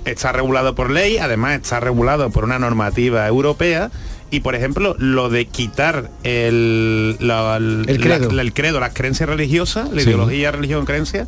Está 0.04 0.32
regulado 0.32 0.74
por 0.74 0.90
ley, 0.90 1.18
además 1.18 1.60
está 1.60 1.80
regulado 1.80 2.30
por 2.30 2.44
una 2.44 2.58
normativa 2.58 3.26
europea. 3.26 3.90
Y 4.28 4.40
por 4.40 4.56
ejemplo, 4.56 4.96
lo 4.98 5.28
de 5.30 5.46
quitar 5.46 6.10
el, 6.24 7.16
la- 7.20 7.56
El 7.58 8.00
credo. 8.00 8.32
la- 8.32 8.42
el 8.42 8.52
credo, 8.52 8.80
las 8.80 8.92
creencias 8.92 9.28
religiosas, 9.28 9.88
la 9.92 10.00
Sí. 10.02 10.08
ideología, 10.08 10.50
religión, 10.50 10.84
creencia, 10.84 11.26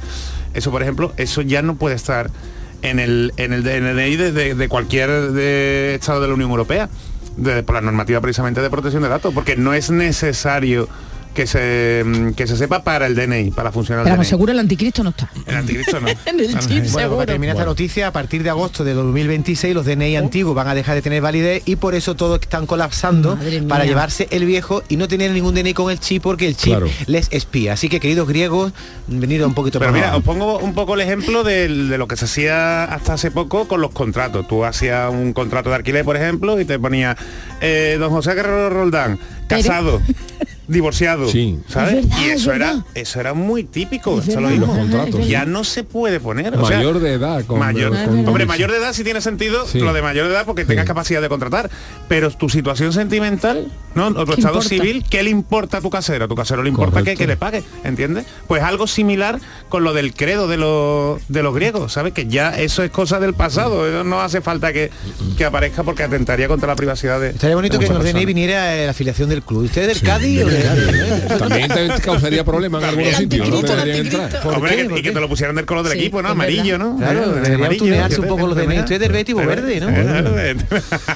eso 0.53 0.73
por 0.73 0.83
ejemplo, 0.83 1.13
eso 1.17 1.43
ya 1.43 1.63
no 1.63 1.77
puede 1.77 1.95
estar 1.95 2.29
en 2.83 2.99
el, 2.99 3.33
en 3.37 3.53
el 3.53 3.63
DNI 3.63 4.17
de, 4.17 4.69
cualquier 4.69 5.33
de 5.33 5.95
Estado 5.95 6.21
de 6.21 6.29
la 6.29 6.35
Unión 6.35 6.51
Europea, 6.51 6.89
por 7.65 7.75
la 7.75 7.81
normativa 7.81 8.21
precisamente 8.21 8.61
de 8.61 8.71
protección 8.71 9.03
de 9.03 9.09
datos, 9.09 9.33
porque 9.33 9.57
no 9.57 9.75
es 9.75 9.91
necesario 9.91 10.89
que 11.39 11.47
se, 11.47 12.03
mm, 12.05 12.31
que 12.33 12.49
se 12.49 12.57
sepa 12.57 12.83
para 12.83 13.07
el 13.07 13.15
DNI, 13.15 13.53
para 13.53 13.71
funcionar 13.71 14.03
Pero 14.03 14.17
el 14.17 14.21
DNI. 14.23 14.29
seguro 14.29 14.51
el 14.51 14.59
anticristo 14.59 15.05
no 15.05 15.11
está. 15.11 15.31
El 15.47 15.55
anticristo 15.55 16.01
no. 16.01 16.09
En 16.27 16.41
el 16.41 16.49
chip 16.59 16.69
Bueno, 16.69 16.89
seguro. 16.89 17.17
para 17.19 17.27
terminar 17.27 17.55
esta 17.55 17.65
noticia, 17.65 18.09
a 18.09 18.13
partir 18.13 18.43
de 18.43 18.51
agosto 18.51 18.83
de 18.83 18.93
2026 18.93 19.73
los 19.73 19.87
DNI 19.87 20.17
antiguos 20.17 20.57
van 20.57 20.67
a 20.67 20.75
dejar 20.75 20.97
de 20.97 21.03
tener 21.03 21.23
validez 21.23 21.63
y 21.65 21.77
por 21.77 21.95
eso 21.95 22.17
todos 22.17 22.41
están 22.41 22.67
colapsando 22.67 23.37
Madre 23.37 23.61
mía. 23.61 23.69
para 23.69 23.85
llevarse 23.85 24.27
el 24.33 24.47
viejo 24.47 24.83
y 24.89 24.97
no 24.97 25.07
tener 25.07 25.31
ningún 25.31 25.55
DNI 25.55 25.75
con 25.75 25.93
el 25.93 26.01
chip 26.01 26.25
porque 26.25 26.49
el 26.49 26.57
chip 26.57 26.71
Claro. 26.73 26.89
les 27.07 27.29
espía. 27.31 27.75
Así 27.75 27.89
que 27.89 28.01
queridos 28.01 28.27
griegos, 28.27 28.73
venido 29.07 29.47
un 29.47 29.55
poquito 29.55 29.79
Pero 29.79 29.93
para 29.93 29.97
mira, 29.97 30.09
abajo. 30.09 30.19
os 30.19 30.25
pongo 30.25 30.59
un 30.59 30.75
poco 30.75 30.95
el 30.95 31.03
ejemplo 31.03 31.45
de, 31.45 31.69
lo 31.69 32.09
que 32.09 32.17
se 32.17 32.25
hacía 32.25 32.83
hasta 32.83 33.13
hace 33.13 33.31
poco 33.31 33.69
con 33.69 33.81
los 33.81 33.93
contratos. 33.93 34.49
Tú 34.49 34.65
hacías 34.65 35.09
un 35.13 35.33
contrato 35.33 35.71
de 35.71 35.77
alquiler, 35.77 36.05
por 36.05 36.17
ejemplo, 36.17 36.61
y 36.61 36.65
te 36.65 36.81
ponía 36.81 37.17
eh, 37.61 37.97
don 38.01 38.11
José 38.11 38.35
Guerrero 38.35 38.71
Roldán, 38.71 39.21
casado, 39.47 40.01
divorciado, 40.69 41.29
Sí. 41.29 41.59
¿sabes? 41.69 42.05
Es 42.05 42.09
verdad, 42.09 42.19
y 42.23 42.29
es 42.29 42.41
eso 42.43 42.53
era, 42.53 42.85
eso 42.95 43.21
era 43.21 43.35
muy 43.35 43.65
típico. 43.65 44.19
Es 44.21 44.29
eso 44.29 44.41
lo 44.41 44.49
verdad, 44.49 44.59
mismo. 44.61 44.75
los 44.75 44.83
contratos, 44.91 45.27
ya 45.29 45.45
sí. 45.45 45.51
no 45.51 45.65
se 45.65 45.83
puede 45.85 46.21
poner. 46.21 46.55
o 46.57 46.67
sea, 46.67 46.77
Mayor 46.77 47.01
de 47.01 47.13
edad. 47.15 47.45
con- 47.45 47.59
mayor, 47.59 47.91
con- 48.05 48.27
hombre, 48.29 48.47
mayor 48.47 48.71
de 48.71 48.79
edad 48.79 48.93
sí 48.93 49.03
tiene 49.05 49.21
sentido 49.21 49.67
Sí. 49.67 49.81
lo 49.81 49.93
de 49.93 50.03
mayor 50.03 50.27
de 50.29 50.33
edad 50.35 50.45
porque 50.47 50.65
tengas 50.65 50.85
capacidad 50.87 51.21
de 51.23 51.29
contratar. 51.29 51.71
Pero 52.09 52.31
tu 52.31 52.49
situación 52.49 52.93
sentimental, 52.93 53.73
¿no? 53.95 54.07
O 54.09 54.13
tu 54.13 54.27
¿Qué 54.27 54.33
estado 54.41 54.55
importa? 54.59 54.69
civil, 54.69 55.05
¿qué 55.09 55.23
le 55.23 55.31
importa 55.31 55.79
a 55.79 55.81
tu 55.81 55.91
casero? 55.91 56.27
A 56.27 56.29
tu 56.29 56.35
casero 56.35 56.63
le 56.63 56.69
importa 56.69 57.03
que, 57.03 57.27
le 57.27 57.37
pague, 57.37 57.63
¿entiendes? 57.85 58.27
Pues 58.47 58.63
algo 58.63 58.87
similar 58.87 59.41
con 59.69 59.85
lo 59.85 59.93
del 59.95 60.15
credo 60.15 60.49
de 60.49 60.57
los 60.59 61.21
de 61.29 61.43
los 61.43 61.55
griegos, 61.55 61.93
¿sabes? 61.93 62.13
Que 62.13 62.27
ya 62.27 62.59
eso 62.59 62.83
es 62.83 62.91
cosa 62.91 63.19
del 63.21 63.35
pasado. 63.35 63.87
eso 63.89 64.05
No 64.05 64.21
hace 64.21 64.41
falta 64.41 64.73
que, 64.73 64.91
que 65.37 65.45
aparezca 65.45 65.83
porque 65.83 66.03
atentaría 66.03 66.49
contra 66.49 66.69
la 66.69 66.77
privacidad 66.77 67.21
de. 67.21 67.31
Estaría 67.31 67.57
bonito 67.57 67.79
de 67.79 67.87
que 67.87 68.11
en 68.11 68.27
viniera 68.27 68.75
la 68.85 68.91
afiliación 68.91 69.29
del 69.29 69.43
club. 69.43 69.65
¿Usted 69.65 69.89
es 69.89 70.01
del 70.01 70.09
Cádiz 70.09 70.45
o 70.45 70.49
de- 70.59 71.39
También 71.39 71.69
te 71.69 71.89
causaría 72.03 72.45
problemas 72.45 72.83
en 72.83 72.89
algunos 72.91 73.15
sitios, 73.15 73.49
no 73.49 73.63
deberían 73.63 74.07
entrar. 74.07 74.31
Y 74.97 75.03
que 75.03 75.13
te 75.13 75.21
lo 75.21 75.29
pusieran 75.29 75.55
del 75.57 75.67
color 75.67 75.85
del 75.85 75.93
Sí, 75.95 75.99
equipo, 76.01 76.23
¿no? 76.23 76.29
Amarillo. 76.31 76.79
¿no? 76.79 76.97
Claro, 76.97 77.33
deberían 77.35 78.13
un 78.21 78.27
poco 78.29 78.47
los 78.47 78.57
te- 78.57 78.79
Usted 78.79 79.01
del 79.01 79.13
Betis 79.13 79.35
o 79.35 79.39
verde, 79.39 79.81
¿no? 79.81 79.89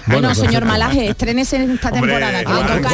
Bueno, 0.06 0.34
señor 0.34 0.64
Malaje, 0.72 1.08
estrénese 1.08 1.56
en 1.56 1.72
esta 1.72 1.90
temporada, 1.90 2.42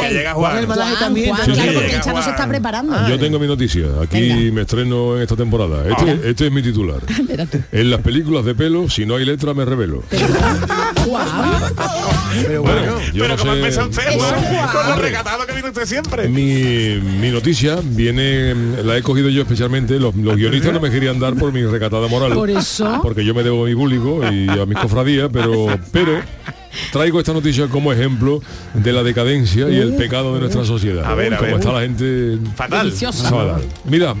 llega 0.09 0.33
Juan. 0.33 0.35
Juan 0.35 0.57
el 0.57 0.67
Malaje 0.67 0.95
también. 0.99 1.35
Claro, 1.35 1.73
porque 1.73 1.99
Chano 2.01 2.21
se 2.21 2.29
está 2.31 2.47
preparando. 2.47 3.07
Yo 3.07 3.19
tengo 3.19 3.39
mi 3.39 3.47
noticia. 3.47 3.85
Aquí 4.01 4.51
me 4.51 4.61
estreno 4.61 5.15
en 5.17 5.23
esta 5.23 5.35
temporada. 5.35 5.83
Este, 5.89 6.29
este 6.29 6.45
es 6.47 6.51
mi 6.51 6.61
titular. 6.61 6.99
En 7.71 7.89
las 7.91 8.01
películas 8.01 8.45
de 8.45 8.55
pelo, 8.55 8.89
si 8.89 9.05
no 9.05 9.15
hay 9.15 9.25
letra, 9.25 9.53
me 9.53 9.63
revelo. 9.65 10.03
Pero 10.09 10.27
bueno, 12.63 12.99
yo 13.13 13.23
Pero 13.23 13.27
no 13.35 13.37
como 13.37 13.53
sé. 13.55 13.75
con 14.71 14.89
lo 14.89 14.95
recatado 14.97 15.45
que 15.45 15.53
viene 15.53 15.69
usted 15.69 15.85
siempre. 15.85 16.27
Mi, 16.43 17.01
mi 17.21 17.29
noticia 17.31 17.79
viene, 17.83 18.53
la 18.83 18.97
he 18.97 19.01
cogido 19.01 19.29
yo 19.29 19.41
especialmente, 19.41 19.99
los, 19.99 20.15
los 20.15 20.35
guionistas 20.37 20.73
no 20.73 20.79
me 20.79 20.89
querían 20.89 21.19
dar 21.19 21.35
por 21.35 21.51
mi 21.51 21.63
recatada 21.65 22.07
moral. 22.07 22.33
Por 22.33 22.49
eso. 22.49 22.99
Porque 23.03 23.25
yo 23.25 23.33
me 23.33 23.43
debo 23.43 23.65
a 23.65 23.67
mi 23.67 23.75
público 23.75 24.21
y 24.31 24.47
a 24.49 24.65
mis 24.65 24.77
cofradías, 24.77 25.29
pero, 25.31 25.67
pero 25.91 26.19
traigo 26.91 27.19
esta 27.19 27.33
noticia 27.33 27.67
como 27.67 27.91
ejemplo 27.91 28.41
de 28.73 28.93
la 28.93 29.03
decadencia 29.03 29.69
y 29.69 29.75
el 29.77 29.95
pecado 29.95 30.33
de 30.35 30.41
nuestra 30.41 30.63
sociedad. 30.65 31.05
A 31.05 31.15
ver, 31.15 31.33
a 31.33 31.37
Como 31.37 31.49
ver. 31.51 31.59
está 31.59 31.71
la 31.73 31.81
gente 31.81 32.37
Fatal. 32.55 32.85
Deliciosa. 32.87 33.29
fatal. 33.29 33.61
Mira, 33.85 34.15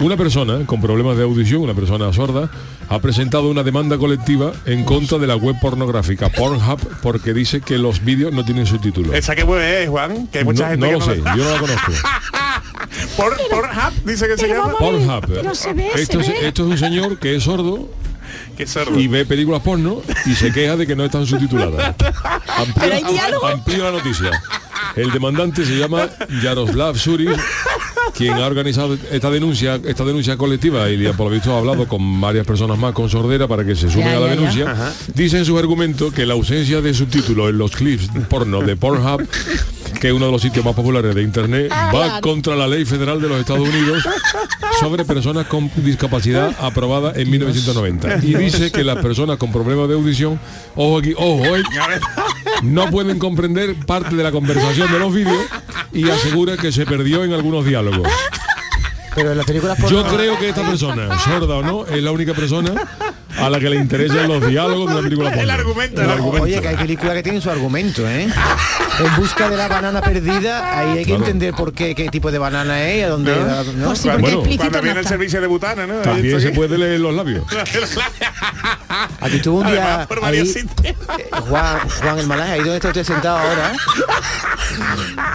una 0.00 0.16
persona 0.16 0.64
con 0.66 0.80
problemas 0.80 1.16
de 1.16 1.24
audición, 1.24 1.62
una 1.62 1.74
persona 1.74 2.12
sorda, 2.12 2.50
ha 2.90 2.98
presentado 3.00 3.48
una 3.50 3.62
demanda 3.62 3.98
colectiva 3.98 4.52
en 4.66 4.84
contra 4.84 5.18
de 5.18 5.26
la 5.26 5.36
web 5.36 5.56
pornográfica 5.60 6.28
Pornhub 6.30 6.80
porque 7.02 7.34
dice 7.34 7.60
que 7.60 7.76
los 7.78 8.02
vídeos 8.04 8.32
no 8.32 8.44
tienen 8.44 8.66
subtítulos. 8.66 9.14
Esa 9.14 9.36
que 9.36 9.42
web 9.44 9.60
es, 9.60 9.88
Juan, 9.88 10.26
que 10.28 10.38
hay 10.38 10.44
mucha 10.44 10.64
No- 10.64 10.70
gente 10.70 10.86
no 10.92 10.98
que 10.98 11.06
lo 11.06 11.14
sé, 11.14 11.36
yo 11.36 11.44
no 11.44 11.50
la 11.50 11.58
conozco. 11.60 11.92
Por, 13.16 13.36
Pornhub, 13.50 14.04
dice 14.04 14.26
que 14.28 14.38
se 14.38 14.48
llama. 14.48 14.72
Pornhub. 14.78 15.54
se 15.54 15.72
ve, 15.74 15.90
se 15.94 16.02
esto, 16.02 16.20
es, 16.20 16.28
ve. 16.28 16.48
esto 16.48 16.62
es 16.64 16.68
un 16.70 16.78
señor 16.78 17.18
que 17.18 17.36
es 17.36 17.42
sordo 17.44 17.90
Que 18.56 18.66
sordo. 18.66 18.98
y 18.98 19.06
ve 19.08 19.24
películas 19.26 19.60
porno 19.62 20.00
y 20.26 20.34
se 20.34 20.52
queja 20.52 20.76
de 20.76 20.86
que 20.86 20.96
no 20.96 21.04
están 21.04 21.26
subtituladas. 21.26 21.94
Pero 22.80 22.94
hay 22.94 23.04
diálogo. 23.04 23.46
amplío 23.46 23.84
la 23.84 23.92
noticia. 23.92 24.30
El 24.96 25.10
demandante 25.12 25.64
se 25.66 25.76
llama 25.76 26.08
Yaroslav 26.42 26.96
Suris, 26.96 27.30
quien 28.16 28.34
ha 28.34 28.46
organizado 28.46 28.96
esta 29.10 29.30
denuncia, 29.30 29.80
esta 29.84 30.04
denuncia 30.04 30.36
colectiva 30.36 30.88
y 30.90 31.06
por 31.12 31.26
lo 31.26 31.30
visto 31.30 31.54
ha 31.54 31.58
hablado 31.58 31.86
con 31.86 32.20
varias 32.20 32.46
personas 32.46 32.78
más 32.78 32.92
con 32.92 33.08
sordera 33.08 33.46
para 33.48 33.64
que 33.64 33.74
se 33.76 33.88
sumen 33.90 34.08
Ya, 34.08 34.16
a 34.16 34.20
la 34.20 34.26
ya, 34.26 34.34
denuncia. 34.34 34.92
Dice 35.14 35.38
en 35.38 35.44
su 35.44 35.58
argumento 35.58 36.10
que 36.10 36.26
la 36.26 36.34
ausencia 36.34 36.80
de 36.80 36.94
subtítulos 36.94 37.50
en 37.50 37.58
los 37.58 37.70
clips 37.72 38.08
porno 38.28 38.60
de 38.60 38.76
Pornhub, 38.76 39.26
que 40.00 40.08
es 40.08 40.12
uno 40.12 40.26
de 40.26 40.32
los 40.32 40.42
sitios 40.42 40.64
más 40.64 40.74
populares 40.74 41.14
de 41.14 41.22
internet, 41.22 41.70
va 41.72 42.20
contra 42.20 42.54
la 42.56 42.66
ley 42.66 42.84
federal 42.84 43.20
de 43.20 43.28
los 43.28 43.40
Estados 43.40 43.68
Unidos 43.68 44.06
sobre 44.80 45.04
personas 45.04 45.46
con 45.46 45.70
discapacidad 45.76 46.54
aprobada 46.60 47.12
en 47.16 47.30
1990. 47.30 48.18
Y 48.22 48.34
dice 48.34 48.70
que 48.70 48.84
las 48.84 48.98
personas 48.98 49.36
con 49.38 49.50
problemas 49.52 49.88
de 49.88 49.94
audición, 49.94 50.38
ojo 50.76 50.98
aquí, 50.98 51.14
ojo, 51.16 51.44
eh, 51.56 51.62
no 52.62 52.90
pueden 52.90 53.18
comprender 53.18 53.74
parte 53.86 54.16
de 54.16 54.22
la 54.22 54.32
conversación 54.32 54.90
de 54.92 54.98
los 54.98 55.12
vídeos 55.12 55.42
y 55.92 56.08
asegura 56.08 56.56
que 56.56 56.72
se 56.72 56.86
perdió 56.86 57.24
en 57.24 57.32
algunos 57.32 57.64
diálogos. 57.64 58.08
Pero 59.14 59.32
en 59.32 59.38
las 59.38 59.46
películas 59.46 59.78
Yo 59.88 60.04
creo 60.06 60.38
que 60.38 60.48
esta 60.48 60.66
persona, 60.66 61.18
sorda 61.18 61.56
o 61.56 61.62
no, 61.62 61.86
es 61.86 62.02
la 62.02 62.12
única 62.12 62.34
persona 62.34 62.74
a 63.40 63.50
la 63.50 63.58
que 63.60 63.70
le 63.70 63.76
interesan 63.76 64.28
los 64.28 64.46
diálogos 64.46 64.88
de 64.90 64.94
la 64.96 65.02
película 65.02 65.28
porno. 65.30 65.42
El 65.42 65.50
argumento. 65.50 66.02
El 66.02 66.10
argumento. 66.10 66.42
Oye, 66.44 66.60
que 66.60 66.68
hay 66.68 66.76
películas 66.76 67.14
que 67.14 67.22
tienen 67.22 67.40
su 67.42 67.50
argumento, 67.50 68.08
¿eh? 68.08 68.28
En 69.00 69.16
busca 69.16 69.48
de 69.48 69.56
la 69.56 69.68
banana 69.68 70.00
perdida, 70.00 70.78
ahí 70.78 70.90
hay 70.98 71.04
que 71.04 71.10
Claro. 71.10 71.24
entender 71.24 71.54
por 71.54 71.72
qué, 71.72 71.94
qué 71.94 72.08
tipo 72.08 72.30
de 72.32 72.38
banana 72.38 72.82
es, 72.82 73.04
a 73.04 73.08
dónde... 73.08 73.34
¿no? 73.76 73.94
Si 73.94 74.08
Bueno, 74.08 74.42
Cuando 74.56 74.78
no 74.78 74.82
viene 74.82 75.00
el 75.00 75.06
servicio 75.06 75.40
de 75.40 75.46
butana, 75.46 75.86
¿no? 75.86 75.94
También 76.00 76.40
se 76.40 76.50
puede 76.50 76.76
leer 76.78 77.00
los 77.00 77.14
labios. 77.14 77.44
Aquí 79.20 79.36
estuvo 79.36 79.60
un 79.60 79.66
día... 79.68 80.06
Además, 80.10 80.22
ahí, 80.24 80.54
eh, 80.84 80.96
Juan, 81.48 81.78
Juan 82.00 82.18
el 82.18 82.26
Malaje, 82.26 82.52
ahí 82.52 82.58
donde 82.60 82.76
está 82.76 82.88
usted 82.88 83.04
sentado 83.04 83.38
ahora. 83.38 83.72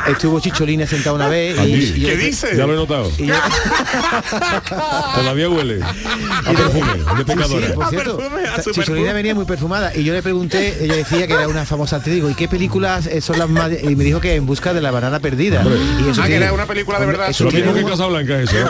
Estuvo 0.08 0.40
Chicholina 0.40 0.86
sentado 0.86 1.16
una 1.16 1.28
vez. 1.30 1.58
Y 1.66 2.00
yo- 2.02 2.10
¿Qué 2.10 2.18
dice? 2.18 2.56
Ya 2.56 2.66
lo 2.68 2.74
he 2.74 2.76
notado. 2.76 3.10
y 3.18 3.28
yo- 3.28 3.34
Todavía 5.16 5.50
huele 5.50 5.80
a 5.84 6.52
perfume 6.52 6.94
de 7.18 7.26
pecadora. 7.26 7.68
sí, 7.90 7.93
cierto, 8.02 8.18
perfume, 8.18 8.48
a 8.48 8.56
ta- 8.56 8.62
su 8.64 8.72
Chicholina 8.72 8.96
perfume. 8.96 9.14
venía 9.14 9.36
muy 9.36 9.46
perfumada 9.46 9.96
y 9.96 10.04
yo 10.04 10.14
le 10.14 10.22
pregunté, 10.22 10.84
ella 10.84 10.96
decía 10.96 11.28
que 11.28 11.34
era 11.34 11.48
una 11.48 11.66
famosa 11.66 11.98
actriz, 11.98 12.16
digo, 12.16 12.30
¿y 12.30 12.36
qué 12.36 12.48
películas 12.48 13.08
eh, 13.08 13.22
son 13.22 13.40
las 13.40 13.50
más...? 13.50 13.72
Y 13.84 13.96
me 13.96 14.04
dijo 14.04 14.20
que 14.20 14.36
En 14.36 14.46
busca 14.46 14.74
de 14.74 14.82
la 14.82 14.92
banana 14.92 15.20
perdida. 15.20 15.64
Y 15.64 16.10
eso 16.10 16.22
Ah, 16.22 16.26
que 16.26 16.32
tiene- 16.32 16.46
era 16.46 16.54
una 16.54 16.66
película 16.66 17.00
de 17.00 17.06
verdad. 17.06 17.30
eso 17.30 17.44
Lo 17.46 17.52
mismo 17.52 17.74
que 17.74 17.84
un- 17.84 17.90
Casablanca 17.92 18.40
es 18.40 18.52
eso. 18.54 18.68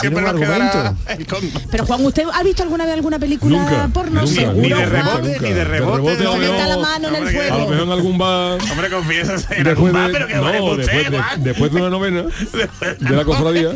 Siempre 0.00 0.22
nos 0.22 0.34
quedará 0.34 0.94
el 1.08 1.26
Pero 1.70 1.86
Juan, 1.86 2.04
¿usted 2.04 2.24
ha 2.32 2.42
visto 2.42 2.62
alguna 2.62 2.84
vez 2.84 2.94
alguna 2.94 3.18
película 3.18 3.58
Nunca, 3.58 3.88
porno? 3.92 4.22
nunca, 4.22 4.34
Seguro, 4.34 4.56
ni 4.62 4.68
de 4.70 4.86
rebote, 4.86 5.38
ni 5.40 5.50
de 5.52 5.64
rebote. 5.64 6.10
a 6.10 6.24
lo 6.24 6.32
No 6.32 6.36
meta 6.38 6.54
la 6.54 6.76
mejor- 6.76 6.80
mano 6.82 7.08
en 7.08 7.14
el 7.16 7.28
que- 7.32 7.40
a 7.40 7.42
lo 7.44 7.54
fuego. 7.54 7.70
mejor 7.70 7.86
en 7.86 7.92
algún 7.92 8.18
bar 8.18 8.58
Hombre, 8.72 8.90
confiesa 8.90 9.34
en 9.50 9.68
algún 9.68 9.92
bar, 9.92 10.06
de, 10.08 10.12
pero 10.14 10.26
que 10.26 10.34
no, 10.34 10.42
vale 10.42 10.60
usted, 10.60 10.86
después, 10.86 11.10
de, 11.10 11.22
después 11.44 11.72
de 11.72 11.80
una 11.80 11.90
novena 11.90 12.22
de 13.00 13.10
la 13.16 13.24
cofradía 13.24 13.68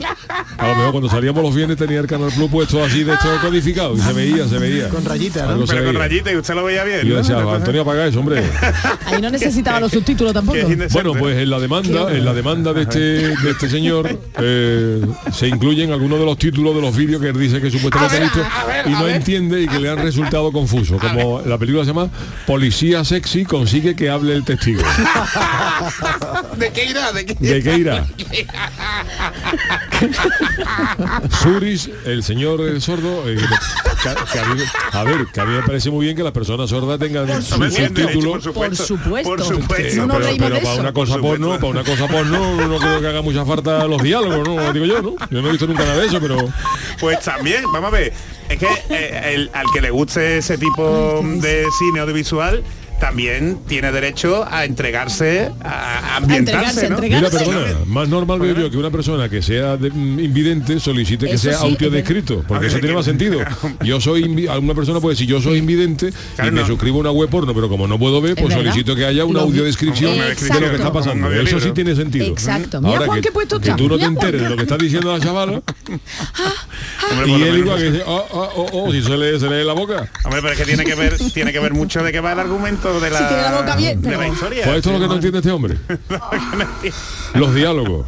a 0.58 0.66
lo 0.68 0.74
mejor 0.76 0.90
cuando 0.92 1.10
salíamos 1.10 1.42
los 1.42 1.54
viernes 1.54 1.76
tenía 1.76 2.00
el 2.00 2.06
Canal 2.06 2.30
Plus 2.32 2.50
puesto 2.50 2.82
así 2.82 3.04
de 3.04 3.12
hecho 3.14 3.28
codificado 3.42 3.94
y 3.94 4.00
se 4.00 4.12
veía, 4.12 4.47
se 4.48 4.58
veía 4.58 4.88
Con 4.88 5.04
rayita, 5.04 5.44
¿no? 5.44 5.50
Algo 5.52 5.64
Pero 5.66 5.84
con 5.84 5.94
rayita 5.94 6.32
y 6.32 6.36
usted 6.36 6.54
lo 6.54 6.64
veía 6.64 6.84
bien. 6.84 7.00
y 7.04 7.08
yo 7.08 7.14
¿no? 7.14 7.20
decía 7.22 7.38
Antonio 7.38 7.82
apaga 7.82 8.06
eso 8.06 8.20
hombre 8.20 8.42
Ahí 9.06 9.20
no 9.20 9.30
necesitaba 9.30 9.80
los 9.80 9.92
subtítulos 9.92 10.32
tampoco. 10.32 10.58
bueno 10.92 11.14
pues 11.14 11.36
en 11.38 11.50
la 11.50 11.58
demanda 11.58 12.12
en 12.14 12.24
la 12.24 12.32
demanda 12.34 12.72
de 12.72 12.82
este 12.82 12.98
de 12.98 13.50
este 13.50 13.68
señor 13.68 14.08
eh, 14.40 15.00
se 15.32 15.48
incluyen 15.48 15.92
algunos 15.92 16.18
de 16.18 16.24
los 16.24 16.38
títulos 16.38 16.74
de 16.74 16.80
los 16.80 16.96
vídeos 16.96 17.20
que 17.20 17.28
él 17.28 17.38
dice 17.38 17.60
que 17.60 17.70
supuestamente 17.70 18.16
ha 18.16 18.20
visto 18.20 18.40
y 18.86 18.90
no 18.90 19.08
entiende 19.08 19.62
y 19.62 19.68
que 19.68 19.78
le 19.78 19.90
han 19.90 19.98
resultado 19.98 20.50
confusos 20.52 21.00
como 21.00 21.40
la 21.42 21.58
película 21.58 21.84
se 21.84 21.90
llama 21.90 22.08
Policía 22.46 23.04
sexy 23.04 23.44
consigue 23.44 23.94
que 23.94 24.10
hable 24.10 24.34
el 24.34 24.44
testigo 24.44 24.82
¿De 26.56 26.70
qué 26.72 26.86
irá? 26.86 27.12
¿De 27.12 27.24
qué 27.24 27.34
¿De 27.34 27.62
qué 27.62 27.78
irá? 27.78 28.06
Suris, 31.42 31.90
el 32.04 32.22
señor 32.22 32.60
eh, 32.60 32.80
sordo, 32.80 33.28
eh, 33.28 33.36
que- 34.02 34.38
a, 34.38 34.44
mí, 34.54 34.62
a 34.92 35.04
ver, 35.04 35.26
que 35.32 35.40
a 35.40 35.44
mí 35.44 35.54
me 35.54 35.62
parece 35.62 35.90
muy 35.90 36.04
bien 36.06 36.16
que 36.16 36.22
las 36.22 36.32
personas 36.32 36.70
sordas 36.70 36.98
tengan 36.98 37.26
su 37.42 37.58
derecho, 37.58 37.86
subtítulo. 37.86 38.30
Por 38.32 38.42
supuesto. 38.42 38.96
Por 39.24 39.42
supuesto. 39.42 40.06
No 40.06 40.18
pero 40.38 40.60
para 40.60 40.74
una 40.80 40.92
cosa 40.92 41.12
Por 41.14 41.22
porno, 41.22 41.54
supuesto. 41.54 41.60
para 41.60 41.70
una 41.80 41.84
cosa 41.84 42.06
porno, 42.08 42.68
no 42.68 42.78
creo 42.78 43.00
que 43.00 43.06
haga 43.08 43.22
mucha 43.22 43.44
falta 43.44 43.84
los 43.86 44.02
diálogos, 44.02 44.46
¿no? 44.48 44.72
Digo 44.72 44.86
yo, 44.86 45.02
¿no? 45.02 45.14
Yo 45.30 45.42
no 45.42 45.48
he 45.48 45.50
visto 45.52 45.66
nunca 45.66 45.84
nada 45.84 45.96
de 45.98 46.06
eso, 46.06 46.20
pero 46.20 46.36
Pues 47.00 47.20
también, 47.20 47.64
vamos 47.72 47.88
a 47.88 47.90
ver, 47.96 48.12
es 48.48 48.58
que 48.58 48.68
eh, 48.90 49.32
el- 49.34 49.50
al 49.52 49.66
que 49.72 49.80
le 49.80 49.90
guste 49.90 50.38
ese 50.38 50.58
tipo 50.58 51.20
de 51.24 51.64
cine 51.78 52.00
audiovisual 52.00 52.62
también 53.00 53.58
tiene 53.66 53.92
derecho 53.92 54.44
a 54.50 54.64
entregarse, 54.64 55.50
a, 55.62 55.68
a 55.68 56.16
ambientarse, 56.16 56.86
entregarse, 56.86 56.88
¿no? 56.88 56.94
entregarse. 56.96 57.38
Mira, 57.46 57.60
perdona, 57.60 57.84
más 57.86 58.08
normal 58.08 58.40
veo 58.40 58.54
yo 58.56 58.70
que 58.70 58.76
una 58.76 58.90
persona 58.90 59.28
que 59.28 59.40
sea 59.42 59.76
de- 59.76 59.90
mm, 59.90 60.20
invidente 60.20 60.80
solicite 60.80 61.26
que 61.26 61.32
Eso 61.34 61.44
sea 61.50 61.58
sí, 61.58 61.66
es 61.66 61.72
audiodescrito, 61.72 62.44
porque 62.46 62.66
A 62.66 62.68
eso 62.68 62.76
tiene 62.78 62.88
que- 62.88 62.94
más 62.96 63.04
sentido. 63.04 63.40
Yo 63.84 64.00
soy 64.00 64.46
alguna 64.48 64.74
persona 64.74 65.00
puede 65.00 65.14
decir 65.14 65.26
yo 65.28 65.40
soy 65.40 65.58
invidente 65.58 66.10
Claro, 66.36 66.50
y 66.50 66.54
me 66.54 66.60
no. 66.62 66.66
suscribo 66.66 66.98
a 66.98 67.00
una 67.00 67.10
web 67.10 67.28
porno, 67.30 67.54
pero 67.54 67.68
como 67.68 67.86
no 67.86 67.98
puedo 67.98 68.20
ver, 68.20 68.34
pues 68.36 68.52
solicito 68.54 68.94
que 68.96 69.04
haya 69.04 69.24
una 69.24 69.40
audiodescripción 69.40 70.12
de 70.12 70.18
lo 70.18 70.24
que 70.26 70.32
Exacto. 70.32 70.64
está 70.74 70.92
pasando. 70.92 71.30
Eso 71.32 71.60
sí 71.60 71.70
tiene 71.72 71.94
sentido. 71.94 72.26
Exacto. 72.26 72.80
Mira, 72.80 72.92
Ahora 72.94 73.06
Juan, 73.06 73.20
que, 73.20 73.28
qué 73.28 73.32
puesto 73.32 73.60
que 73.60 73.72
tú 73.74 73.88
no 73.88 73.98
te 73.98 74.04
enteres 74.04 74.42
de 74.42 74.50
lo 74.50 74.56
que 74.56 74.62
está 74.62 74.76
diciendo 74.76 75.12
la 75.16 75.22
chavala 75.22 75.62
Hombre, 77.10 77.26
y 77.26 77.30
por 77.30 77.38
lo 77.40 77.46
él 77.46 77.58
igual 77.58 77.78
que 77.78 77.90
dice, 77.90 78.02
oh, 78.06 78.26
oh, 78.30 78.52
oh, 78.56 78.68
oh, 78.84 78.92
si 78.92 79.02
se 79.02 79.16
le, 79.16 79.38
se 79.38 79.48
le 79.48 79.60
lee 79.60 79.66
la 79.66 79.72
boca. 79.72 80.10
Hombre, 80.24 80.40
pero 80.42 80.52
es 80.52 80.58
que 80.58 80.64
tiene 80.64 80.84
que 80.84 80.94
ver, 80.94 81.16
tiene 81.32 81.52
que 81.52 81.60
ver 81.60 81.72
mucho 81.72 82.02
de 82.02 82.12
qué 82.12 82.20
va 82.20 82.32
el 82.32 82.38
argumento 82.40 82.87
de 83.00 83.10
la, 83.10 83.18
Si 83.18 83.24
tiene 83.26 83.42
la 83.42 83.52
boca 83.52 83.76
bien, 83.76 84.00
de 84.02 84.16
la 84.16 84.28
historia. 84.28 84.64
Pues 84.64 84.76
esto 84.78 84.90
es 84.90 84.94
lo 84.96 85.00
que 85.02 85.08
no 85.08 85.14
entiende 85.14 85.38
este 85.38 85.50
hombre. 85.50 85.76
Los 87.34 87.54
diálogos. 87.54 88.06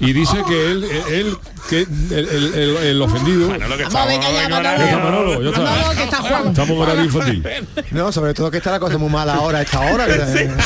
Y 0.00 0.12
dice 0.14 0.38
que 0.48 0.70
él, 0.70 0.84
él 1.10 1.36
que 1.68 1.80
el, 1.82 1.88
el- 2.10 2.54
el- 2.54 2.76
el 2.78 3.02
ofendido. 3.02 3.48
Bueno, 3.48 3.68
lo 3.68 3.76
que 3.76 3.84
Vamos, 3.84 4.08
venga 4.08 4.32
ya, 4.32 4.42
venga, 4.48 4.60
Manolo. 4.60 4.78
Ya 4.78 4.84
está 4.86 4.98
Manolo, 4.98 5.42
ya 5.42 5.48
está. 5.50 5.60
Manolo, 5.60 5.90
que 5.96 6.02
está 6.04 6.16
Juan. 6.16 6.46
Estamos 6.48 6.70
en 6.70 6.78
horario 6.80 7.04
infantil. 7.04 7.46
No, 7.90 8.10
sobre 8.12 8.34
todo 8.34 8.50
que 8.50 8.56
está 8.56 8.70
la 8.70 8.80
cosa 8.80 8.96
muy 8.98 9.10
mala 9.10 9.34
ahora, 9.34 9.58
a 9.58 9.62
esta 9.62 9.80
hora. 9.80 10.06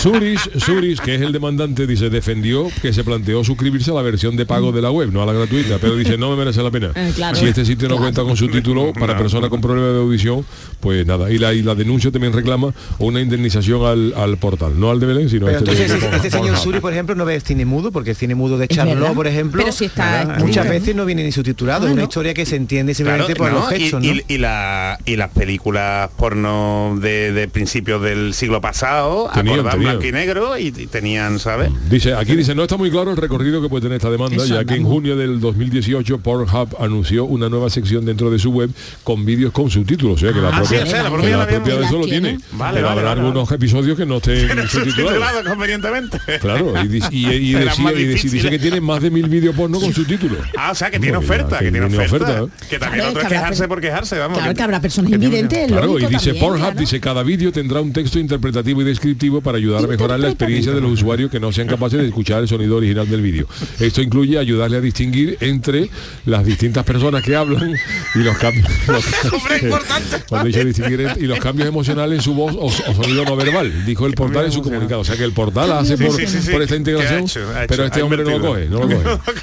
Suris, 0.01 0.41
Suris, 0.57 1.01
que 1.01 1.17
es 1.17 1.21
el 1.21 1.33
demandante, 1.33 1.87
dice, 1.87 2.11
defendió 2.11 2.69
que 2.81 2.93
se 2.93 3.03
planteó 3.03 3.43
suscribirse 3.43 3.91
a 3.91 3.95
la 3.95 4.03
versión 4.03 4.37
de 4.37 4.47
pago 4.47 4.71
de 4.71 4.81
la 4.83 4.91
web, 4.93 5.11
no 5.13 5.21
a 5.23 5.27
la 5.27 5.33
gratuita, 5.33 5.79
pero 5.81 5.97
dice, 5.97 6.17
no 6.17 6.31
me 6.31 6.37
merece 6.37 6.63
la 6.63 6.71
pena. 6.71 6.93
Eh, 7.05 7.13
claro. 7.15 7.37
Si 7.37 7.45
este 7.47 7.65
sitio 7.67 7.89
no 7.89 7.97
cuenta 7.99 8.23
con 8.23 8.37
subtítulo 8.37 8.93
para 8.93 9.15
No. 9.15 9.19
personas 9.19 9.51
con 9.51 9.61
problemas 9.61 9.93
de 9.95 9.99
audición, 9.99 10.47
pues 10.81 11.05
nada. 11.07 11.31
Y 11.31 11.39
la, 11.39 11.53
y 11.53 11.61
la 11.63 11.75
denuncia 11.75 12.11
también 12.13 12.33
reclama 12.33 12.73
una 12.99 13.21
indemnización 13.21 13.34
al, 13.39 14.15
al 14.17 14.37
portal, 14.39 14.79
no 14.79 14.91
al 14.91 15.01
de 15.01 15.07
Belén, 15.07 15.29
sino 15.29 15.47
a 15.47 15.51
este 15.53 15.61
entonces 15.61 15.89
de 15.91 15.97
este, 15.99 16.17
este 16.17 16.31
señor 16.31 16.57
Suri, 16.57 16.81
por 16.81 16.93
ejemplo, 16.93 17.15
no 17.15 17.25
ve 17.25 17.41
cine 17.41 17.65
mudo, 17.65 17.93
porque 17.93 18.11
el 18.11 18.17
cine 18.17 18.35
mudo 18.35 18.59
de 18.59 18.69
Charlot, 18.69 19.15
por 19.15 19.27
ejemplo, 19.27 19.61
Pero 19.63 19.73
si 19.73 19.87
está 19.87 20.37
muchas 20.39 20.69
veces 20.69 20.95
no 20.95 21.05
viene 21.05 21.23
ni 21.25 21.33
subtitulado, 21.33 21.85
Ah, 21.85 21.89
es 21.89 21.93
una 21.93 22.03
¿no? 22.03 22.09
historia 22.09 22.35
que 22.35 22.47
se 22.47 22.57
entiende 22.57 22.95
Claro, 22.95 23.27
simplemente 23.27 23.37
por 23.37 23.53
no, 23.53 23.59
los 23.61 23.69
gestos, 23.69 24.05
y, 24.05 24.09
¿no? 24.09 24.15
y- 24.15 24.25
y 24.29 24.39
la- 24.39 24.99
y 25.05 25.17
las 25.17 25.31
películas 25.31 26.11
porno 26.17 26.97
de, 27.01 27.33
de 27.33 27.49
principios 27.49 28.03
del 28.03 28.35
siglo 28.35 28.61
pasado 28.61 29.29
Tenían, 29.35 29.55
acordaban 29.61 29.79
tenían. 29.79 29.99
blanco 29.99 30.07
y 30.09 30.13
negro 30.13 30.59
y, 30.59 30.67
y 30.69 30.87
tenían, 30.87 31.39
¿sabes? 31.39 31.71
Dice, 31.89 32.15
aquí 32.15 32.35
dice, 32.37 32.55
no 32.55 32.63
está 32.63 32.77
muy 32.77 32.91
claro 32.91 33.11
el 33.11 33.17
recorrido 33.17 33.61
que 33.63 33.69
puede 33.69 33.83
tener 33.83 33.97
esta 33.97 34.11
demanda, 34.11 34.37
Eso 34.37 34.55
ya 34.55 34.65
que 34.65 34.75
en 34.75 34.85
junio 34.85 35.17
del 35.17 35.41
2018 35.41 36.19
Pornhub 36.19 36.77
anunció 36.81 37.25
una 37.25 37.49
nueva 37.49 37.71
sección 37.71 38.05
dentro 38.05 38.31
de 38.31 38.39
su 38.39 38.51
web 38.51 38.71
con 39.03 39.25
vídeos 39.25 39.53
con 39.53 39.71
subtítulos, 39.71 40.17
o 40.17 40.19
sea 40.27 40.33
que 40.33 40.41
la 40.41 40.49
Ah, 40.49 40.61
propia, 40.61 40.81
sí, 40.81 40.85
o 40.85 40.91
sea, 40.91 41.03
la 41.03 41.09
que 41.09 41.15
propia 41.15 41.31
la 41.37 41.45
la 41.45 41.49
propia 41.49 41.77
de 41.77 41.85
eso 41.85 41.99
lo 41.99 42.05
tiene. 42.07 42.39
Vale, 42.53 42.83
vale, 42.83 43.03
vale, 43.03 43.21
algunos 43.27 43.51
episodios 43.53 43.97
que 43.97 44.07
no 44.07 44.17
estén 44.19 44.49
subtitulados. 44.69 44.71
subtitulado 44.73 45.45
convenientemente. 45.45 46.19
Claro, 46.41 46.75
y, 46.85 46.89
dice- 46.89 47.09
y- 47.11 47.27
y 47.27 47.53
decía- 47.55 47.93
y 47.93 48.05
dice, 48.05 48.51
que 48.51 48.59
tiene 48.59 48.81
más 48.81 49.03
de 49.03 49.11
mil 49.11 49.29
vídeos 49.29 49.55
porno 49.55 49.81
con 49.81 49.93
subtítulos. 49.93 50.39
Ah, 50.57 50.71
o 50.73 50.75
sea, 50.75 50.91
que 50.91 50.99
tiene 50.99 51.17
oferta, 51.17 51.59
que 51.59 51.67
que 51.67 51.71
tiene 51.73 51.89
tiene 51.89 52.05
oferta. 52.05 52.43
oferta. 52.43 52.67
Que 52.69 52.79
también 52.79 53.01
Claro, 53.05 53.11
otro 53.11 53.23
es 53.23 53.29
quejarse 53.29 53.69
por 53.69 53.81
quejarse, 53.81 54.19
vamos. 54.19 54.39
Claro 54.39 54.53
que- 54.53 54.57
que 54.57 54.63
habrá 54.63 54.81
personas 54.81 55.13
invidentes. 55.13 55.69
Claro, 55.69 55.99
y 55.99 56.07
dice 56.07 56.33
también, 56.33 56.39
Pornhub, 56.45 56.75
dice 56.75 57.01
cada 57.01 57.23
vídeo 57.23 57.53
tendrá 57.53 57.81
un 57.81 57.93
texto 57.93 58.19
interpretativo 58.19 58.83
y 58.83 58.85
descriptivo 58.85 59.41
para 59.41 59.59
ayudar 59.59 59.85
a 59.85 59.87
mejorar 59.87 60.21
la 60.21 60.29
experiencia 60.29 60.73
de 60.73 60.81
los 60.81 60.93
usuarios 60.93 61.31
que 61.31 61.41
no 61.41 61.53
sean 61.53 61.67
capaces 61.69 61.99
de 62.01 62.07
escuchar 62.07 62.41
el 62.43 62.49
sonido 62.49 62.77
original 62.77 63.09
del 63.09 63.21
vídeo. 63.23 63.47
Esto 63.81 64.03
incluye 64.03 64.39
ayudarle 64.39 64.77
a 64.77 64.81
distinguir 64.81 65.37
entre 65.41 65.89
las 66.27 66.45
distintas 66.45 66.85
personas 66.85 67.23
que 67.23 67.37
hablan 67.37 67.75
y 68.15 68.19
los 68.19 68.37
cambios. 68.39 68.69
los- 68.89 69.05
Hombre, 69.33 69.59
importante. 69.63 70.17
cuando 70.29 70.47
dice 70.49 70.65
distinguir 70.65 71.07
y 71.21 71.27
los 71.27 71.39
cambios 71.39 71.69
emocionales 71.69 72.19
en 72.19 72.23
su 72.23 72.35
voz 72.35 72.55
o, 72.57 72.67
o 72.67 72.71
sonido 72.95 73.14
no 73.15 73.37
verbal, 73.37 73.85
dijo 73.87 74.07
el 74.07 74.15
portal 74.15 74.47
en 74.47 74.53
su 74.53 74.63
comunicado. 74.63 75.01
O 75.01 75.05
sea 75.05 75.17
que 75.17 75.25
el 75.25 75.33
portal 75.33 75.73
hace 75.73 75.97
por, 75.97 76.15
sí, 76.17 76.27
sí, 76.27 76.41
sí. 76.43 76.51
por 76.51 76.63
esta 76.63 76.77
integración, 76.77 77.27
¿Qué 77.27 77.39
ha 77.39 77.43
hecho? 77.43 77.49
Ha 77.55 77.65
hecho, 77.65 77.69
pero 77.69 77.85
este 77.85 78.03
hombre 78.03 78.25
no 78.25 78.31
lo 78.31 78.41
coge, 78.41 78.67
no 78.69 78.81
lo 78.81 78.89
coge. 78.89 79.05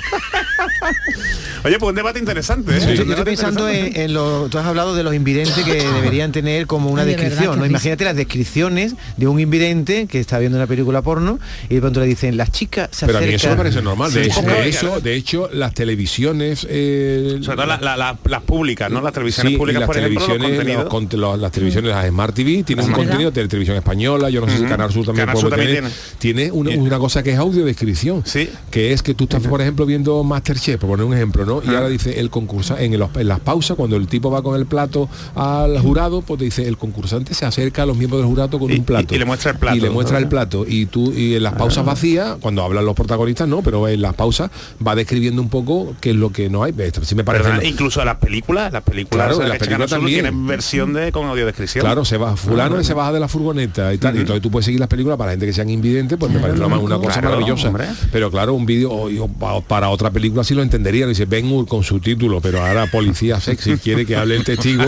Oye, 1.64 1.78
pues 1.78 1.90
un 1.90 1.96
debate 1.96 2.18
interesante, 2.18 2.76
¿eh? 2.76 2.80
Sí. 2.82 2.96
Yo, 2.96 3.04
estoy 3.04 3.24
pensando 3.24 3.70
en, 3.70 4.14
lo, 4.14 4.48
tú 4.50 4.58
has 4.58 4.66
hablado 4.66 4.96
de 4.96 5.04
los 5.04 5.14
invidentes 5.14 5.54
que 5.64 5.76
deberían 5.94 6.32
tener 6.32 6.66
como 6.66 6.90
una 6.90 7.04
Ay, 7.04 7.10
descripción, 7.10 7.60
¿no? 7.60 7.66
Imagínate 7.68 8.04
las 8.04 8.16
descripciones 8.16 8.96
de 9.18 9.28
un 9.28 9.40
invidente 9.40 10.08
que 10.08 10.20
está 10.20 10.40
viendo 10.40 10.58
una 10.58 10.66
película 10.66 11.04
porno 11.04 11.40
y 11.70 11.76
de 11.76 11.82
pronto 11.82 12.00
le 12.00 12.08
dicen, 12.08 12.36
las 12.36 12.52
chicas 12.52 12.90
se 12.92 13.06
Pero 13.06 13.20
a 13.20 13.22
mí 13.22 13.28
eso 13.28 13.32
me 13.32 13.36
acercan". 13.54 13.58
parece 13.58 13.82
normal. 13.84 14.12
De, 14.12 14.24
hecho, 14.24 14.40
sí. 14.42 14.46
de 14.48 14.66
hecho, 14.68 15.00
de 15.02 15.16
hecho, 15.16 15.50
las 15.54 15.74
televisiones 15.76 16.66
eh, 16.68 17.38
Sobre 17.44 17.58
todo 17.58 17.68
la- 17.68 17.78
la- 17.80 17.96
la- 17.98 18.18
las 18.26 18.42
públicas, 18.42 18.90
¿no? 18.90 19.00
Las 19.02 19.14
televisiones 19.14 19.52
Sí, 19.52 19.56
y 19.56 19.58
públicas, 19.60 19.82
las 19.82 19.88
por 19.88 19.98
ejemplo, 19.98 20.20
los 20.20 20.28
televisiones, 20.28 20.68
los 20.92 21.14
los- 21.20 21.40
las 21.40 21.52
televisiones, 21.52 21.92
las 21.92 22.08
Smart 22.08 22.34
TV, 22.36 22.64
tienen 22.64 22.86
un 22.86 22.92
contenido 22.92 23.30
de 23.30 23.36
televisión 23.62 23.78
española, 23.78 24.30
yo 24.30 24.42
no 24.42 24.48
sé 24.48 24.58
si 24.58 24.62
Ujú. 24.64 24.70
Canal 24.72 24.92
Sur 24.92 25.06
también 25.06 25.26
Canal 25.28 25.42
Sur 25.42 25.50
también 25.50 25.76
tener. 25.76 25.92
Tiene 26.18 26.52
una, 26.52 26.72
una 26.76 27.00
cosa 27.00 27.22
que 27.24 27.32
es 27.32 27.38
audiodescripción, 27.38 28.24
Sí. 28.26 28.50
que 28.70 28.94
es 28.94 29.04
que 29.04 29.14
tú 29.14 29.26
estás, 29.26 29.42
por 29.46 29.62
ejemplo, 29.62 29.86
viendo 29.86 30.24
Masterchef, 30.24 30.80
por 30.80 30.90
poner 30.92 31.06
un 31.06 31.14
ejemplo, 31.14 31.46
¿no? 31.46 31.62
Y 31.64 31.68
ahora 31.76 31.88
dice 31.90 32.20
el 32.20 32.30
concursante, 32.30 32.84
en, 32.86 32.94
en 32.94 33.28
las 33.28 33.40
pausas, 33.40 33.78
cuando 33.78 33.96
el 33.96 34.08
tipo 34.08 34.32
va 34.32 34.42
con 34.42 34.56
el 34.60 34.66
plato 34.66 35.10
al 35.36 35.78
jurado, 35.80 36.22
pues 36.22 36.40
te 36.40 36.46
dice, 36.46 36.68
el 36.68 36.78
concursante 36.78 37.34
se 37.34 37.46
acerca 37.46 37.84
a 37.84 37.86
los 37.86 37.98
miembros 37.98 38.22
del 38.22 38.30
jurado 38.30 38.58
con 38.60 38.72
Y- 38.72 38.78
un 38.80 38.84
plato. 38.86 39.14
y- 39.14 39.16
y 39.16 39.20
le 39.20 39.26
muestra 39.26 39.52
el 39.52 39.58
plato, 39.58 39.78
Y 39.78 39.80
le 39.80 39.90
muestra 39.90 40.18
¿no? 40.20 40.24
el 40.24 40.30
plato. 40.30 40.66
Y 40.68 40.86
tú, 40.88 41.12
y 41.14 41.36
en 41.36 41.44
las 41.44 41.54
pausas 41.54 41.86
vacías, 41.86 42.38
cuando 42.40 42.64
hablan 42.64 42.86
los 42.86 42.96
protagonistas, 42.96 43.48
no, 43.48 43.62
pero 43.62 43.88
en 43.88 44.02
las 44.02 44.16
pausas 44.16 44.50
va 44.86 44.96
describiendo 44.96 45.42
un 45.42 45.50
poco 45.50 45.96
qué 46.02 46.12
es 46.12 46.16
lo 46.16 46.32
que 46.32 46.50
no 46.50 46.64
hay. 46.64 46.74
Esto 46.78 47.04
sí 47.04 47.16
me 47.16 47.24
parece. 47.24 47.68
Incluso 47.68 48.04
las 48.04 48.18
películas, 48.18 48.72
las 48.74 48.84
películas, 48.84 49.26
Claro, 49.28 49.36
o 49.36 49.40
sea, 49.40 49.48
las 49.48 49.58
películas 49.60 49.90
también. 49.90 50.22
tienen 50.22 50.48
versión 50.48 50.94
de 50.94 51.12
con 51.12 51.28
audiodescripción. 51.28 51.84
Claro, 51.84 52.06
se 52.06 52.18
va 52.18 52.36
fulano 52.36 52.80
y 52.80 52.84
se 52.84 52.94
baja 52.94 53.12
de 53.12 53.20
la 53.20 53.28
furgoneta 53.28 53.51
y 53.60 53.98
tal. 53.98 54.16
Y 54.16 54.20
entonces 54.20 54.42
tú 54.42 54.50
puedes 54.52 54.66
seguir 54.66 54.80
las 54.80 54.88
películas 54.90 55.18
para 55.18 55.30
la 55.30 55.34
gente 55.34 55.46
que 55.48 55.54
sean 55.54 55.70
invidentes, 55.70 56.18
pues 56.18 56.32
me 56.32 56.40
parece 56.40 56.62
una, 56.64 56.78
una 56.78 56.98
cosa 56.98 57.20
Claro, 57.22 57.30
maravillosa. 57.36 57.68
hombre. 57.68 57.86
Pero 58.12 58.32
claro, 58.32 58.54
un 58.54 58.66
vídeo 58.66 58.92
para 59.68 59.90
otra 59.90 60.10
película 60.12 60.44
sí 60.44 60.54
lo 60.54 60.62
entendería. 60.62 61.08
Dice 61.08 61.26
Ben 61.26 61.52
Hur 61.52 61.68
con 61.68 61.84
su 61.84 62.00
título, 62.00 62.40
pero 62.42 62.64
ahora 62.66 62.86
policía 62.88 63.40
sexy 63.40 63.78
quiere 63.84 64.06
que 64.06 64.16
hable 64.16 64.36
el 64.36 64.44
testigo. 64.44 64.84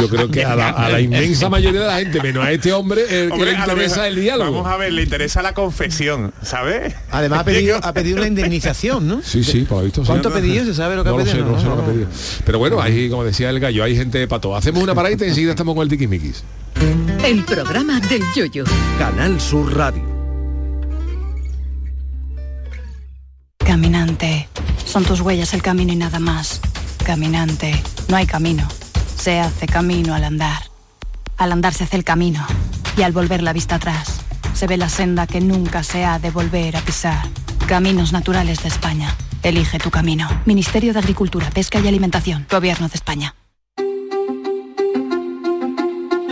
Yo 0.00 0.08
creo 0.08 0.30
que 0.30 0.44
a 0.44 0.56
la, 0.56 0.70
a 0.70 0.88
la 0.90 1.00
inmensa 1.00 1.48
mayoría 1.48 1.80
de 1.80 1.86
la 1.86 1.98
gente, 1.98 2.20
menos 2.22 2.44
a 2.44 2.52
este 2.52 2.72
hombre, 2.72 3.02
el 3.02 3.30
que 3.30 3.44
le 3.44 3.52
lo 3.52 3.58
interesa 3.58 4.06
el 4.08 4.16
diálogo. 4.20 4.52
Vamos 4.52 4.66
a 4.72 4.76
ver, 4.76 4.92
le 4.92 5.02
interesa 5.02 5.42
la 5.42 5.54
confesión, 5.54 6.32
¿sabes? 6.42 6.94
Además 7.10 7.40
ha 7.40 7.44
pedido, 7.50 7.78
ha 7.82 7.92
pedido 7.92 8.18
una 8.18 8.26
indemnización, 8.26 9.06
¿no? 9.06 9.20
Sí, 9.22 9.44
sí, 9.44 9.60
por 9.68 9.78
lo 9.78 9.84
visto 9.84 10.02
sí. 10.02 10.06
¿Cuánto 10.08 10.28
ha 10.28 10.32
pedido? 10.32 10.64
¿Se 10.64 10.74
sabe 10.74 10.96
lo 10.96 11.02
que 11.02 11.08
ha 11.08 11.12
No 11.12 11.18
lo 11.18 11.24
pedido? 11.24 11.44
sé, 11.44 11.50
no, 11.52 11.60
sé 11.60 11.66
lo 11.66 11.76
que 11.76 11.82
ha 11.82 11.86
pedido. 11.86 12.06
Pero 12.44 12.58
bueno, 12.58 12.80
ahí, 12.80 13.08
como 13.08 13.24
decía 13.24 13.50
el 13.50 13.60
gallo, 13.60 13.84
hay 13.84 13.96
gente 13.96 14.26
para 14.26 14.40
todo. 14.40 14.56
Hacemos 14.56 14.82
una 14.82 14.94
paradita 14.94 15.24
y 15.24 15.28
enseguida 15.28 15.50
estamos 15.52 15.74
con 15.74 15.82
el 15.82 15.88
tiquismiquis. 15.88 16.42
El 17.24 17.44
programa 17.44 17.69
del 17.72 18.22
yoyo. 18.34 18.64
Canal 18.98 19.40
Sur 19.40 19.76
Radio. 19.76 20.02
Caminante, 23.58 24.48
son 24.84 25.04
tus 25.04 25.20
huellas 25.20 25.54
el 25.54 25.62
camino 25.62 25.92
y 25.92 25.96
nada 25.96 26.18
más. 26.18 26.60
Caminante, 27.04 27.80
no 28.08 28.16
hay 28.16 28.26
camino. 28.26 28.66
Se 29.16 29.38
hace 29.38 29.66
camino 29.66 30.14
al 30.14 30.24
andar. 30.24 30.62
Al 31.36 31.52
andar 31.52 31.72
se 31.72 31.84
hace 31.84 31.96
el 31.96 32.04
camino 32.04 32.44
y 32.96 33.02
al 33.02 33.12
volver 33.12 33.42
la 33.42 33.52
vista 33.52 33.76
atrás 33.76 34.20
se 34.52 34.66
ve 34.66 34.76
la 34.76 34.88
senda 34.88 35.28
que 35.28 35.40
nunca 35.40 35.84
se 35.84 36.04
ha 36.04 36.18
de 36.18 36.32
volver 36.32 36.76
a 36.76 36.80
pisar. 36.80 37.28
Caminos 37.68 38.12
naturales 38.12 38.62
de 38.64 38.68
España. 38.68 39.14
Elige 39.44 39.78
tu 39.78 39.90
camino. 39.90 40.28
Ministerio 40.44 40.92
de 40.92 40.98
Agricultura, 40.98 41.50
Pesca 41.50 41.78
y 41.78 41.86
Alimentación. 41.86 42.46
Gobierno 42.50 42.88
de 42.88 42.94
España. 42.94 43.34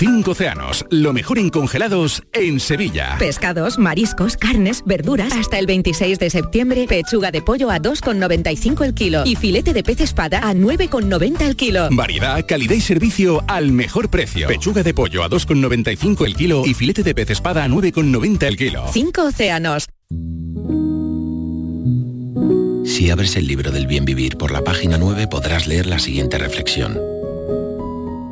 Cinco 0.00 0.30
océanos, 0.30 0.86
lo 0.88 1.12
mejor 1.12 1.38
en 1.38 1.50
congelados 1.50 2.22
en 2.32 2.58
Sevilla. 2.58 3.16
Pescados, 3.18 3.78
mariscos, 3.78 4.38
carnes, 4.38 4.82
verduras. 4.86 5.30
Hasta 5.34 5.58
el 5.58 5.66
26 5.66 6.18
de 6.18 6.30
septiembre, 6.30 6.86
pechuga 6.88 7.30
de 7.30 7.42
pollo 7.42 7.70
a 7.70 7.78
2,95 7.80 8.82
el 8.86 8.94
kilo 8.94 9.24
y 9.26 9.36
filete 9.36 9.74
de 9.74 9.82
pez 9.82 10.00
espada 10.00 10.38
a 10.48 10.54
9,90 10.54 11.42
el 11.42 11.54
kilo. 11.54 11.88
Variedad, 11.90 12.42
calidad 12.46 12.76
y 12.76 12.80
servicio 12.80 13.44
al 13.46 13.72
mejor 13.72 14.08
precio. 14.08 14.48
Pechuga 14.48 14.82
de 14.82 14.94
pollo 14.94 15.22
a 15.22 15.28
2,95 15.28 16.24
el 16.24 16.34
kilo 16.34 16.62
y 16.64 16.72
filete 16.72 17.02
de 17.02 17.14
pez 17.14 17.28
espada 17.28 17.64
a 17.64 17.68
9,90 17.68 18.42
el 18.44 18.56
kilo. 18.56 18.86
Cinco 18.94 19.24
océanos. 19.24 19.86
Si 22.86 23.10
abres 23.10 23.36
el 23.36 23.46
libro 23.46 23.70
del 23.70 23.86
bien 23.86 24.06
vivir 24.06 24.38
por 24.38 24.50
la 24.50 24.64
página 24.64 24.96
9 24.96 25.26
podrás 25.26 25.66
leer 25.66 25.84
la 25.84 25.98
siguiente 25.98 26.38
reflexión. 26.38 27.19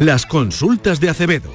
Las 0.00 0.26
consultas 0.26 1.00
de 1.00 1.08
Acevedo. 1.08 1.50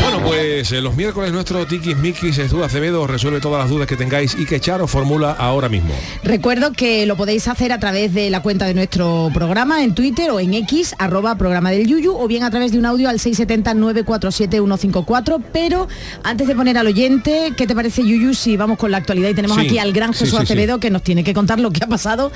Bueno, 0.00 0.20
pues 0.24 0.45
eh, 0.56 0.80
los 0.80 0.96
miércoles 0.96 1.32
nuestro 1.32 1.66
Tikis 1.66 1.98
Mikis 1.98 2.38
Estudio 2.38 2.64
Acevedo 2.64 3.06
resuelve 3.06 3.40
todas 3.40 3.60
las 3.60 3.68
dudas 3.68 3.86
que 3.86 3.94
tengáis 3.96 4.34
y 4.38 4.46
que 4.46 4.58
Charo 4.58 4.86
formula 4.86 5.32
ahora 5.32 5.68
mismo. 5.68 5.92
Recuerdo 6.24 6.72
que 6.72 7.04
lo 7.04 7.14
podéis 7.14 7.46
hacer 7.46 7.72
a 7.72 7.78
través 7.78 8.14
de 8.14 8.30
la 8.30 8.40
cuenta 8.40 8.64
de 8.64 8.72
nuestro 8.72 9.28
programa 9.34 9.84
en 9.84 9.94
Twitter 9.94 10.30
o 10.30 10.40
en 10.40 10.54
X, 10.54 10.94
arroba 10.98 11.36
programa 11.36 11.70
del 11.70 11.86
Yuyu, 11.86 12.16
o 12.16 12.26
bien 12.26 12.42
a 12.42 12.50
través 12.50 12.72
de 12.72 12.78
un 12.78 12.86
audio 12.86 13.10
al 13.10 13.18
670-947-154. 13.18 15.42
Pero 15.52 15.88
antes 16.22 16.48
de 16.48 16.54
poner 16.54 16.78
al 16.78 16.86
oyente, 16.86 17.52
¿qué 17.54 17.66
te 17.66 17.74
parece, 17.74 18.02
Yuyu, 18.02 18.32
si 18.32 18.56
vamos 18.56 18.78
con 18.78 18.90
la 18.90 18.96
actualidad? 18.96 19.28
Y 19.28 19.34
tenemos 19.34 19.58
Sí, 19.58 19.66
aquí 19.66 19.78
al 19.78 19.92
gran 19.92 20.14
Jesús 20.14 20.30
sí, 20.30 20.36
sí. 20.36 20.42
Acevedo 20.42 20.80
que 20.80 20.90
nos 20.90 21.02
tiene 21.02 21.22
que 21.22 21.34
contar 21.34 21.60
lo 21.60 21.70
que 21.70 21.84
ha 21.84 21.86
pasado. 21.86 22.32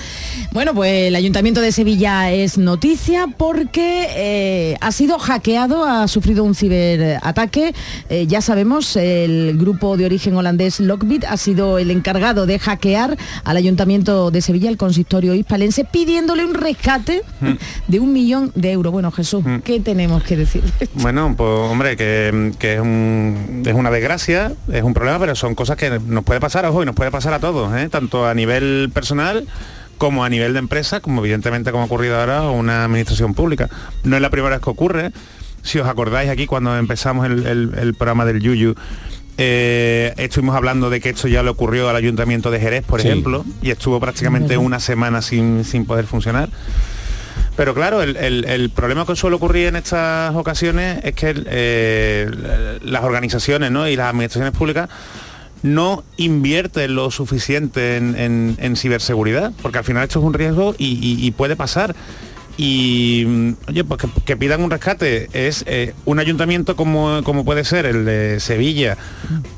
Bueno, 0.53 0.75
pues 0.75 1.09
el 1.09 1.17
Ayuntamiento 1.17 1.63
de 1.63 1.73
Sevilla 1.73 2.31
es 2.33 2.59
noticia 2.59 3.29
porque 3.37 4.09
eh, 4.11 4.77
ha 4.81 4.93
sido 4.93 5.19
hackeado, 5.19 5.85
ha 5.85 6.07
sufrido 6.07 6.45
un 6.45 6.55
ciberataque. 6.55 7.75
Eh, 8.13 8.27
ya 8.27 8.41
sabemos, 8.41 8.97
el 8.97 9.57
grupo 9.57 9.97
de 9.97 10.05
origen 10.05 10.35
holandés 10.35 10.81
Lockbit 10.81 11.25
ha 11.27 11.37
sido 11.37 11.79
el 11.79 11.93
encargado 11.93 12.45
de 12.45 12.59
hackear 12.59 13.17
al 13.45 13.57
Ayuntamiento 13.57 14.33
de 14.33 14.43
Sevilla, 14.43 14.69
el 14.69 14.77
consistorio 14.77 15.33
hispalense, 15.35 15.85
pidiéndole 15.85 16.45
un 16.45 16.55
rescate 16.55 17.23
Mm. 17.41 17.53
de 17.87 18.01
un 18.01 18.13
millón 18.13 18.51
de 18.57 18.73
euros. 18.73 18.93
Bueno, 18.93 19.13
Jesús, 19.13 19.45
¿qué 19.63 19.79
tenemos 19.79 20.25
que 20.25 20.37
decir? 20.37 20.63
Bueno, 20.95 21.35
pues 21.37 21.49
hombre, 21.49 21.97
que, 21.97 22.53
que 22.59 22.75
es, 22.75 22.81
un- 22.81 23.63
es 23.65 23.75
una 23.75 23.91
desgracia, 23.93 24.53
es 24.73 24.83
un 24.83 24.93
problema, 24.93 25.21
pero 25.21 25.37
son 25.37 25.55
cosas 25.55 25.77
que 25.77 26.01
nos 26.05 26.25
puede 26.25 26.41
pasar, 26.41 26.67
ojo, 26.67 26.83
y 26.83 26.87
nos 26.87 26.97
puede 26.97 27.13
pasar 27.13 27.33
a 27.33 27.39
todos, 27.39 27.73
¿eh? 27.79 27.89
tanto 27.89 28.27
a 28.27 28.35
nivel 28.35 28.91
personal 28.93 29.47
como 29.99 30.25
a 30.25 30.29
nivel 30.29 30.55
de 30.55 30.59
empresa, 30.59 30.99
como 31.01 31.21
evidentemente 31.21 31.71
como 31.71 31.85
ha 31.85 31.87
ocurrido 31.87 32.19
ahora 32.19 32.43
una 32.51 32.85
administración 32.85 33.35
pública. 33.35 33.69
No 34.03 34.17
es 34.17 34.23
la 34.23 34.31
primera 34.31 34.57
vez 34.57 34.65
que 34.65 34.71
ocurre. 34.71 35.13
Si 35.63 35.79
os 35.79 35.87
acordáis 35.89 36.31
aquí 36.31 36.47
cuando 36.47 36.77
empezamos 36.77 37.27
el, 37.27 37.47
el- 37.47 37.71
el 37.79 37.95
programa 37.95 38.25
del 38.25 38.41
Yuyu, 38.41 38.75
eh, 39.39 40.13
estuvimos 40.17 40.55
hablando 40.57 40.91
de 40.91 41.01
que 41.01 41.11
esto 41.11 41.29
ya 41.29 41.43
le 41.43 41.51
ocurrió 41.51 41.89
al 41.89 41.97
ayuntamiento 41.97 42.51
de 42.51 42.61
Jerez, 42.61 42.85
por 42.85 43.01
Sí. 43.01 43.09
ejemplo, 43.09 43.45
y 43.63 43.71
estuvo 43.71 43.99
prácticamente 44.01 44.57
una 44.57 44.81
semana 44.81 45.23
sin, 45.23 45.65
sin 45.65 45.87
poder 45.87 46.07
funcionar. 46.07 46.49
Pero 47.57 47.75
claro, 47.75 48.03
el, 48.03 48.17
el- 48.17 48.45
el 48.45 48.71
problema 48.71 49.05
que 49.07 49.17
suele 49.17 49.37
ocurrir 49.37 49.69
en 49.69 49.77
estas 49.77 50.35
ocasiones 50.35 51.01
es 51.05 51.15
que 51.15 51.35
eh, 51.47 52.79
las 52.83 53.03
organizaciones 53.05 53.71
¿no? 53.71 53.87
y 53.89 53.97
las 53.97 54.09
administraciones 54.11 54.57
públicas 54.57 54.89
no 55.63 56.05
invierten 56.17 56.95
lo 56.95 57.11
suficiente 57.11 57.97
en, 57.99 58.17
en- 58.17 58.57
en 58.61 58.77
ciberseguridad, 58.77 59.53
porque 59.61 59.79
al 59.79 59.85
final 59.85 60.05
esto 60.05 60.19
es 60.21 60.25
un 60.25 60.33
riesgo 60.33 60.75
y, 60.79 60.87
y- 60.87 61.27
y 61.27 61.31
puede 61.33 61.55
pasar. 61.57 61.95
Y 62.63 63.25
mm, 63.27 63.53
oye, 63.69 63.85
pues 63.85 64.03
que, 64.03 64.09
que 64.27 64.37
pidan 64.37 64.63
un 64.63 64.71
rescate 64.71 65.31
es 65.33 65.65
eh, 65.67 65.95
un 66.05 66.19
ayuntamiento 66.19 66.77
como, 66.77 67.23
como 67.25 67.43
puede 67.43 67.65
ser 67.65 67.87
el 67.87 68.05
de 68.05 68.39
Sevilla 68.39 68.99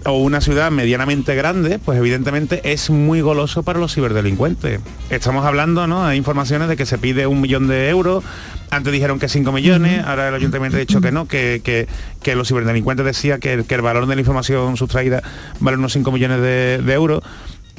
o 0.07 0.19
una 0.19 0.41
ciudad 0.41 0.71
medianamente 0.71 1.35
grande, 1.35 1.81
pues 1.81 1.99
evidentemente 1.99 2.61
es 2.73 2.91
muy 2.91 3.21
goloso 3.21 3.65
para 3.65 3.81
los 3.81 3.93
ciberdelincuentes. 3.93 4.79
Estamos 5.11 5.45
hablando, 5.45 5.89
¿no? 5.89 6.05
Hay 6.07 6.17
informaciones 6.17 6.69
de 6.69 6.77
que 6.77 6.87
se 6.87 6.97
pide 6.97 7.27
un 7.27 7.41
millón 7.41 7.67
de 7.67 7.89
euros. 7.89 8.23
Antes 8.71 8.93
dijeron 8.93 9.19
que 9.19 9.29
5 9.29 9.51
millones, 9.51 10.05
ahora 10.05 10.29
el 10.29 10.35
ayuntamiento 10.37 10.77
ha 10.77 10.81
dicho 10.81 11.01
que 11.01 11.11
no, 11.11 11.27
que, 11.27 11.61
que- 11.65 11.89
que 12.23 12.37
los 12.37 12.47
ciberdelincuentes 12.47 13.05
decía 13.05 13.41
que, 13.41 13.53
el- 13.55 13.65
que 13.65 13.75
el 13.75 13.83
valor 13.83 14.07
de 14.07 14.15
la 14.15 14.21
información 14.21 14.77
sustraída 14.77 15.25
vale 15.59 15.77
unos 15.77 15.93
5 15.93 16.13
millones 16.13 16.41
de, 16.41 16.79
de 16.81 16.93
euros 16.93 17.25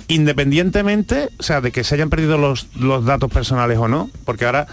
independientemente, 0.10 1.30
o 1.40 1.44
sea, 1.44 1.62
de 1.62 1.72
que 1.72 1.86
se 1.86 1.96
hayan 1.96 2.10
perdido 2.10 2.38
los, 2.38 2.68
los 2.76 3.06
datos 3.06 3.32
personales 3.32 3.78
o 3.78 3.88
no, 3.88 4.10
porque 4.26 4.46
ahora 4.46 4.68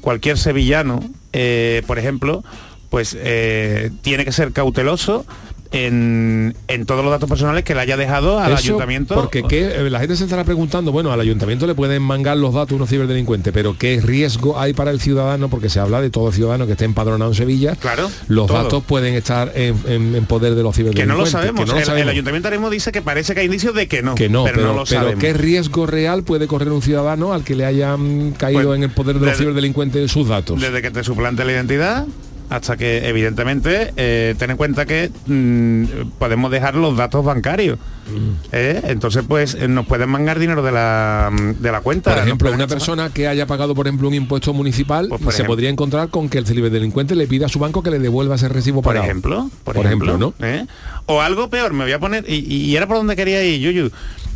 cualquier 0.00 0.38
sevillano, 0.38 1.00
eh, 1.32 1.82
por 1.86 1.98
ejemplo, 1.98 2.42
pues 2.88 3.16
eh, 3.18 3.90
tiene 4.02 4.24
que 4.24 4.32
ser 4.32 4.52
cauteloso 4.52 5.24
en, 5.72 6.54
en 6.68 6.86
todos 6.86 7.04
los 7.04 7.12
datos 7.12 7.28
personales 7.28 7.64
que 7.64 7.74
le 7.74 7.80
haya 7.80 7.96
dejado 7.96 8.38
al 8.40 8.52
Eso, 8.52 8.58
ayuntamiento. 8.60 9.14
Porque 9.14 9.42
¿qué? 9.44 9.66
Eh, 9.86 9.90
la 9.90 10.00
gente 10.00 10.16
se 10.16 10.24
estará 10.24 10.44
preguntando, 10.44 10.90
bueno, 10.92 11.12
al 11.12 11.20
ayuntamiento 11.20 11.66
le 11.66 11.74
pueden 11.74 12.02
mangar 12.02 12.36
los 12.36 12.54
datos 12.54 12.72
unos 12.72 12.88
ciberdelincuentes, 12.88 13.52
pero 13.52 13.76
¿qué 13.78 14.00
riesgo 14.02 14.58
hay 14.58 14.72
para 14.72 14.90
el 14.90 15.00
ciudadano? 15.00 15.48
Porque 15.48 15.68
se 15.68 15.78
habla 15.80 16.00
de 16.00 16.10
todo 16.10 16.32
ciudadano 16.32 16.66
que 16.66 16.72
esté 16.72 16.84
empadronado 16.86 17.30
en 17.30 17.36
Sevilla. 17.36 17.76
Claro. 17.76 18.10
Los 18.28 18.48
todo. 18.48 18.62
datos 18.62 18.84
pueden 18.84 19.14
estar 19.14 19.52
en, 19.54 19.76
en- 19.86 20.14
en 20.16 20.24
poder 20.26 20.54
de 20.54 20.62
los 20.62 20.74
que 20.74 20.82
ciberdelincuentes. 20.82 21.06
no 21.16 21.16
lo 21.24 21.26
sabemos. 21.26 21.60
que 21.60 21.66
no 21.66 21.72
lo 21.72 21.78
el, 21.78 21.82
el 21.82 21.86
sabemos. 21.86 22.10
ayuntamiento 22.12 22.48
ahora 22.48 22.56
mismo 22.58 22.70
dice 22.70 22.92
que 22.92 23.02
parece 23.02 23.34
que 23.34 23.40
hay 23.40 23.46
indicios 23.46 23.74
de 23.74 23.86
que 23.88 24.02
no. 24.02 24.14
que 24.14 24.28
no, 24.28 24.44
pero, 24.44 24.56
pero, 24.56 24.66
no 24.68 24.74
lo 24.74 24.84
pero 24.84 25.00
sabemos. 25.02 25.20
¿qué 25.20 25.32
riesgo 25.32 25.86
real 25.86 26.22
puede 26.24 26.46
correr 26.46 26.70
un 26.72 26.82
ciudadano 26.82 27.32
al 27.32 27.44
que 27.44 27.54
le 27.54 27.64
hayan 27.64 28.32
caído 28.32 28.64
Pues, 28.64 28.76
en 28.78 28.82
el 28.84 28.90
poder 28.90 29.18
de 29.18 29.26
los 29.26 29.36
ciberdelincuentes 29.38 30.10
sus 30.10 30.28
datos? 30.28 30.60
Desde 30.60 30.82
que 30.82 30.90
te 30.90 31.04
suplante 31.04 31.44
la 31.44 31.52
identidad 31.52 32.06
hasta 32.50 32.76
que 32.76 33.08
evidentemente 33.08 33.92
eh, 33.96 34.34
ten 34.38 34.50
en 34.50 34.56
cuenta 34.56 34.84
que 34.84 35.10
mm, 35.26 35.84
podemos 36.18 36.50
dejar 36.50 36.74
los 36.74 36.96
datos 36.96 37.24
bancarios 37.24 37.78
Mm. 38.10 38.32
¿eh? 38.50 38.80
entonces 38.86 39.22
pues 39.28 39.54
eh, 39.54 39.68
nos 39.68 39.86
pueden 39.86 40.08
mangar 40.08 40.40
dinero 40.40 40.62
de 40.62 40.72
la 40.72 41.30
de 41.60 41.70
la 41.70 41.80
cuenta 41.80 42.12
Por 42.12 42.20
ejemplo, 42.24 42.50
una 42.52 42.66
persona 42.66 43.10
que 43.10 43.28
haya 43.28 43.46
pagado, 43.46 43.72
por 43.76 43.86
ejemplo, 43.86 44.08
un 44.08 44.14
impuesto 44.14 44.52
municipal 44.52 45.06
por 45.08 45.20
se 45.20 45.28
ejemplo. 45.28 45.46
podría 45.52 45.70
encontrar 45.70 46.08
con 46.08 46.28
que 46.28 46.38
el 46.38 46.44
ciberdelincuente 46.46 47.14
le 47.14 47.28
pida 47.28 47.46
a 47.46 47.48
su 47.48 47.60
banco 47.60 47.84
que 47.84 47.90
le 47.92 48.00
devuelva 48.00 48.34
ese 48.34 48.48
recibo 48.48 48.82
por 48.82 48.94
pagado. 48.94 49.04
ejemplo 49.04 49.48
por, 49.62 49.76
Por 49.76 49.86
ejemplo, 49.86 50.18
¿no? 50.18 50.34
¿eh? 50.40 50.66
o 51.06 51.20
algo 51.20 51.50
peor 51.50 51.72
me 51.72 51.84
voy 51.84 51.92
a 51.92 52.00
poner 52.00 52.24
y, 52.28 52.38
y 52.52 52.74
era 52.76 52.88
por 52.88 52.96
donde 52.96 53.14
quería 53.14 53.44
ir 53.44 53.60
Yuyu 53.60 53.90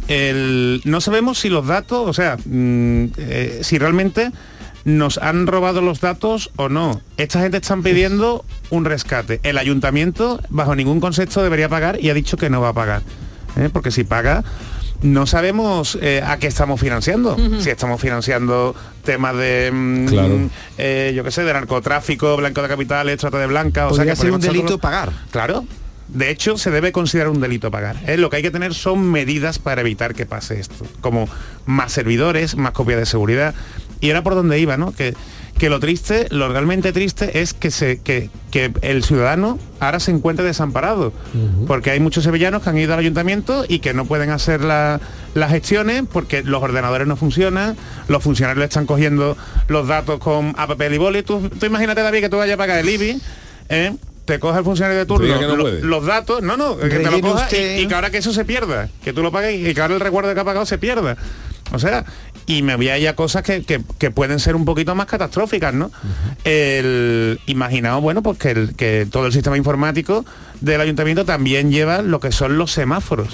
el, 0.07 0.81
no 0.85 1.01
sabemos 1.01 1.39
si 1.41 1.49
los 1.49 1.67
datos 1.67 2.09
o 2.09 2.13
sea 2.13 2.37
mm, 2.45 3.07
si 3.63 3.77
realmente 3.79 4.31
nos 4.85 5.19
han 5.19 5.47
robado 5.47 5.81
los 5.81 6.01
datos 6.01 6.51
o 6.57 6.69
no. 6.69 7.01
Esta 7.17 7.41
gente 7.41 7.57
están 7.59 7.83
pidiendo 7.83 8.45
un 8.71 8.85
rescate. 8.85 9.41
El 9.43 9.59
ayuntamiento, 9.59 10.41
bajo 10.51 10.75
ningún 10.75 11.01
concepto, 11.01 11.43
debería 11.43 11.69
pagar 11.69 11.99
y 12.01 12.11
ha 12.11 12.15
dicho 12.15 12.37
que 12.37 12.51
no 12.51 12.61
va 12.61 12.69
a 12.71 12.73
pagar. 12.75 13.03
¿eh? 13.57 13.71
Porque 13.73 13.91
si 13.91 14.05
paga, 14.05 14.45
no 15.03 15.27
sabemos 15.27 15.99
eh, 16.01 16.23
a 16.27 16.39
qué 16.39 16.47
estamos 16.49 16.81
financiando. 16.81 17.37
Si 17.61 17.71
estamos 17.71 18.01
financiando 18.01 18.75
temas 19.05 19.37
de, 19.37 19.71
mm, 19.73 20.07
Claro. 20.07 20.39
eh, 20.79 21.13
yo 21.17 21.25
qué 21.25 21.31
sé, 21.31 21.45
de 21.45 21.53
narcotráfico, 21.53 22.37
blanco 22.37 22.63
de 22.63 22.69
capitales, 22.69 23.19
trata 23.19 23.39
de 23.39 23.47
blanca. 23.47 23.89
O 23.89 23.95
sea, 23.95 24.05
que 24.05 24.17
ser 24.17 24.33
un 24.33 24.41
delito 24.41 24.67
todo- 24.67 24.79
pagar. 24.79 25.13
Claro. 25.31 25.65
De 26.09 26.29
hecho, 26.31 26.59
se 26.59 26.71
debe 26.71 26.93
considerar 26.93 27.31
un 27.31 27.41
delito 27.41 27.71
pagar. 27.71 27.97
¿eh? 28.07 28.19
Lo 28.19 28.29
que 28.29 28.37
hay 28.37 28.43
que 28.43 28.51
tener 28.51 28.75
son 28.75 29.11
medidas 29.11 29.59
para 29.59 29.81
evitar 29.81 30.15
que 30.15 30.27
pase 30.27 30.61
esto, 30.61 30.87
como 31.01 31.27
más 31.65 31.93
servidores, 31.93 32.57
más 32.57 32.73
copias 32.73 32.99
de 32.99 33.07
seguridad. 33.07 33.55
Y 34.01 34.11
era 34.11 34.23
por 34.23 34.35
donde 34.35 34.59
iba, 34.59 34.77
¿no? 34.77 34.93
Que, 34.93 35.15
que 35.59 35.71
lo 35.71 35.79
triste, 35.79 36.27
lo 36.31 36.49
realmente 36.49 36.93
triste 36.93 37.41
es 37.41 37.55
que, 37.55 37.71
se, 37.71 38.01
que, 38.01 38.29
que 38.51 38.73
el 38.83 39.05
ciudadano 39.05 39.59
ahora 39.79 40.01
se 40.01 40.11
encuentre 40.11 40.45
desamparado. 40.45 41.13
Porque 41.67 41.91
hay 41.91 42.01
muchos 42.01 42.25
sevillanos 42.25 42.63
que 42.63 42.71
han 42.71 42.79
ido 42.79 42.93
al 42.93 42.99
ayuntamiento 43.01 43.65
y 43.69 43.79
que 43.79 43.95
no 43.95 44.05
pueden 44.05 44.31
hacer 44.31 44.63
la- 44.63 45.01
las 45.35 45.51
gestiones 45.51 46.03
porque 46.13 46.43
los 46.43 46.63
ordenadores 46.63 47.07
no 47.07 47.17
funcionan, 47.17 47.77
los 48.09 48.23
funcionarios 48.23 48.59
le 48.59 48.65
están 48.65 48.87
cogiendo 48.87 49.37
los 49.69 49.87
datos 49.89 50.19
con 50.19 50.55
a 50.59 50.67
papel 50.67 50.95
y 50.95 50.99
boli. 50.99 51.23
Tú, 51.23 51.49
tú 51.59 51.67
imagínate, 51.67 52.03
David, 52.03 52.21
que 52.21 52.29
tú 52.29 52.37
vayas 52.37 52.55
a 52.55 52.59
pagar 52.59 52.79
el 52.81 52.89
IBI, 52.89 53.21
¿eh? 53.69 53.95
te 54.25 54.39
coge 54.41 54.59
el 54.59 54.65
funcionario 54.65 54.99
de 54.99 55.07
turno 55.07 55.27
no 55.49 55.57
lo- 55.57 55.65
los 55.85 56.07
datos, 56.07 56.43
no, 56.43 56.57
no, 56.57 56.77
que 56.79 56.89
te 56.99 57.11
lo 57.11 57.17
coja 57.35 57.47
y 57.83 57.87
que 57.87 57.95
ahora 57.95 58.11
que 58.11 58.19
eso 58.19 58.33
se 58.33 58.45
pierda, 58.45 58.89
que 59.05 59.13
tú 59.13 59.23
lo 59.23 59.31
pagues 59.31 59.61
y 59.69 59.75
que 59.75 59.81
ahora 59.81 59.95
el 59.95 60.01
recuerdo 60.01 60.33
que 60.35 60.41
ha 60.41 60.45
pagado 60.45 60.65
se 60.67 60.79
pierda. 60.79 61.17
O 61.75 61.79
sea, 61.79 62.05
y 62.47 62.63
me 62.63 62.77
voy 62.77 62.89
a 62.89 62.99
ir 62.99 63.09
a 63.09 63.15
cosas 63.17 63.43
que, 63.43 63.63
que- 63.63 63.83
que 63.99 64.11
pueden 64.11 64.39
ser 64.39 64.55
un 64.57 64.65
poquito 64.65 64.95
más 64.95 65.07
catastróficas, 65.07 65.75
¿no? 65.75 65.91
El 66.45 67.41
imaginaos, 67.47 68.03
bueno, 68.03 68.23
pues 68.23 68.39
que, 68.39 68.51
el- 68.51 68.75
que 68.77 69.07
todo 69.11 69.27
el 69.27 69.33
sistema 69.33 69.57
informático 69.57 70.25
del 70.65 70.81
ayuntamiento 70.81 71.25
también 71.25 71.71
lleva 71.71 72.03
lo 72.03 72.21
que 72.21 72.33
son 72.33 72.57
los 72.59 72.73
semáforos. 72.73 73.29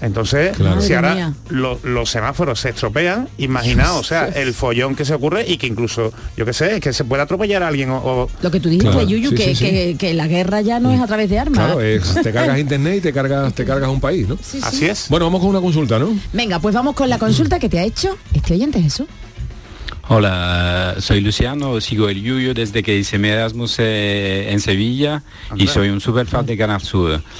Entonces, 0.00 0.56
Claro. 0.56 0.80
si 0.80 0.94
ahora 0.94 1.32
lo- 1.48 1.78
los 1.82 2.10
semáforos 2.10 2.60
se 2.60 2.70
estropean, 2.70 3.28
imaginaos, 3.38 4.00
o 4.00 4.04
sea, 4.04 4.26
el 4.26 4.52
follón 4.54 4.94
que 4.94 5.04
se 5.04 5.14
ocurre 5.14 5.44
y 5.46 5.56
que 5.56 5.66
incluso, 5.66 6.12
yo 6.36 6.44
qué 6.44 6.52
sé, 6.52 6.80
que 6.80 6.92
se 6.92 7.04
puede 7.04 7.22
atropellar 7.22 7.62
a 7.62 7.68
alguien 7.68 7.90
o- 7.90 7.96
o 8.04 8.28
Lo 8.42 8.50
que 8.50 8.60
tú 8.60 8.68
dijiste, 8.68 8.90
Claro, 8.90 9.06
Yuyu, 9.08 9.30
sí, 9.30 9.34
que, 9.36 9.44
sí, 9.46 9.54
sí. 9.54 9.64
que- 9.70 9.96
que 9.98 10.14
la 10.14 10.26
guerra 10.28 10.60
ya 10.60 10.80
no 10.80 10.90
es 10.92 11.00
a 11.00 11.06
través 11.06 11.30
de 11.30 11.38
armas. 11.38 11.64
Claro, 11.64 11.80
es- 11.80 12.14
te 12.22 12.32
cargas 12.32 12.58
internet 12.58 12.96
y 12.98 13.00
te 13.00 13.12
cargas, 13.12 13.52
te 13.54 13.64
cargas 13.64 13.88
un 13.90 14.00
país, 14.00 14.28
¿no? 14.28 14.36
Sí, 14.36 14.58
sí. 14.58 14.60
así 14.62 14.86
es. 14.86 15.06
Bueno, 15.08 15.26
vamos 15.26 15.40
con 15.40 15.50
una 15.50 15.60
consulta, 15.60 15.98
¿no? 15.98 16.10
Venga, 16.32 16.58
pues 16.60 16.74
vamos 16.74 16.94
con 16.94 17.08
la 17.08 17.18
consulta 17.18 17.58
que 17.58 17.68
te 17.68 17.78
ha 17.78 17.84
hecho 17.84 18.16
este 18.34 18.54
oyente 18.54 18.80
Jesús. 18.82 19.06
Hola, 20.08 20.94
soy 21.00 21.20
Luciano, 21.20 21.80
sigo 21.80 22.08
el 22.08 22.22
Yuyo 22.22 22.54
desde 22.54 22.84
que 22.84 22.96
hice 22.96 23.18
mi 23.18 23.26
Erasmus 23.26 23.80
eh, 23.80 24.52
en 24.52 24.60
Sevilla 24.60 25.24
y 25.56 25.66
soy 25.66 25.88
un 25.88 26.00
super 26.00 26.28
fan 26.28 26.46
de 26.46 26.56
Canal 26.56 26.80
Sur. 26.80 27.20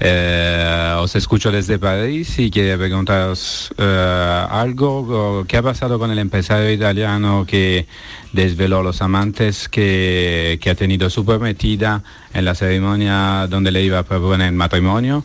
Eh, 0.00 0.94
os 0.98 1.14
escucho 1.16 1.50
desde 1.50 1.78
París 1.78 2.38
y 2.38 2.50
quería 2.50 2.76
preguntaros 2.76 3.72
eh, 3.78 4.46
algo, 4.50 5.44
¿qué 5.46 5.56
ha 5.56 5.62
pasado 5.62 5.98
con 5.98 6.10
el 6.10 6.18
empresario 6.18 6.72
italiano 6.72 7.44
que 7.46 7.86
desveló 8.32 8.82
los 8.82 9.02
amantes 9.02 9.68
que, 9.68 10.58
que 10.60 10.70
ha 10.70 10.74
tenido 10.74 11.10
su 11.10 11.24
prometida 11.24 12.02
en 12.34 12.44
la 12.44 12.54
ceremonia 12.54 13.46
donde 13.48 13.70
le 13.70 13.82
iba 13.82 14.00
a 14.00 14.02
proponer 14.02 14.52
matrimonio? 14.52 15.24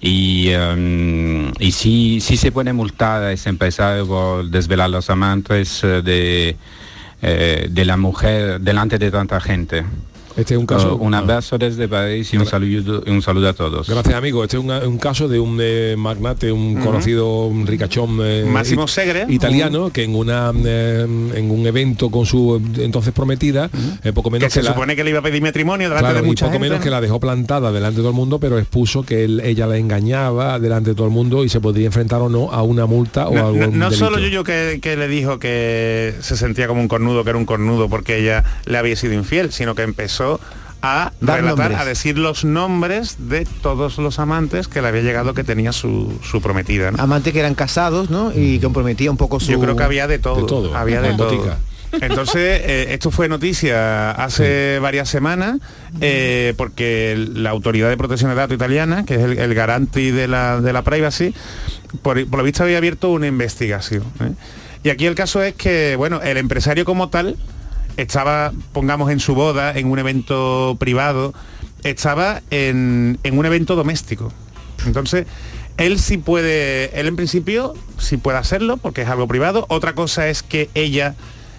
Y, 0.00 0.48
em, 0.50 1.52
y 1.58 1.72
sí 1.72 2.20
se 2.20 2.52
puede 2.52 2.72
multar 2.72 3.22
a 3.22 3.32
ese 3.32 3.48
empresario 3.48 4.06
por 4.06 4.46
desvelar 4.46 4.90
los 4.90 5.08
amantes 5.10 5.82
eh, 5.82 6.02
de, 6.02 6.56
eh, 7.22 7.68
de 7.70 7.84
la 7.84 7.96
mujer 7.96 8.60
delante 8.60 8.98
de 8.98 9.10
tanta 9.10 9.40
gente. 9.40 9.84
Este 10.36 10.54
es 10.54 10.58
un 10.60 10.66
caso. 10.66 10.94
Oh, 10.94 11.04
un 11.04 11.14
abrazo 11.14 11.58
desde 11.58 11.86
París 11.86 12.32
y 12.34 12.36
un 12.38 12.46
saludo, 12.46 13.02
y 13.06 13.10
un 13.10 13.22
saludo 13.22 13.48
a 13.48 13.52
todos. 13.52 13.88
Gracias, 13.88 14.14
amigo. 14.14 14.42
Este 14.42 14.56
es 14.56 14.62
un, 14.64 14.70
un 14.72 14.98
caso 14.98 15.28
de 15.28 15.38
un 15.38 15.58
eh, 15.62 15.94
magnate, 15.96 16.50
un 16.50 16.74
conocido 16.80 17.46
un 17.46 17.66
ricachón 17.66 18.18
eh, 18.22 18.44
Máximo 18.44 18.88
Segre. 18.88 19.26
italiano 19.28 19.90
que 19.90 20.02
en 20.02 20.16
una 20.16 20.52
eh, 20.64 21.06
en 21.34 21.50
un 21.50 21.66
evento 21.66 22.10
con 22.10 22.26
su 22.26 22.60
entonces 22.78 23.12
prometida, 23.12 23.70
eh, 24.02 24.12
poco 24.12 24.30
menos 24.30 24.46
que 24.48 24.50
se 24.50 24.62
la- 24.62 24.72
supone 24.72 24.96
que 24.96 25.04
le 25.04 25.10
iba 25.10 25.20
a 25.20 25.22
pedir 25.22 25.40
matrimonio 25.40 25.88
delante 25.88 26.04
Claro, 26.04 26.18
de 26.20 26.24
y 26.26 26.28
mucha 26.28 26.46
poco 26.46 26.54
gente. 26.54 26.64
menos 26.66 26.78
¿no? 26.80 26.84
que 26.84 26.90
la 26.90 27.00
dejó 27.00 27.20
plantada 27.20 27.70
delante 27.70 27.96
de 27.98 28.02
todo 28.02 28.10
el 28.10 28.16
mundo, 28.16 28.40
pero 28.40 28.58
expuso 28.58 29.04
que 29.04 29.24
él- 29.24 29.40
ella 29.44 29.68
la 29.68 29.76
engañaba 29.76 30.58
delante 30.58 30.90
de 30.90 30.96
todo 30.96 31.06
el 31.06 31.12
mundo 31.12 31.44
y 31.44 31.48
se 31.48 31.60
podría 31.60 31.86
enfrentar 31.86 32.20
o 32.22 32.28
no 32.28 32.50
a 32.50 32.62
una 32.62 32.86
multa 32.86 33.28
o 33.28 33.32
a 33.32 33.40
No, 33.40 33.46
algún 33.46 33.60
no- 33.60 33.66
no 33.84 33.90
delito. 33.90 34.04
solo 34.06 34.18
yo 34.18 34.42
que, 34.42 34.80
que 34.82 34.96
le 34.96 35.06
dijo 35.06 35.38
que 35.38 36.14
se 36.20 36.36
sentía 36.36 36.66
como 36.66 36.80
un 36.80 36.88
cornudo, 36.88 37.22
que 37.22 37.30
era 37.30 37.38
un 37.38 37.46
cornudo 37.46 37.88
porque 37.88 38.18
ella 38.18 38.42
le 38.66 38.78
había 38.78 38.96
sido 38.96 39.12
infiel, 39.14 39.52
sino 39.52 39.74
que 39.76 39.82
empezó 39.82 40.23
a 40.82 41.12
Dar 41.20 41.40
relatar, 41.40 41.58
nombres. 41.70 41.80
a 41.80 41.84
decir 41.86 42.18
los 42.18 42.44
nombres 42.44 43.16
de 43.18 43.46
todos 43.62 43.96
los 43.98 44.18
amantes 44.18 44.68
que 44.68 44.82
le 44.82 44.88
había 44.88 45.00
llegado 45.02 45.32
que 45.32 45.42
tenía 45.44 45.72
su, 45.72 46.18
su 46.22 46.42
prometida. 46.42 46.90
¿no? 46.90 47.02
Amantes 47.02 47.32
que 47.32 47.40
eran 47.40 47.54
casados, 47.54 48.10
¿no? 48.10 48.32
Y 48.34 48.58
comprometía 48.60 49.10
un 49.10 49.16
poco 49.16 49.40
su... 49.40 49.50
Yo 49.52 49.60
creo 49.60 49.76
que 49.76 49.82
había 49.82 50.06
de 50.06 50.18
todo. 50.18 50.36
De 50.42 50.46
todo, 50.46 50.76
Había 50.76 51.00
de 51.00 51.14
todo. 51.14 51.30
botica. 51.30 51.56
Entonces, 51.92 52.60
eh, 52.64 52.86
esto 52.90 53.10
fue 53.10 53.28
noticia 53.30 54.10
hace 54.10 54.78
varias 54.80 55.08
semanas 55.08 55.58
eh, 56.02 56.52
porque 56.58 57.14
la 57.34 57.50
Autoridad 57.50 57.88
de 57.88 57.96
Protección 57.96 58.30
de 58.30 58.36
Datos 58.36 58.54
italiana, 58.54 59.04
que 59.06 59.14
es 59.14 59.20
el, 59.22 59.38
el 59.38 59.54
garanti 59.54 60.10
de 60.10 60.28
la, 60.28 60.60
de 60.60 60.72
la 60.74 60.82
privacy, 60.82 61.32
por, 62.02 62.26
por 62.28 62.38
lo 62.40 62.44
visto 62.44 62.62
había 62.62 62.76
abierto 62.76 63.10
una 63.10 63.26
investigación. 63.26 64.02
¿eh? 64.20 64.32
Y 64.82 64.90
aquí 64.90 65.06
el 65.06 65.14
caso 65.14 65.42
es 65.42 65.54
que, 65.54 65.94
bueno, 65.96 66.20
el 66.20 66.36
empresario 66.36 66.84
como 66.84 67.08
tal 67.08 67.36
estaba, 67.96 68.52
pongamos, 68.72 69.10
en 69.10 69.20
su 69.20 69.34
boda, 69.34 69.76
en 69.76 69.90
un 69.90 69.98
evento 69.98 70.76
privado, 70.78 71.34
estaba 71.82 72.42
en, 72.50 73.18
en 73.22 73.38
un 73.38 73.46
evento 73.46 73.76
doméstico. 73.76 74.32
Entonces, 74.86 75.26
él 75.76 75.98
sí 75.98 76.18
puede, 76.18 76.98
él 76.98 77.06
en 77.08 77.16
principio 77.16 77.74
sí 77.98 78.16
puede 78.16 78.38
hacerlo 78.38 78.76
porque 78.76 79.02
es 79.02 79.08
algo 79.08 79.26
privado. 79.26 79.66
Otra 79.68 79.94
cosa 79.94 80.28
es 80.28 80.42
que 80.42 80.70
ella 80.74 81.14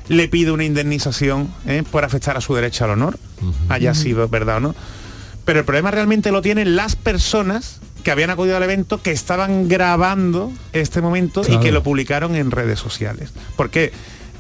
le 0.07 0.27
pide 0.27 0.51
una 0.51 0.63
indemnización 0.63 1.49
¿eh? 1.65 1.83
por 1.89 2.05
afectar 2.05 2.37
a 2.37 2.41
su 2.41 2.53
derecho 2.53 2.85
al 2.85 2.91
honor, 2.91 3.17
haya 3.69 3.93
sido 3.93 4.27
verdad 4.29 4.57
o 4.57 4.59
no. 4.59 4.75
Pero 5.45 5.59
el 5.59 5.65
problema 5.65 5.91
realmente 5.91 6.31
lo 6.31 6.41
tienen 6.41 6.75
las 6.75 6.95
personas 6.95 7.81
que 8.03 8.11
habían 8.11 8.29
acudido 8.29 8.55
al 8.57 8.63
evento, 8.63 9.01
que 9.01 9.11
estaban 9.11 9.67
grabando 9.67 10.51
este 10.73 11.01
momento 11.01 11.41
y 11.47 11.59
que 11.59 11.71
lo 11.71 11.83
publicaron 11.83 12.35
en 12.35 12.51
redes 12.51 12.79
sociales. 12.79 13.31
¿Por 13.55 13.69
qué? 13.69 13.91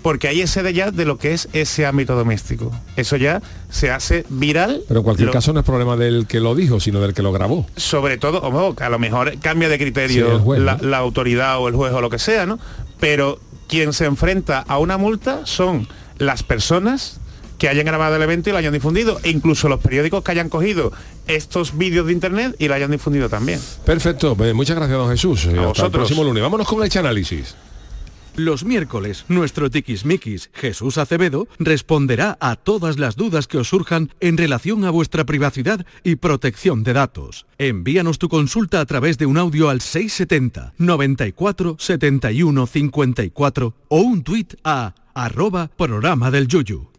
Porque 0.05 0.27
ahí 0.27 0.39
excede 0.39 0.71
ya 0.71 0.91
de 0.91 1.03
lo 1.03 1.17
que 1.17 1.33
es 1.33 1.49
ese 1.51 1.83
ámbito 1.87 2.13
doméstico. 2.15 2.71
Eso 2.95 3.15
ya 3.15 3.41
se 3.71 3.89
hace 3.89 4.23
viral. 4.29 4.83
Pero 4.87 4.99
en 4.99 5.03
cualquier 5.03 5.25
Lo- 5.25 5.33
caso 5.33 5.51
no 5.51 5.61
es 5.61 5.65
problema 5.65 5.97
del 5.97 6.27
que 6.27 6.39
lo 6.39 6.53
dijo, 6.53 6.79
sino 6.79 7.01
del 7.01 7.15
que 7.15 7.23
lo 7.23 7.31
grabó. 7.31 7.65
sobre 7.75 8.19
todo, 8.19 8.37
ojo, 8.43 8.75
a 8.79 8.89
lo 8.89 8.99
mejor 8.99 9.35
cambia 9.39 9.67
de 9.67 9.79
criterio 9.79 10.39
juez, 10.41 10.61
la, 10.61 10.77
¿no? 10.77 10.87
la 10.87 10.97
autoridad 10.99 11.57
o 11.57 11.67
el 11.69 11.73
juez 11.73 11.91
o 11.91 12.01
lo 12.01 12.11
que 12.11 12.19
sea, 12.19 12.45
¿no? 12.45 12.59
Pero 12.99 13.39
quien 13.67 13.93
se 13.93 14.05
enfrenta 14.05 14.59
a 14.67 14.77
una 14.77 14.99
multa 14.99 15.41
son 15.45 15.87
las 16.19 16.43
personas 16.43 17.19
que 17.57 17.67
hayan 17.67 17.87
grabado 17.87 18.15
el 18.15 18.21
evento 18.21 18.51
y 18.51 18.53
lo 18.53 18.59
hayan 18.59 18.73
difundido, 18.73 19.19
e 19.23 19.31
incluso 19.31 19.69
los 19.69 19.79
periódicos 19.79 20.23
que 20.23 20.31
hayan 20.33 20.49
cogido 20.49 20.91
estos 21.25 21.75
vídeos 21.79 22.05
de 22.05 22.13
internet 22.13 22.55
y 22.59 22.67
lo 22.67 22.75
hayan 22.75 22.91
difundido 22.91 23.27
también. 23.27 23.59
Perfecto, 23.83 24.35
pues 24.35 24.53
muchas 24.53 24.75
gracias 24.75 24.99
don 24.99 25.09
Jesús. 25.09 25.47
Eh, 25.47 25.57
Hasta 25.57 25.87
el 25.87 25.91
próximo 25.91 26.23
lunes. 26.23 26.43
Vámonos 26.43 26.67
con 26.67 26.83
el 26.83 26.95
análisis. 26.95 27.55
Los 28.37 28.65
miércoles, 28.65 29.23
nuestro 29.29 29.69
tiquismiquis, 29.69 30.49
Jesús 30.53 30.97
Acevedo, 30.97 31.47
responderá 31.57 32.37
a 32.41 32.57
todas 32.57 32.99
las 32.99 33.15
dudas 33.15 33.47
que 33.47 33.57
os 33.57 33.69
surjan 33.69 34.11
en 34.19 34.35
relación 34.35 34.83
a 34.83 34.89
vuestra 34.89 35.23
privacidad 35.23 35.85
y 36.03 36.17
protección 36.17 36.83
de 36.83 36.91
datos. 36.91 37.45
Envíanos 37.57 38.19
tu 38.19 38.27
consulta 38.27 38.81
a 38.81 38.85
través 38.85 39.17
de 39.17 39.25
un 39.25 39.37
audio 39.37 39.69
al 39.69 39.79
670 39.79 40.73
94 40.77 41.77
71 41.79 42.67
54 42.67 43.73
o 43.87 43.99
un 44.01 44.21
tuit 44.23 44.55
a 44.65 44.95
arroba 45.13 45.69
programa 45.77 46.29
del 46.29 46.49
Yuyu. 46.49 46.89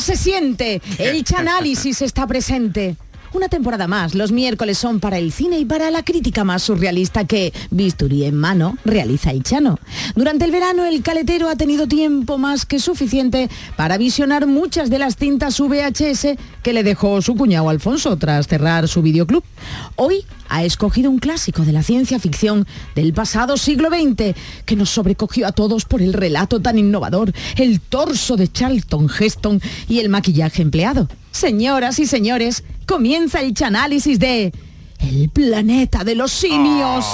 Se 0.00 0.16
siente, 0.16 0.80
el 0.98 1.24
Chanálisis 1.24 2.02
está 2.02 2.26
presente. 2.26 2.96
Una 3.34 3.48
temporada 3.48 3.88
más, 3.88 4.14
los 4.14 4.30
miércoles 4.30 4.78
son 4.78 5.00
para 5.00 5.18
el 5.18 5.32
cine 5.32 5.58
y 5.58 5.64
para 5.64 5.90
la 5.90 6.04
crítica 6.04 6.44
más 6.44 6.62
surrealista 6.62 7.24
que, 7.24 7.52
bisturí 7.72 8.22
en 8.22 8.36
mano, 8.36 8.78
realiza 8.84 9.32
el 9.32 9.42
Chano. 9.42 9.80
Durante 10.14 10.44
el 10.44 10.52
verano, 10.52 10.84
el 10.84 11.02
caletero 11.02 11.48
ha 11.48 11.56
tenido 11.56 11.88
tiempo 11.88 12.38
más 12.38 12.64
que 12.64 12.78
suficiente 12.78 13.50
para 13.76 13.98
visionar 13.98 14.46
muchas 14.46 14.88
de 14.88 15.00
las 15.00 15.16
cintas 15.16 15.58
VHS 15.58 16.38
que 16.62 16.72
le 16.72 16.84
dejó 16.84 17.20
su 17.22 17.34
cuñado 17.34 17.70
Alfonso 17.70 18.16
tras 18.18 18.46
cerrar 18.46 18.86
su 18.86 19.02
videoclub. 19.02 19.42
Hoy 19.96 20.24
ha 20.48 20.62
escogido 20.62 21.10
un 21.10 21.18
clásico 21.18 21.62
de 21.62 21.72
la 21.72 21.82
ciencia 21.82 22.20
ficción 22.20 22.68
del 22.94 23.12
pasado 23.14 23.56
siglo 23.56 23.88
XX 23.88 24.36
que 24.64 24.76
nos 24.76 24.90
sobrecogió 24.90 25.48
a 25.48 25.52
todos 25.52 25.86
por 25.86 26.02
el 26.02 26.12
relato 26.12 26.60
tan 26.60 26.78
innovador, 26.78 27.32
el 27.56 27.80
torso 27.80 28.36
de 28.36 28.46
Charlton 28.46 29.10
Heston 29.10 29.60
y 29.88 29.98
el 29.98 30.08
maquillaje 30.08 30.62
empleado. 30.62 31.08
Señoras 31.34 31.98
y 31.98 32.06
señores, 32.06 32.62
comienza 32.86 33.40
el 33.40 33.54
chanálisis 33.54 34.20
de 34.20 34.52
El 35.00 35.28
planeta 35.30 36.04
de 36.04 36.14
los 36.14 36.30
simios. 36.30 37.04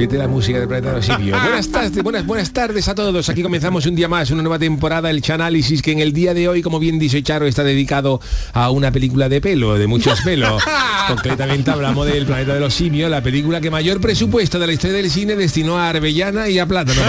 Siete 0.00 0.16
la 0.16 0.28
música 0.28 0.58
del 0.58 0.66
planeta 0.66 0.88
de 0.92 0.96
los 0.96 1.04
simios. 1.04 1.42
Buenas 1.42 1.68
tardes, 1.68 2.02
buenas, 2.02 2.24
buenas 2.24 2.50
tardes 2.54 2.88
a 2.88 2.94
todos. 2.94 3.28
Aquí 3.28 3.42
comenzamos 3.42 3.84
un 3.84 3.94
día 3.94 4.08
más, 4.08 4.30
una 4.30 4.40
nueva 4.40 4.58
temporada, 4.58 5.10
el 5.10 5.20
Chanálisis, 5.20 5.82
que 5.82 5.92
en 5.92 5.98
el 5.98 6.14
día 6.14 6.32
de 6.32 6.48
hoy, 6.48 6.62
como 6.62 6.78
bien 6.78 6.98
dice 6.98 7.22
Charo, 7.22 7.44
está 7.46 7.62
dedicado 7.64 8.18
a 8.54 8.70
una 8.70 8.90
película 8.92 9.28
de 9.28 9.42
pelo, 9.42 9.74
de 9.76 9.86
muchos 9.86 10.18
pelos. 10.24 10.62
Concretamente 11.06 11.70
hablamos 11.70 12.06
del 12.06 12.24
planeta 12.24 12.54
de 12.54 12.60
los 12.60 12.72
simios, 12.72 13.10
la 13.10 13.20
película 13.22 13.60
que 13.60 13.70
mayor 13.70 14.00
presupuesto 14.00 14.58
de 14.58 14.68
la 14.68 14.72
historia 14.72 14.96
del 14.96 15.10
cine 15.10 15.36
destinó 15.36 15.76
a 15.78 15.90
Arbellana 15.90 16.48
y 16.48 16.58
a 16.58 16.64
Plátano, 16.64 17.02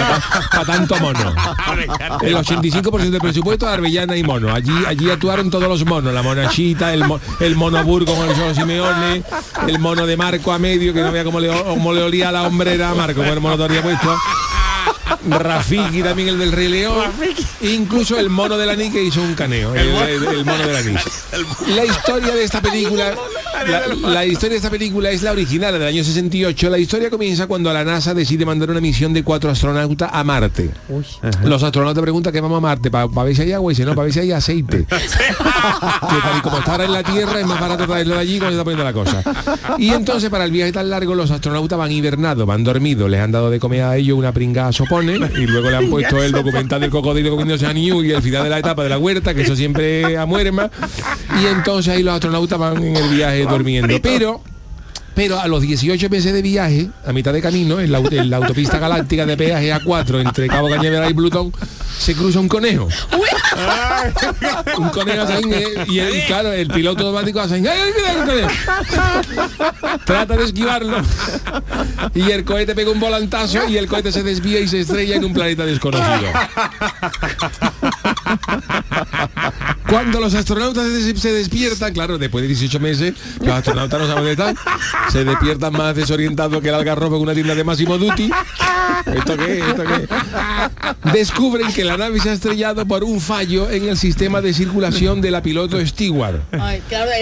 para 0.50 0.64
tanto 0.66 0.94
mono. 1.00 1.34
El 2.20 2.34
85% 2.36 3.08
del 3.08 3.20
presupuesto 3.22 3.66
a 3.66 3.72
Arbellana 3.72 4.18
y 4.18 4.22
mono. 4.22 4.52
Allí, 4.54 4.72
allí 4.86 5.08
actuaron 5.08 5.48
todos 5.50 5.66
los 5.66 5.86
monos, 5.86 6.12
la 6.12 6.22
monachita, 6.22 6.92
el, 6.92 7.04
mo- 7.04 7.20
el 7.40 7.56
mono 7.56 7.82
Burgo 7.84 8.14
Simeone, 8.54 9.22
el 9.66 9.78
mono 9.78 10.04
de 10.04 10.16
Marco 10.18 10.52
a 10.52 10.58
medio, 10.58 10.92
que 10.92 11.00
no 11.00 11.10
veía 11.10 11.24
cómo 11.24 11.40
le, 11.40 11.48
cómo 11.48 11.94
le 11.94 12.02
olía 12.02 12.30
la 12.30 12.42
hombrera 12.42 12.81
a 12.90 12.94
Marco, 12.94 13.20
con 13.20 13.26
el 13.28 13.40
mono 13.40 13.56
todavía 13.56 13.82
puesto. 13.82 14.16
Rafiki 15.28 16.02
también 16.02 16.28
el 16.30 16.38
del 16.38 16.52
Rey 16.52 16.68
León. 16.68 17.10
Incluso 17.60 18.18
el 18.18 18.28
mono 18.28 18.56
de 18.56 18.66
la 18.66 18.74
Ni 18.74 18.90
que 18.90 19.02
hizo 19.02 19.20
un 19.22 19.34
caneo. 19.34 19.74
El, 19.74 19.88
el- 19.88 20.24
el 20.24 20.44
mono 20.44 20.66
de 20.66 20.72
la 20.72 20.80
la 21.68 21.84
historia 21.84 22.34
de 22.34 22.44
esta 22.44 22.60
película 22.60 23.14
la, 23.68 24.08
la 24.10 24.26
historia 24.26 24.50
de 24.50 24.56
esta 24.56 24.70
película 24.70 25.10
es 25.10 25.22
la 25.22 25.32
original 25.32 25.72
del 25.74 25.82
año 25.82 26.04
68 26.04 26.70
la 26.70 26.78
historia 26.78 27.10
comienza 27.10 27.46
cuando 27.46 27.72
la 27.72 27.84
NASA 27.84 28.14
decide 28.14 28.44
mandar 28.44 28.70
una 28.70 28.80
misión 28.80 29.12
de 29.12 29.22
cuatro 29.22 29.50
astronautas 29.50 30.10
a 30.12 30.24
Marte. 30.24 30.70
Los 31.44 31.62
astronautas 31.62 32.02
preguntan 32.02 32.32
que 32.32 32.40
vamos 32.40 32.58
a 32.58 32.60
Marte 32.60 32.90
para 32.90 33.06
ver 33.06 33.36
si 33.36 33.42
hay 33.42 33.52
agua 33.52 33.72
y 33.72 33.74
dice 33.74 33.84
no 33.84 33.94
para 33.94 34.04
ver 34.04 34.12
si 34.12 34.20
hay 34.20 34.32
aceite. 34.32 34.86
Que 35.62 36.16
tal 36.20 36.38
y 36.38 36.40
como 36.40 36.58
está 36.58 36.72
ahora 36.72 36.84
en 36.84 36.92
la 36.92 37.02
Tierra 37.02 37.40
es 37.40 37.46
más 37.46 37.60
barato 37.60 37.86
traerlo 37.86 38.14
de 38.14 38.20
allí 38.20 38.38
cuando 38.38 38.56
se 38.56 38.60
está 38.60 38.64
poniendo 38.64 38.84
la 38.84 38.92
cosa. 38.92 39.78
Y 39.78 39.90
entonces 39.90 40.28
para 40.28 40.44
el 40.44 40.50
viaje 40.50 40.72
tan 40.72 40.90
largo 40.90 41.14
los 41.14 41.30
astronautas 41.30 41.78
van 41.78 41.92
hibernados 41.92 42.46
van 42.46 42.64
dormidos. 42.64 43.08
Les 43.08 43.20
han 43.20 43.30
dado 43.30 43.50
de 43.50 43.60
comer 43.60 43.82
a 43.82 43.96
ellos 43.96 44.18
una 44.18 44.32
pringada 44.32 44.72
sopone 44.72 45.14
y 45.14 45.46
luego 45.46 45.70
le 45.70 45.76
han 45.76 45.90
puesto 45.90 46.22
el 46.22 46.32
documental 46.32 46.80
del 46.80 46.90
cocodrilo 46.90 47.30
comiéndose 47.30 47.66
a 47.66 47.72
New 47.72 48.02
y 48.02 48.12
el 48.12 48.22
final 48.22 48.44
de 48.44 48.50
la 48.50 48.58
etapa 48.58 48.82
de 48.82 48.88
la 48.88 48.98
huerta 48.98 49.34
que 49.34 49.42
eso 49.42 49.54
siempre 49.54 50.16
a 50.16 50.26
muerma. 50.26 50.70
Y 51.40 51.46
entonces 51.46 51.94
ahí 51.94 52.02
los 52.02 52.14
astronautas 52.14 52.58
van 52.58 52.82
en 52.82 52.96
el 52.96 53.08
viaje 53.08 53.46
durmiendo 53.58 53.86
pero 54.02 54.42
pero 55.14 55.38
a 55.38 55.46
los 55.46 55.60
18 55.60 56.08
meses 56.08 56.32
de 56.32 56.40
viaje, 56.40 56.88
a 57.06 57.12
mitad 57.12 57.34
de 57.34 57.42
camino, 57.42 57.80
en 57.80 57.92
la, 57.92 58.00
au- 58.00 58.10
en 58.18 58.30
la 58.30 58.38
autopista 58.38 58.78
galáctica 58.78 59.26
de 59.26 59.36
peaje 59.36 59.70
A4 59.70 60.22
entre 60.22 60.48
Cabo 60.48 60.70
Cañaveral 60.70 61.10
y 61.10 61.12
Plutón, 61.14 61.52
se 61.98 62.14
cruza 62.14 62.40
un 62.40 62.48
conejo. 62.48 62.88
un 64.78 64.88
conejo 64.88 65.24
eh, 65.28 65.84
y, 65.86 65.98
el- 65.98 66.16
y 66.16 66.20
claro, 66.22 66.50
el 66.54 66.66
piloto 66.68 67.04
automático 67.06 67.40
hace. 67.40 67.62
Trata 70.06 70.34
de 70.34 70.44
esquivarlo. 70.44 70.96
Y 72.14 72.30
el 72.30 72.44
cohete 72.46 72.74
pega 72.74 72.90
un 72.90 72.98
volantazo 72.98 73.68
y 73.68 73.76
el 73.76 73.88
cohete 73.88 74.12
se 74.12 74.22
desvía 74.22 74.60
y 74.60 74.68
se 74.68 74.80
estrella 74.80 75.16
en 75.16 75.26
un 75.26 75.34
planeta 75.34 75.66
desconocido. 75.66 76.30
Cuando 79.92 80.20
los 80.20 80.32
astronautas 80.34 80.84
se, 80.86 80.90
des- 81.12 81.20
se 81.20 81.32
despiertan, 81.32 81.92
claro, 81.92 82.16
después 82.16 82.40
de 82.42 82.48
18 82.48 82.80
meses, 82.80 83.12
los 83.40 83.50
astronautas 83.50 84.00
no 84.00 84.06
saben 84.06 84.24
dónde 84.24 84.32
están, 84.32 84.56
se 85.12 85.22
despiertan 85.24 85.72
más 85.74 85.94
desorientados 85.94 86.62
que 86.62 86.70
el 86.70 86.74
algarrobo 86.74 87.16
en 87.16 87.22
una 87.22 87.34
tienda 87.34 87.54
de 87.54 87.62
Máximo 87.62 87.98
Duty. 87.98 88.30
¿Esto 89.14 89.36
qué? 89.36 89.58
¿Esto 89.58 89.82
qué? 89.84 90.08
Descubren 91.12 91.72
que 91.74 91.84
la 91.84 91.96
nave 91.98 92.20
se 92.20 92.30
ha 92.30 92.32
estrellado 92.32 92.86
por 92.86 93.04
un 93.04 93.20
fallo 93.20 93.70
en 93.70 93.86
el 93.88 93.98
sistema 93.98 94.40
de 94.40 94.54
circulación 94.54 95.20
de 95.20 95.30
la 95.30 95.42
piloto 95.42 95.84
Stewart. 95.86 96.40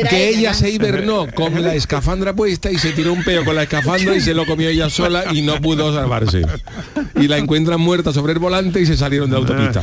Que 0.08 0.28
ella 0.28 0.54
se 0.54 0.70
hibernó 0.70 1.26
con 1.34 1.60
la 1.62 1.74
escafandra 1.74 2.34
puesta 2.34 2.70
y 2.70 2.78
se 2.78 2.92
tiró 2.92 3.12
un 3.12 3.24
peo 3.24 3.44
con 3.44 3.56
la 3.56 3.64
escafandra 3.64 4.14
y 4.14 4.20
se 4.20 4.32
lo 4.32 4.46
comió 4.46 4.68
ella 4.68 4.88
sola 4.90 5.24
y 5.32 5.42
no 5.42 5.60
pudo 5.60 5.92
salvarse. 5.92 6.42
Y 7.16 7.26
la 7.26 7.38
encuentran 7.38 7.80
muerta 7.80 8.12
sobre 8.12 8.32
el 8.34 8.38
volante 8.38 8.80
y 8.80 8.86
se 8.86 8.96
salieron 8.96 9.28
de 9.28 9.34
la 9.34 9.38
autopista. 9.40 9.82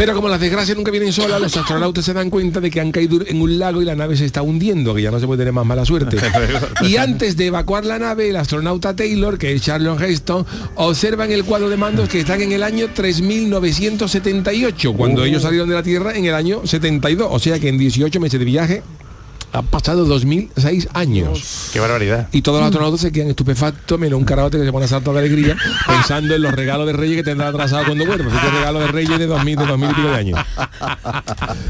Pero 0.00 0.14
como 0.14 0.30
las 0.30 0.40
desgracias 0.40 0.78
nunca 0.78 0.90
vienen 0.90 1.12
solas, 1.12 1.38
los 1.38 1.54
astronautas 1.54 2.06
se 2.06 2.14
dan 2.14 2.30
cuenta 2.30 2.58
de 2.58 2.70
que 2.70 2.80
han 2.80 2.90
caído 2.90 3.18
en 3.26 3.42
un 3.42 3.58
lago 3.58 3.82
y 3.82 3.84
la 3.84 3.94
nave 3.94 4.16
se 4.16 4.24
está 4.24 4.40
hundiendo, 4.40 4.94
que 4.94 5.02
ya 5.02 5.10
no 5.10 5.20
se 5.20 5.26
puede 5.26 5.40
tener 5.40 5.52
más 5.52 5.66
mala 5.66 5.84
suerte. 5.84 6.16
Y 6.80 6.96
antes 6.96 7.36
de 7.36 7.48
evacuar 7.48 7.84
la 7.84 7.98
nave, 7.98 8.30
el 8.30 8.36
astronauta 8.36 8.96
Taylor, 8.96 9.36
que 9.36 9.52
es 9.52 9.60
Charlton 9.60 10.02
Heston, 10.02 10.46
observa 10.76 11.26
en 11.26 11.32
el 11.32 11.44
cuadro 11.44 11.68
de 11.68 11.76
mandos 11.76 12.08
que 12.08 12.20
están 12.20 12.40
en 12.40 12.52
el 12.52 12.62
año 12.62 12.88
3978, 12.94 14.94
cuando 14.94 15.22
ellos 15.22 15.42
salieron 15.42 15.68
de 15.68 15.74
la 15.74 15.82
Tierra 15.82 16.16
en 16.16 16.24
el 16.24 16.34
año 16.34 16.66
72. 16.66 17.28
O 17.30 17.38
sea 17.38 17.60
que 17.60 17.68
en 17.68 17.76
18 17.76 18.18
meses 18.20 18.40
de 18.40 18.46
viaje 18.46 18.82
han 19.52 19.66
pasado 19.66 20.04
2006 20.04 20.88
años. 20.94 21.70
Qué 21.72 21.80
barbaridad. 21.80 22.28
Y 22.32 22.42
todos 22.42 22.60
los 22.60 22.66
astronautas 22.66 23.00
se 23.00 23.12
quedan 23.12 23.28
estupefactos, 23.28 23.98
menos 23.98 24.18
un 24.18 24.24
carabote 24.24 24.58
que 24.58 24.64
se 24.64 24.72
pone 24.72 24.84
a 24.84 24.88
saltar 24.88 25.14
de 25.14 25.20
alegría, 25.20 25.56
pensando 25.86 26.34
en 26.34 26.42
los 26.42 26.52
regalos 26.52 26.86
de 26.86 26.92
Reyes 26.92 27.16
que 27.16 27.24
tendrá 27.24 27.48
atrasado 27.48 27.84
cuando 27.86 28.06
vuelva. 28.06 28.32
Así 28.32 28.46
que 28.46 28.52
regalo 28.52 28.80
de 28.80 28.86
Reyes 28.88 29.18
de 29.18 29.26
2000, 29.26 29.56
de 29.56 29.66
2000 29.66 29.90
y 29.90 29.94
pico 29.94 30.08
de 30.08 30.14
años. 30.14 30.40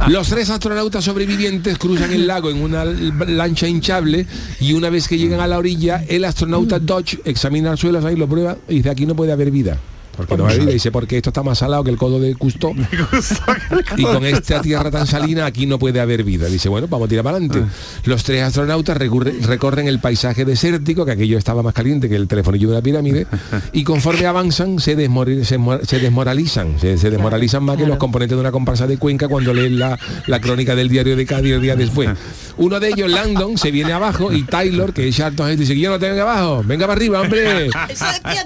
Los 0.08 0.28
tres 0.28 0.50
astronautas 0.50 1.04
sobrevivientes 1.04 1.78
cruzan 1.78 2.12
el 2.12 2.26
lago 2.26 2.50
en 2.50 2.62
una 2.62 2.84
lancha 2.84 3.66
hinchable 3.66 4.26
y 4.60 4.72
una 4.72 4.90
vez 4.90 5.08
que 5.08 5.18
llegan 5.18 5.40
a 5.40 5.46
la 5.46 5.58
orilla, 5.58 6.04
el 6.08 6.24
astronauta 6.24 6.78
Dodge 6.78 7.20
examina 7.24 7.72
el 7.72 7.78
suelo, 7.78 8.06
ahí 8.06 8.16
lo 8.16 8.28
prueba 8.28 8.56
y 8.68 8.76
dice 8.76 8.90
aquí 8.90 9.06
no 9.06 9.14
puede 9.14 9.32
haber 9.32 9.50
vida. 9.50 9.78
Porque 10.26 10.36
no 10.42 10.48
hay 10.48 10.58
vida. 10.60 10.70
Y 10.70 10.74
dice, 10.74 10.90
porque 10.90 11.16
esto 11.16 11.30
está 11.30 11.42
más 11.42 11.58
salado 11.58 11.84
que 11.84 11.90
el 11.90 11.96
codo 11.96 12.20
de 12.20 12.34
Custo. 12.34 12.72
y 13.96 14.02
con 14.02 14.24
esta 14.24 14.60
tierra 14.60 14.90
tan 14.90 15.06
salina 15.06 15.46
aquí 15.46 15.66
no 15.66 15.78
puede 15.78 16.00
haber 16.00 16.24
vida. 16.24 16.46
Dice, 16.46 16.68
bueno, 16.68 16.86
vamos 16.88 17.06
a 17.06 17.08
tirar 17.08 17.24
para 17.24 17.36
adelante. 17.36 17.62
Los 18.04 18.24
tres 18.24 18.42
astronautas 18.42 18.96
recurre- 18.96 19.38
recorren 19.42 19.88
el 19.88 19.98
paisaje 20.00 20.44
desértico, 20.44 21.04
que 21.04 21.12
aquello 21.12 21.38
estaba 21.38 21.62
más 21.62 21.74
caliente 21.74 22.08
que 22.08 22.16
el 22.16 22.28
telefonillo 22.28 22.68
de 22.68 22.74
la 22.74 22.82
pirámide, 22.82 23.26
y 23.72 23.84
conforme 23.84 24.26
avanzan 24.26 24.78
se, 24.78 24.96
desmori- 24.96 25.44
se, 25.44 25.58
mo- 25.58 25.78
se 25.82 25.98
desmoralizan, 25.98 26.78
se, 26.80 26.98
se 26.98 27.10
desmoralizan 27.10 27.64
más 27.64 27.76
que 27.76 27.86
los 27.86 27.98
componentes 27.98 28.36
de 28.36 28.40
una 28.40 28.52
comparsa 28.52 28.86
de 28.86 28.98
Cuenca 28.98 29.28
cuando 29.28 29.54
leen 29.54 29.78
la, 29.78 29.98
la 30.26 30.40
crónica 30.40 30.74
del 30.74 30.88
diario 30.88 31.16
de 31.16 31.26
Cádiz 31.26 31.54
el 31.54 31.62
día 31.62 31.76
después. 31.76 32.10
Uno 32.58 32.78
de 32.78 32.88
ellos, 32.88 33.10
Landon, 33.10 33.56
se 33.56 33.70
viene 33.70 33.92
abajo 33.92 34.32
y 34.32 34.42
Taylor, 34.42 34.92
que 34.92 35.08
es 35.08 35.16
Charlton 35.16 35.56
dice, 35.56 35.78
yo 35.78 35.90
no 35.90 35.98
tengo 35.98 36.14
que 36.14 36.20
abajo, 36.20 36.62
venga 36.64 36.86
para 36.86 36.96
arriba, 36.98 37.20
hombre. 37.22 37.70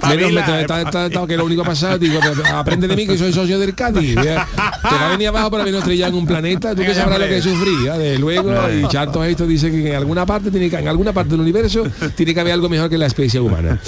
Menos 0.09 0.33
me 0.33 0.41
está- 0.41 0.61
está- 0.61 0.83
está- 0.83 1.07
está- 1.07 1.27
que 1.27 1.37
lo 1.37 1.45
único 1.45 1.64
pasado, 1.65 1.99
digo, 1.99 2.21
aprende 2.53 2.87
de 2.87 2.97
mí 2.97 3.07
que 3.07 3.19
soy 3.19 3.33
socio 3.33 3.59
del 3.59 3.75
Cádiz. 3.75 4.15
Te 4.15 4.25
va 4.25 5.07
a 5.07 5.11
venir 5.11 5.29
abajo 5.29 5.51
para 5.51 5.65
vernos 5.65 5.81
estrellar 5.81 6.11
en 6.11 6.17
un 6.17 6.27
planeta, 6.27 6.75
tú 6.75 6.83
que 6.83 6.95
sabrás 6.95 7.19
lo 7.19 7.27
que 7.27 7.43
sufrí, 7.43 7.85
ya, 7.85 7.99
de 7.99 8.19
luego, 8.19 8.53
y 8.71 8.87
Charlton 8.89 9.25
esto 9.27 9.47
dice 9.47 9.71
que 9.71 9.91
en 9.91 9.97
alguna 9.97 10.27
parte 10.27 10.51
tiene 10.51 10.71
que, 10.71 10.77
en 10.77 10.89
alguna 10.89 11.13
parte 11.13 11.31
del 11.31 11.41
universo 11.41 11.85
tiene 12.15 12.35
que 12.35 12.41
haber 12.41 12.53
algo 12.53 12.69
mejor 12.69 12.91
que 12.91 12.99
la 12.99 13.07
especie 13.07 13.41
humana. 13.41 13.81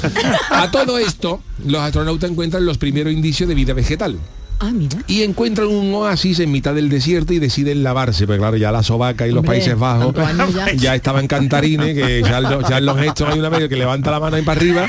A 0.50 0.70
todo 0.70 0.98
esto, 0.98 1.42
los 1.64 1.80
astronautas 1.80 2.30
encuentran 2.30 2.64
los 2.64 2.78
primeros 2.78 3.12
indicios 3.12 3.48
de 3.48 3.54
vida 3.54 3.72
vegetal. 3.72 4.18
Ah, 4.58 4.70
mira. 4.72 4.98
y 5.06 5.22
encuentran 5.22 5.68
un 5.68 5.92
oasis 5.94 6.40
en 6.40 6.50
mitad 6.50 6.74
del 6.74 6.88
desierto 6.88 7.34
y 7.34 7.38
deciden 7.38 7.82
lavarse, 7.82 8.26
porque 8.26 8.38
claro, 8.38 8.56
ya 8.56 8.72
la 8.72 8.82
sobaca 8.82 9.26
y 9.26 9.30
los 9.30 9.40
Hombre, 9.40 9.58
Países 9.58 9.78
Bajos 9.78 10.14
ya. 10.54 10.72
ya 10.74 10.94
estaban 10.94 11.26
cantarines, 11.26 11.94
que 11.94 12.22
ya, 12.22 12.40
lo- 12.40 12.66
ya 12.66 12.78
en 12.78 12.86
los 12.86 12.98
gestos 12.98 13.28
hay 13.30 13.38
una 13.38 13.50
vez 13.50 13.68
que 13.68 13.76
levanta 13.76 14.10
la 14.10 14.18
mano 14.18 14.36
ahí 14.36 14.42
para 14.42 14.58
arriba 14.58 14.86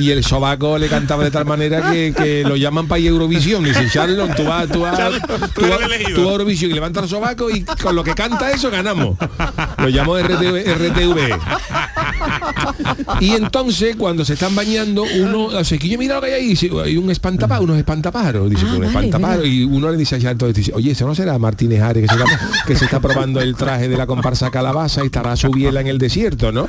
y 0.00 0.10
el 0.10 0.22
sobaco 0.22 0.76
le 0.76 0.88
cantaba 0.88 1.24
de 1.24 1.30
tal 1.30 1.46
manera 1.46 1.90
que, 1.90 2.12
que 2.14 2.42
lo 2.44 2.56
llaman 2.56 2.86
para 2.88 3.00
Eurovisión. 3.00 3.64
Dice, 3.64 3.88
Charlon, 3.90 4.34
tú 4.34 4.44
vas, 4.44 4.68
tú 4.68 4.80
vas, 4.80 4.98
tú, 4.98 5.02
vas- 5.32 5.52
tú 5.54 5.62
vas 5.62 5.80
a 5.80 6.10
Eurovisión 6.10 6.70
y 6.70 6.74
levanta 6.74 7.00
el 7.00 7.08
sobaco 7.08 7.48
y 7.50 7.62
con 7.64 7.96
lo 7.96 8.04
que 8.04 8.14
canta 8.14 8.50
eso 8.52 8.70
ganamos. 8.70 9.16
Lo 9.78 9.88
llamo 9.88 10.18
RTV. 10.18 10.56
RTV. 10.76 11.38
Y 13.20 13.32
entonces, 13.32 13.96
cuando 13.96 14.24
se 14.24 14.34
están 14.34 14.54
bañando, 14.54 15.04
uno, 15.20 15.44
o 15.46 15.64
sea, 15.64 15.78
que 15.78 15.88
yo 15.88 15.98
mira 15.98 16.16
lo 16.16 16.20
que 16.20 16.28
hay 16.28 16.32
ahí, 16.34 16.48
dice, 16.48 16.70
hay 16.84 16.96
un 16.96 17.10
espantapájaros, 17.10 17.64
unos 17.64 17.78
espantapájaros, 17.78 18.50
dice, 18.50 18.64
un 18.66 18.84
espantapájaros, 18.84 19.46
y 19.46 19.64
uno 19.64 19.90
le 19.90 19.96
dice 19.96 20.16
a 20.16 20.20
Charlton, 20.20 20.52
dice, 20.52 20.72
oye, 20.74 20.92
¿eso 20.92 21.06
no 21.06 21.14
será 21.14 21.38
Martínez 21.38 21.80
Ares 21.82 22.08
que 22.08 22.14
se, 22.16 22.22
está, 22.22 22.40
que 22.66 22.76
se 22.76 22.84
está 22.84 23.00
probando 23.00 23.40
el 23.40 23.54
traje 23.56 23.88
de 23.88 23.96
la 23.96 24.06
comparsa 24.06 24.50
Calabaza 24.50 25.02
y 25.02 25.06
estará 25.06 25.36
su 25.36 25.50
biela 25.50 25.80
en 25.80 25.86
el 25.88 25.98
desierto, 25.98 26.52
¿no? 26.52 26.68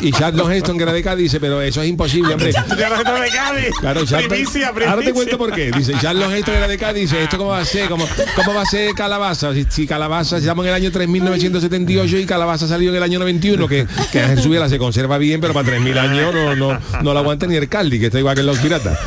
Y, 0.00 0.08
y 0.08 0.12
Charlton 0.12 0.50
Heston, 0.52 0.76
que 0.76 0.82
era 0.82 0.92
de 0.92 1.02
Cádiz, 1.02 1.24
dice, 1.24 1.40
pero 1.40 1.60
eso 1.62 1.82
es 1.82 1.88
imposible, 1.88 2.34
hombre. 2.34 2.52
Ya 2.52 2.88
lo 2.90 2.96
que 2.96 3.10
de 3.20 3.28
Cádiz. 3.30 3.70
Claro, 3.80 4.04
Charlton- 4.04 4.28
Primicia, 4.28 4.68
ahora 4.88 5.02
te 5.02 5.12
cuento 5.12 5.38
por 5.38 5.52
qué. 5.52 5.70
Dice, 5.70 5.94
Charles 6.00 6.30
Heston 6.32 6.54
era 6.54 6.68
de 6.68 6.78
Cádiz, 6.78 7.02
dice, 7.10 7.22
¿esto 7.22 7.38
cómo 7.38 7.50
va 7.50 7.60
a 7.60 7.64
ser? 7.64 7.88
¿Cómo, 7.88 8.04
cómo 8.34 8.54
va 8.54 8.62
a 8.62 8.66
ser 8.66 8.92
Calabaza? 8.94 9.52
Si, 9.54 9.66
si 9.68 9.86
Calabaza, 9.86 10.38
estamos 10.38 10.64
en 10.64 10.70
el 10.70 10.74
año 10.74 10.90
3978 10.90 12.18
y 12.18 12.26
Calabaza 12.26 12.66
salió 12.68 12.90
en 12.90 12.96
el 12.96 13.02
año 13.02 13.18
91, 13.18 13.68
que, 13.68 13.86
que 14.12 14.20
Ángel 14.20 14.40
Subiela 14.40 14.68
se 14.76 14.78
conserva 14.78 15.16
bien, 15.16 15.40
pero 15.40 15.54
para 15.54 15.66
3000 15.68 15.98
años 15.98 16.34
no, 16.34 16.54
no, 16.54 16.78
no 17.02 17.12
lo 17.14 17.18
aguanta 17.18 17.46
ni 17.46 17.56
el 17.56 17.66
Caldi, 17.68 17.98
que 17.98 18.06
está 18.06 18.18
igual 18.18 18.36
que 18.36 18.42
los 18.42 18.58
piratas. 18.58 18.98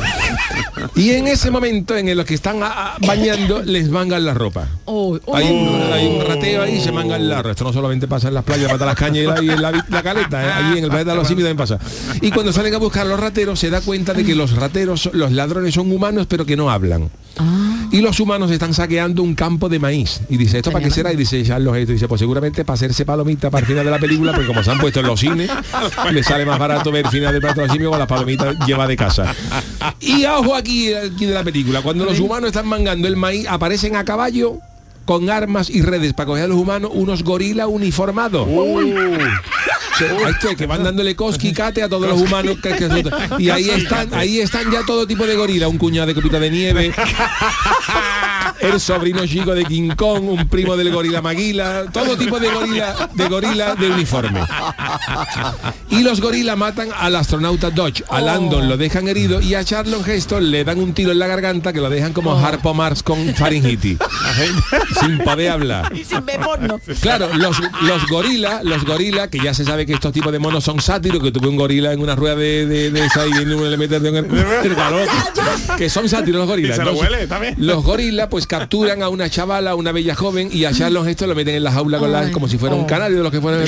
Y 0.96 1.10
en 1.10 1.28
ese 1.28 1.50
momento 1.50 1.96
en 1.96 2.16
los 2.16 2.26
que 2.26 2.34
están 2.34 2.62
a- 2.62 2.66
a- 2.94 2.96
bañando, 3.06 3.62
les 3.62 3.88
mangan 3.90 4.24
la 4.24 4.34
ropa. 4.34 4.66
Oh, 4.86 5.18
oh. 5.26 5.36
Hay 5.36 5.46
un, 5.46 5.92
hay 5.92 6.06
un 6.06 6.26
rateo 6.26 6.62
ahí 6.62 6.76
y 6.76 6.80
se 6.80 6.90
mangan 6.90 7.28
la 7.28 7.36
ropa. 7.36 7.50
Esto 7.52 7.64
no 7.64 7.72
solamente 7.72 8.08
pasa 8.08 8.28
en 8.28 8.34
las 8.34 8.44
playas, 8.44 8.72
mata 8.72 8.84
las 8.86 8.96
cañas 8.96 9.18
y, 9.24 9.26
la, 9.26 9.42
y 9.42 9.50
en 9.50 9.62
la, 9.62 9.84
la 9.88 10.02
caleta, 10.02 10.42
¿eh? 10.44 10.50
allí 10.52 10.78
en 10.78 10.84
el 10.84 10.90
planeta 10.90 11.12
de 11.12 11.16
los 11.18 11.28
simios 11.28 11.48
también 11.48 11.56
pasa. 11.56 11.78
Y 12.20 12.30
cuando 12.30 12.52
salen 12.52 12.74
a 12.74 12.78
buscar 12.78 13.06
a 13.06 13.10
los 13.10 13.20
rateros, 13.20 13.58
se 13.60 13.70
da 13.70 13.80
cuenta 13.80 14.12
de 14.12 14.24
que 14.24 14.34
los 14.34 14.52
rateros, 14.56 15.08
los 15.12 15.30
ladrones 15.32 15.74
son 15.74 15.92
humanos, 15.92 16.26
pero 16.28 16.44
que 16.44 16.56
no 16.56 16.70
hablan. 16.70 17.10
Y 17.92 18.00
los 18.00 18.20
humanos 18.20 18.50
están 18.50 18.72
saqueando 18.72 19.22
un 19.22 19.34
campo 19.34 19.68
de 19.68 19.78
maíz. 19.78 20.20
Y 20.28 20.36
dice, 20.36 20.58
¿esto 20.58 20.70
para 20.70 20.84
qué 20.84 20.90
será? 20.90 21.12
Y 21.12 21.16
dice 21.16 21.42
Charles 21.42 21.74
esto. 21.74 21.92
Dice, 21.92 22.08
pues 22.08 22.20
seguramente 22.20 22.64
para 22.64 22.74
hacerse 22.74 23.04
palomita 23.04 23.50
para 23.50 23.62
el 23.62 23.66
final 23.66 23.84
de 23.84 23.90
la 23.90 23.98
película, 23.98 24.32
porque 24.32 24.46
como 24.46 24.62
se 24.62 24.70
han 24.70 24.78
puesto 24.78 25.00
en 25.00 25.06
los 25.06 25.18
cines, 25.18 25.50
le 26.12 26.22
sale 26.22 26.46
más 26.46 26.58
barato 26.58 26.92
ver 26.92 27.06
el 27.06 27.10
final 27.10 27.32
del 27.32 27.40
plato 27.40 27.60
de 27.60 27.66
los 27.66 27.72
simios 27.72 27.90
con 27.90 27.98
las 27.98 28.08
palomitas 28.08 28.56
lleva 28.66 28.86
de 28.86 28.96
casa. 28.96 29.34
Y 30.00 30.24
ojo 30.26 30.54
aquí, 30.54 30.94
aquí 30.94 31.26
de 31.26 31.34
la 31.34 31.42
película, 31.42 31.82
cuando 31.82 32.04
los 32.04 32.20
humanos 32.20 32.48
están 32.48 32.66
mangando 32.68 33.08
el 33.08 33.16
maíz, 33.16 33.46
aparecen 33.48 33.96
a 33.96 34.04
caballo 34.04 34.58
con 35.04 35.28
armas 35.28 35.70
y 35.70 35.82
redes 35.82 36.12
para 36.12 36.26
coger 36.26 36.44
a 36.44 36.48
los 36.48 36.58
humanos 36.58 36.92
unos 36.94 37.24
gorilas 37.24 37.66
uniformados. 37.68 38.46
Que, 40.00 40.30
este, 40.30 40.56
que 40.56 40.66
van 40.66 40.82
dándole 40.82 41.14
cosquicate 41.14 41.82
a 41.82 41.88
todos 41.88 42.08
los 42.08 42.20
humanos 42.20 42.56
que- 42.62 42.70
que- 42.74 43.04
y 43.38 43.50
ahí 43.50 43.68
están 43.70 44.12
ahí 44.14 44.40
están 44.40 44.70
ya 44.72 44.82
todo 44.86 45.06
tipo 45.06 45.26
de 45.26 45.34
gorila 45.36 45.68
un 45.68 45.76
cuñado 45.78 46.06
de 46.06 46.14
copita 46.14 46.40
de 46.40 46.50
nieve 46.50 46.92
el 48.60 48.80
sobrino 48.80 49.26
chico 49.26 49.54
de 49.54 49.64
King 49.64 49.90
Kong 49.96 50.24
un 50.28 50.48
primo 50.48 50.76
del 50.76 50.90
gorila 50.92 51.22
Maguila 51.22 51.84
todo 51.92 52.16
tipo 52.16 52.38
de 52.38 52.48
gorila 52.50 53.08
de 53.14 53.28
gorila 53.28 53.74
de 53.74 53.90
uniforme 53.90 54.40
y 55.90 56.02
los 56.02 56.20
gorilas 56.20 56.56
matan 56.56 56.88
al 56.96 57.16
astronauta 57.16 57.70
Dodge 57.70 58.04
a 58.08 58.20
Landon 58.20 58.68
lo 58.68 58.76
dejan 58.76 59.08
herido 59.08 59.40
y 59.40 59.54
a 59.54 59.64
Charlon 59.64 60.08
Heston 60.08 60.50
le 60.50 60.64
dan 60.64 60.78
un 60.78 60.92
tiro 60.94 61.12
en 61.12 61.18
la 61.18 61.26
garganta 61.26 61.72
que 61.72 61.80
lo 61.80 61.90
dejan 61.90 62.12
como 62.12 62.34
Harpo 62.38 62.74
Marx 62.74 63.02
con 63.02 63.34
faringitis 63.34 63.98
sin 65.00 65.18
poder 65.18 65.50
hablar 65.50 65.92
Y 65.94 66.04
sin 66.04 66.20
porno. 66.42 66.78
Claro, 67.00 67.28
los, 67.34 67.56
los 67.82 68.06
gorilas, 68.08 68.62
los 68.64 68.84
gorilas, 68.84 69.28
que 69.28 69.38
ya 69.40 69.52
se 69.54 69.64
sabe 69.64 69.86
que 69.86 69.92
estos 69.94 70.12
tipos 70.12 70.30
de 70.32 70.38
monos 70.38 70.64
son 70.64 70.80
sátiros, 70.80 71.22
que 71.22 71.32
tuve 71.32 71.48
un 71.48 71.56
gorila 71.56 71.92
en 71.92 72.00
una 72.00 72.14
rueda 72.14 72.36
de, 72.36 72.66
de, 72.66 72.90
de 72.90 73.04
esa 73.06 73.26
y 73.26 73.30
en 73.32 73.50
el- 73.50 73.82
el 74.64 74.74
calor, 74.76 75.06
que 75.78 75.88
son 75.90 76.08
sátiros 76.08 76.40
los 76.40 76.48
gorilas. 76.48 76.76
Y 76.76 76.78
se 76.78 76.84
lo 76.84 76.90
Entonces, 76.92 77.10
huele, 77.12 77.26
también. 77.26 77.54
Los 77.58 77.82
gorilas 77.84 78.28
pues 78.30 78.46
capturan 78.50 79.00
a 79.00 79.08
una 79.08 79.30
chavala, 79.30 79.70
a 79.70 79.74
una 79.76 79.92
bella 79.92 80.16
joven, 80.16 80.50
y 80.52 80.64
a 80.64 80.72
Charlon 80.72 81.08
esto 81.08 81.24
lo 81.28 81.36
meten 81.36 81.54
en 81.54 81.62
la 81.62 81.70
jaula 81.70 81.98
con 81.98 82.10
la, 82.10 82.30
como 82.32 82.48
si 82.48 82.58
fuera 82.58 82.74
un 82.74 82.84
canario 82.84 83.18
de 83.18 83.22
los 83.22 83.30
que 83.30 83.40
ponen 83.40 83.60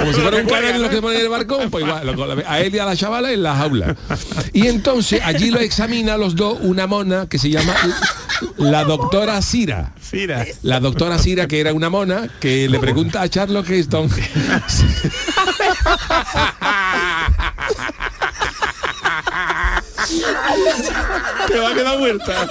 como 0.00 0.12
si 0.12 0.20
fuera 0.20 0.36
un 0.38 0.46
canario 0.48 0.72
de 0.72 0.78
los 0.80 0.90
que 0.90 1.00
ponen 1.00 1.18
en 1.18 1.22
el 1.26 1.30
barcón, 1.30 1.70
pues 1.70 1.84
igual, 1.84 2.04
lo- 2.04 2.42
a 2.44 2.60
él 2.60 2.74
y 2.74 2.78
a 2.80 2.84
la 2.84 2.96
chavala 2.96 3.30
en 3.32 3.44
la 3.44 3.54
jaula. 3.54 3.94
Y 4.52 4.66
entonces 4.66 5.20
allí 5.24 5.50
lo 5.52 5.60
examina 5.60 6.14
a 6.14 6.16
los 6.18 6.34
dos 6.34 6.58
una 6.60 6.88
mona 6.88 7.28
que 7.28 7.38
se 7.38 7.50
llama 7.50 7.72
la 8.56 8.82
doctora 8.82 9.40
Cira. 9.42 9.92
Cira. 10.02 10.44
La 10.62 10.80
doctora 10.80 11.18
Cira, 11.18 11.46
que 11.46 11.60
era 11.60 11.72
una 11.72 11.88
mona, 11.88 12.28
que 12.40 12.68
le 12.68 12.78
pregunta 12.80 13.22
a 13.22 13.28
Charlotte 13.28 13.70
Heston. 13.70 14.10
Te 21.48 21.58
va 21.58 21.70
a 21.70 21.74
quedar 21.74 21.98
muerta. 21.98 22.48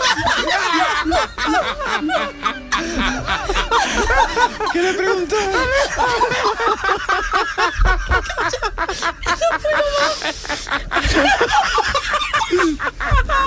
¿Qué 4.73 4.81
le 4.81 4.93
preguntó? 4.93 5.35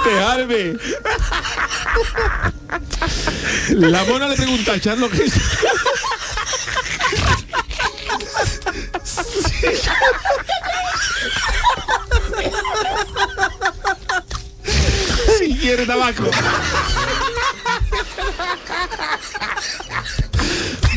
Dejarme. 0.04 0.78
La 3.70 4.04
mona 4.04 4.28
le 4.28 4.36
pregunta 4.36 4.72
a 4.72 4.80
Charlotte 4.80 5.14
Heston. 5.14 5.42
Si 15.38 15.56
quiere 15.56 15.86
tabaco. 15.86 16.24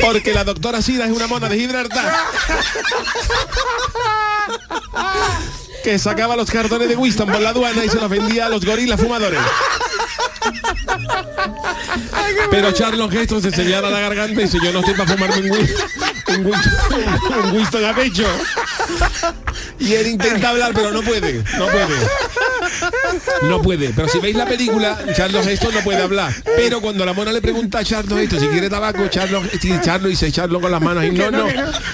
Porque 0.00 0.34
la 0.34 0.42
doctora 0.42 0.82
Sira 0.82 1.04
es 1.06 1.12
una 1.12 1.28
mona 1.28 1.48
de 1.48 1.58
Gibraltar. 1.58 2.12
Que 5.82 5.98
sacaba 5.98 6.36
los 6.36 6.50
cartones 6.50 6.88
de 6.88 6.96
Winston 6.96 7.28
por 7.28 7.40
la 7.40 7.50
aduana 7.50 7.84
y 7.84 7.88
se 7.88 7.96
los 7.96 8.08
vendía 8.08 8.46
a 8.46 8.48
los 8.48 8.64
gorilas 8.64 9.00
fumadores. 9.00 9.40
Pero 12.50 12.72
Charlon 12.72 13.12
Heston 13.12 13.42
se 13.42 13.50
señala 13.50 13.90
la 13.90 14.00
garganta 14.00 14.40
y 14.40 14.44
dice, 14.44 14.58
yo 14.62 14.72
no 14.72 14.80
estoy 14.80 14.94
para 14.94 15.12
fumarme 15.12 15.50
un, 15.50 15.50
un 15.50 16.52
un 17.44 17.52
Winston 17.52 17.84
a 17.84 17.94
pecho. 17.94 18.26
Y 19.78 19.94
él 19.94 20.06
intenta 20.06 20.50
hablar, 20.50 20.72
pero 20.74 20.92
no 20.92 21.02
puede, 21.02 21.42
no 21.58 21.66
puede. 21.66 21.94
No 23.48 23.62
puede. 23.62 23.90
Pero 23.90 24.08
si 24.08 24.20
veis 24.20 24.36
la 24.36 24.46
película, 24.46 24.98
Charles 25.16 25.46
Heston 25.46 25.74
no 25.74 25.80
puede 25.80 26.02
hablar. 26.02 26.32
Pero 26.56 26.80
cuando 26.80 27.04
la 27.04 27.12
mona 27.12 27.32
le 27.32 27.40
pregunta 27.40 27.80
a 27.80 27.84
Charles 27.84 28.12
Heston 28.12 28.40
si 28.40 28.46
quiere 28.46 28.70
tabaco, 28.70 29.08
Charles, 29.08 29.42
sí, 29.60 29.72
Charles 29.82 30.10
dice 30.10 30.30
Charles 30.30 30.60
con 30.60 30.70
las 30.70 30.80
manos 30.80 31.04
y 31.04 31.10
no, 31.10 31.30
no. 31.30 31.46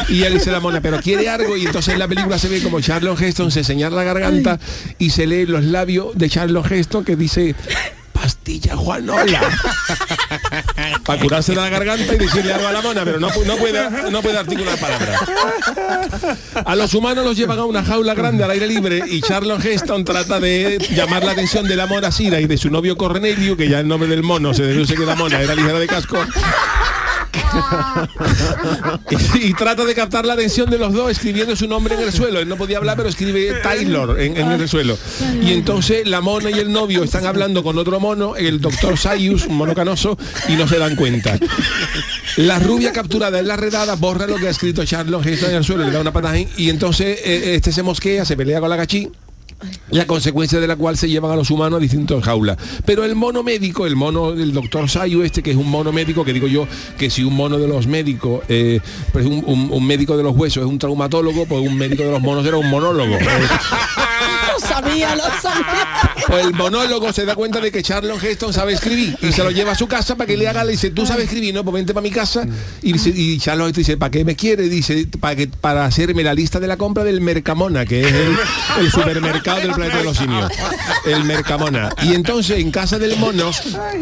Y 0.09 0.23
él 0.23 0.35
dice 0.35 0.51
la 0.51 0.61
mona, 0.61 0.81
pero 0.81 1.01
quiere 1.01 1.29
algo. 1.29 1.57
Y 1.57 1.67
entonces 1.67 1.95
en 1.95 2.01
la 2.01 2.09
película 2.09 2.39
se 2.39 2.49
ve 2.49 2.63
como 2.63 2.81
Charles 2.81 3.21
Heston 3.21 3.51
se 3.51 3.65
señala 3.65 3.78
la 3.79 4.05
garganta 4.05 4.59
y 4.99 5.11
se 5.11 5.27
lee 5.27 5.47
los 5.47 5.65
labios 5.65 6.17
de 6.17 6.29
Charles 6.29 6.71
Heston 6.71 7.05
que 7.05 7.17
dice 7.17 7.55
pastilla 8.13 8.77
Juanola. 8.77 9.41
Para 11.05 11.21
curarse 11.21 11.55
la 11.55 11.69
garganta 11.69 12.15
y 12.15 12.19
decirle 12.19 12.53
algo 12.53 12.67
a 12.67 12.73
la 12.73 12.83
mona, 12.83 13.05
pero 13.05 13.21
no, 13.21 13.29
no 13.47 13.57
puede, 13.57 14.11
no 14.11 14.21
puede 14.23 14.39
articular 14.39 14.77
palabras. 14.79 15.21
A 16.65 16.75
los 16.75 16.93
humanos 16.95 17.25
los 17.25 17.37
llevan 17.37 17.59
a 17.59 17.65
una 17.65 17.85
jaula 17.85 18.15
grande 18.15 18.45
al 18.45 18.51
aire 18.51 18.67
libre 18.67 19.03
y 19.07 19.21
Charles 19.23 19.65
Heston 19.65 20.05
trata 20.05 20.41
de 20.41 20.79
llamar 20.91 21.25
la 21.25 21.33
atención 21.33 21.67
de 21.67 21.77
la 21.77 21.87
mona 21.87 22.11
Sira 22.11 22.41
y 22.41 22.47
de 22.47 22.59
su 22.59 22.71
novio 22.71 22.97
Cornelio, 22.97 23.57
que 23.57 23.69
ya 23.69 23.81
el 23.81 23.89
nombre 23.89 24.09
del 24.09 24.23
mono 24.23 24.53
se 24.53 24.65
deduce 24.65 24.95
que 24.95 25.07
la 25.07 25.15
mona 25.15 25.41
era 25.41 25.55
ligera 25.55 25.79
de 25.79 25.87
casco. 25.87 26.19
y, 29.35 29.53
trata 29.55 29.85
de 29.85 29.95
captar 29.95 30.25
la 30.25 30.35
atención 30.35 30.69
de 30.71 30.79
los 30.79 30.93
dos 30.93 31.11
escribiendo 31.11 31.55
su 31.57 31.67
nombre 31.67 31.95
en 31.95 32.03
el 32.03 32.13
suelo. 32.13 32.41
Él 32.41 32.49
no 32.49 32.57
podía 32.57 32.79
hablar, 32.79 32.97
pero 32.97 33.09
escribe 33.09 33.55
Taylor 33.63 34.21
en, 34.21 34.37
el 34.37 34.69
suelo. 34.69 34.99
Y 35.43 35.53
entonces 35.53 36.07
la 36.07 36.21
mona 36.21 36.51
y 36.51 36.59
el 36.59 36.73
novio 36.73 37.03
están 37.05 37.27
hablando 37.27 37.63
con 37.63 37.79
otro 37.79 38.01
mono, 38.01 38.37
el 38.37 38.61
doctor 38.61 38.99
Sayus, 38.99 39.47
un 39.47 39.57
mono 39.57 39.75
canoso, 39.75 40.19
y 40.49 40.53
no 40.53 40.69
se 40.69 40.79
dan 40.79 40.97
cuenta. 40.97 41.39
La 42.37 42.59
rubia 42.59 42.93
capturada 42.93 43.39
en 43.39 43.49
la 43.49 43.57
redada 43.57 43.95
borra 43.97 44.27
lo 44.27 44.37
que 44.37 44.49
ha 44.49 44.51
escrito 44.51 44.83
Heston 44.83 45.25
en 45.27 45.57
el 45.57 45.65
suelo, 45.65 45.85
le 45.85 45.91
da 45.91 46.01
una 46.01 46.13
patada 46.13 46.39
y 46.39 46.71
entonces 46.71 47.21
eh, 47.25 47.55
este 47.55 47.73
se 47.73 47.83
mosquea, 47.83 48.25
se 48.25 48.37
pelea 48.37 48.61
con 48.61 48.71
la 48.71 48.77
gachín 48.77 49.13
la 49.91 50.07
consecuencia 50.07 50.61
de 50.61 50.67
la 50.67 50.77
cual 50.77 50.97
se 50.97 51.09
llevan 51.09 51.33
a 51.33 51.37
los 51.37 51.51
humanos 51.51 51.79
a 51.79 51.81
distintos 51.81 52.23
jaulas. 52.25 52.57
Pero 52.85 53.05
el 53.05 53.15
mono 53.15 53.43
médico, 53.43 53.87
el 53.87 53.97
mono 53.97 54.33
del 54.33 54.53
doctor 54.53 54.89
Sayu, 54.89 55.23
este 55.23 55.43
que 55.43 55.51
es 55.51 55.57
un 55.57 55.69
mono 55.71 55.93
médico, 55.93 56.25
que 56.25 56.33
digo 56.33 56.47
yo 56.47 56.67
que 56.97 57.11
si 57.11 57.25
un 57.25 57.35
mono 57.35 57.59
de 57.59 57.67
los 57.69 57.87
médicos, 57.87 58.43
eh, 58.49 58.81
pues 59.13 59.27
un- 59.27 59.69
un 59.73 59.87
médico 59.87 60.17
de 60.17 60.23
los 60.23 60.37
huesos 60.37 60.65
es 60.65 60.69
un 60.71 60.79
traumatólogo, 60.79 61.47
pues 61.47 61.61
un 61.67 61.77
médico 61.77 62.03
de 62.05 62.11
los 62.13 62.21
monos 62.21 62.47
era 62.47 62.57
un 62.57 62.69
monólogo. 62.71 63.17
Eh, 64.87 65.17
Lo 65.17 65.25
sabía. 65.41 66.15
Pues 66.27 66.45
el 66.47 66.55
monólogo 66.55 67.13
se 67.13 67.25
da 67.25 67.35
cuenta 67.35 67.61
de 67.61 67.71
que 67.71 67.83
Charlon 67.83 68.19
Heston 68.23 68.53
sabe 68.53 68.73
escribir 68.75 69.17
y 69.23 69.33
se 69.33 69.43
lo 69.43 69.51
lleva 69.51 69.73
a 69.73 69.75
su 69.75 69.87
casa 69.87 70.17
para 70.17 70.27
que 70.27 70.37
le 70.37 70.49
haga, 70.49 70.65
le 70.65 70.73
dice, 70.73 70.91
tú 70.91 71.07
sabes 71.07 71.25
escribir, 71.25 71.55
¿no? 71.55 71.65
Pues 71.65 71.75
vente 71.75 71.95
para 71.95 72.03
mi 72.03 72.11
casa. 72.11 72.47
Y, 72.83 72.93
dice- 72.93 73.13
y 73.15 73.39
Charlon 73.39 73.69
Heston 73.69 73.81
dice, 73.83 73.97
¿para 73.97 74.11
qué 74.11 74.25
me 74.25 74.37
quiere? 74.37 74.69
Dice, 74.69 75.09
para 75.21 75.37
que 75.37 75.47
para 75.49 75.85
hacerme 75.85 76.23
la 76.23 76.35
lista 76.35 76.61
de 76.61 76.67
la 76.67 76.77
compra 76.77 77.05
del 77.05 77.21
Mercamona, 77.21 77.87
que 77.87 78.01
es 78.01 78.13
el, 78.13 78.37
el 78.81 78.91
supermercado 78.91 79.61
del 79.61 79.73
planeta 79.73 79.99
de 79.99 80.05
los 80.05 80.17
simios. 80.17 80.51
El 81.07 81.25
Mercamona. 81.25 81.91
Y 82.03 82.15
entonces 82.15 82.59
en 82.59 82.71
casa 82.71 82.99
del 82.99 83.17
mono, 83.17 83.51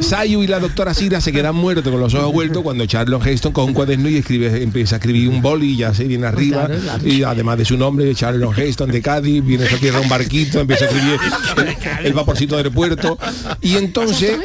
Sayu 0.01 0.43
y 0.43 0.47
la 0.47 0.59
doctora 0.59 0.95
Sira 0.95 1.21
se 1.21 1.33
quedan 1.33 1.55
muertos 1.55 1.91
con 1.91 2.01
los 2.01 2.15
ojos 2.15 2.33
vueltos 2.33 2.63
cuando 2.63 2.87
Charlon 2.87 3.27
Heston 3.27 3.53
con 3.53 3.65
un 3.67 3.75
cuaderno 3.75 4.09
y 4.09 4.17
escribe, 4.17 4.63
empieza 4.63 4.97
a 4.97 4.99
escribir 4.99 5.29
un 5.29 5.41
boli 5.43 5.73
y 5.73 5.77
ya 5.77 5.95
se 5.95 6.05
viene 6.05 6.27
arriba. 6.27 6.67
Claro, 6.67 6.81
claro. 6.83 7.07
Y 7.09 7.23
además 7.23 7.59
de 7.59 7.65
su 7.65 7.77
nombre, 7.77 8.13
Charlon 8.15 8.55
Heston 8.59 8.91
de 8.91 9.03
Cádiz, 9.03 9.45
viene 9.45 9.67
a 9.67 9.77
tierra 9.79 10.01
un 10.01 10.09
barquito, 10.09 10.66
empieza 10.67 10.85
a 10.85 10.89
escribir 10.89 11.21
el, 12.05 12.13
vaporcito 12.13 12.57
del 12.57 12.71
puerto. 12.73 13.19
Y 13.61 13.77
entonces 13.77 14.39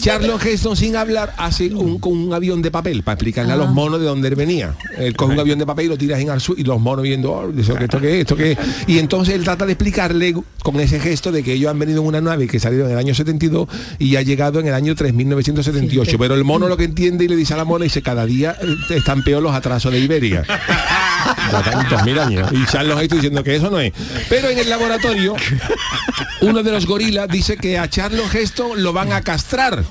Charlon 0.00 0.40
Heston 0.40 0.76
sin 0.76 0.96
hablar 0.96 1.34
hace 1.36 1.74
un, 1.74 1.98
con 1.98 2.12
un 2.12 2.32
avión 2.32 2.62
de 2.62 2.70
papel 2.70 3.02
para 3.02 3.14
explicarle 3.14 3.52
a 3.52 3.56
los 3.56 3.70
monos 3.70 4.00
de 4.00 4.06
dónde 4.06 4.28
él 4.28 4.34
venía. 4.34 4.74
Él 4.96 5.16
coge 5.16 5.34
un 5.34 5.40
avión 5.40 5.58
de 5.58 5.66
papel 5.66 5.86
y 5.86 5.88
lo 5.88 5.98
tiras 5.98 6.20
en 6.20 6.40
sur 6.40 6.58
y 6.58 6.64
los 6.64 6.80
monos 6.80 7.02
viendo, 7.02 7.32
oh, 7.32 7.50
¿esto 7.50 7.74
qué, 7.76 7.84
esto 7.84 8.00
qué 8.00 8.14
es? 8.14 8.20
¿Esto 8.20 8.36
qué 8.36 8.52
es? 8.52 8.58
Y 8.86 8.98
entonces 8.98 9.34
él 9.34 9.44
trata 9.44 9.66
de 9.66 9.72
explicarle 9.72 10.34
con 10.62 10.80
ese 10.80 11.00
gesto 11.00 11.32
de 11.32 11.42
que 11.42 11.52
ellos 11.52 11.70
han 11.70 11.78
venido 11.78 12.00
en 12.00 12.08
una 12.08 12.20
nave 12.20 12.46
que 12.46 12.58
salieron 12.58 12.86
en 12.88 12.92
el 12.94 12.98
año 12.98 13.14
72 13.14 13.68
y 13.98 14.16
ha 14.16 14.22
llegado 14.22 14.60
en 14.60 14.68
el 14.68 14.74
año 14.74 14.94
3978. 14.94 16.18
Pero 16.18 16.34
el 16.34 16.44
mono 16.44 16.68
lo 16.68 16.76
que 16.76 16.84
entiende 16.84 17.24
y 17.24 17.28
le 17.28 17.36
dice 17.36 17.54
a 17.54 17.56
la 17.56 17.64
mona, 17.64 17.84
dice, 17.84 18.02
cada 18.02 18.26
día 18.26 18.56
eh, 18.60 18.96
están 18.96 19.22
peor 19.22 19.42
los 19.42 19.54
atrasos 19.54 19.92
de 19.92 20.00
Iberia. 20.00 20.44
Ya 21.52 21.62
tantos 21.62 22.02
mil 22.04 22.18
años. 22.18 22.50
Y 22.52 22.64
Charles 22.66 23.08
diciendo 23.08 23.42
que 23.44 23.56
eso 23.56 23.70
no 23.70 23.78
es. 23.78 23.92
Pero 24.28 24.48
en 24.48 24.58
el 24.58 24.68
laboratorio, 24.68 25.36
uno 26.40 26.62
de 26.62 26.70
los 26.72 26.86
gorilas 26.86 27.28
dice 27.28 27.56
que 27.56 27.78
a 27.78 27.88
Charles 27.88 28.34
Heston 28.34 28.82
lo 28.82 28.92
van 28.92 29.12
a 29.12 29.20
castrar 29.22 29.84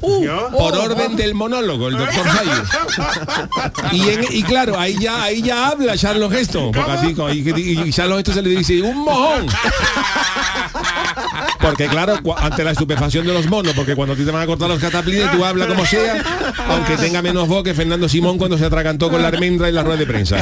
por 0.51 0.73
orden 0.77 1.15
del 1.15 1.33
monólogo, 1.33 1.87
el 1.87 1.97
doctor. 1.97 2.25
Y, 3.91 4.09
en- 4.09 4.25
y 4.31 4.43
claro, 4.43 4.79
ahí 4.79 4.97
ya, 4.99 5.23
ahí 5.23 5.41
ya 5.41 5.67
habla 5.69 5.97
Charles 5.97 6.31
Heston. 6.31 6.71
Porque 6.71 7.13
y- 7.61 7.79
y 7.87 7.91
Charles 7.91 8.19
Heston 8.19 8.33
se 8.35 8.41
le 8.41 8.49
dice, 8.49 8.81
un 8.81 8.97
mojón. 9.03 9.47
Porque 11.63 11.87
claro, 11.87 12.19
ante 12.37 12.63
la 12.63 12.71
estupefacción 12.71 13.25
de 13.25 13.33
los 13.33 13.47
monos, 13.47 13.73
porque 13.73 13.95
cuando 13.95 14.13
a 14.13 14.17
ti 14.17 14.23
te 14.25 14.31
van 14.31 14.41
a 14.43 14.45
cortar 14.45 14.69
los 14.69 14.79
cataplines, 14.79 15.31
tú 15.31 15.43
hablas 15.45 15.67
como 15.67 15.85
sea, 15.85 16.21
aunque 16.69 16.97
tenga 16.97 17.21
menos 17.21 17.47
voz 17.47 17.63
que 17.63 17.73
Fernando 17.73 18.07
Simón 18.09 18.37
cuando 18.37 18.57
se 18.57 18.65
atragantó 18.65 19.09
con 19.09 19.21
la 19.21 19.29
almendra 19.29 19.69
y 19.69 19.71
la 19.71 19.81
rueda 19.83 19.97
de 19.97 20.05
prensa. 20.05 20.37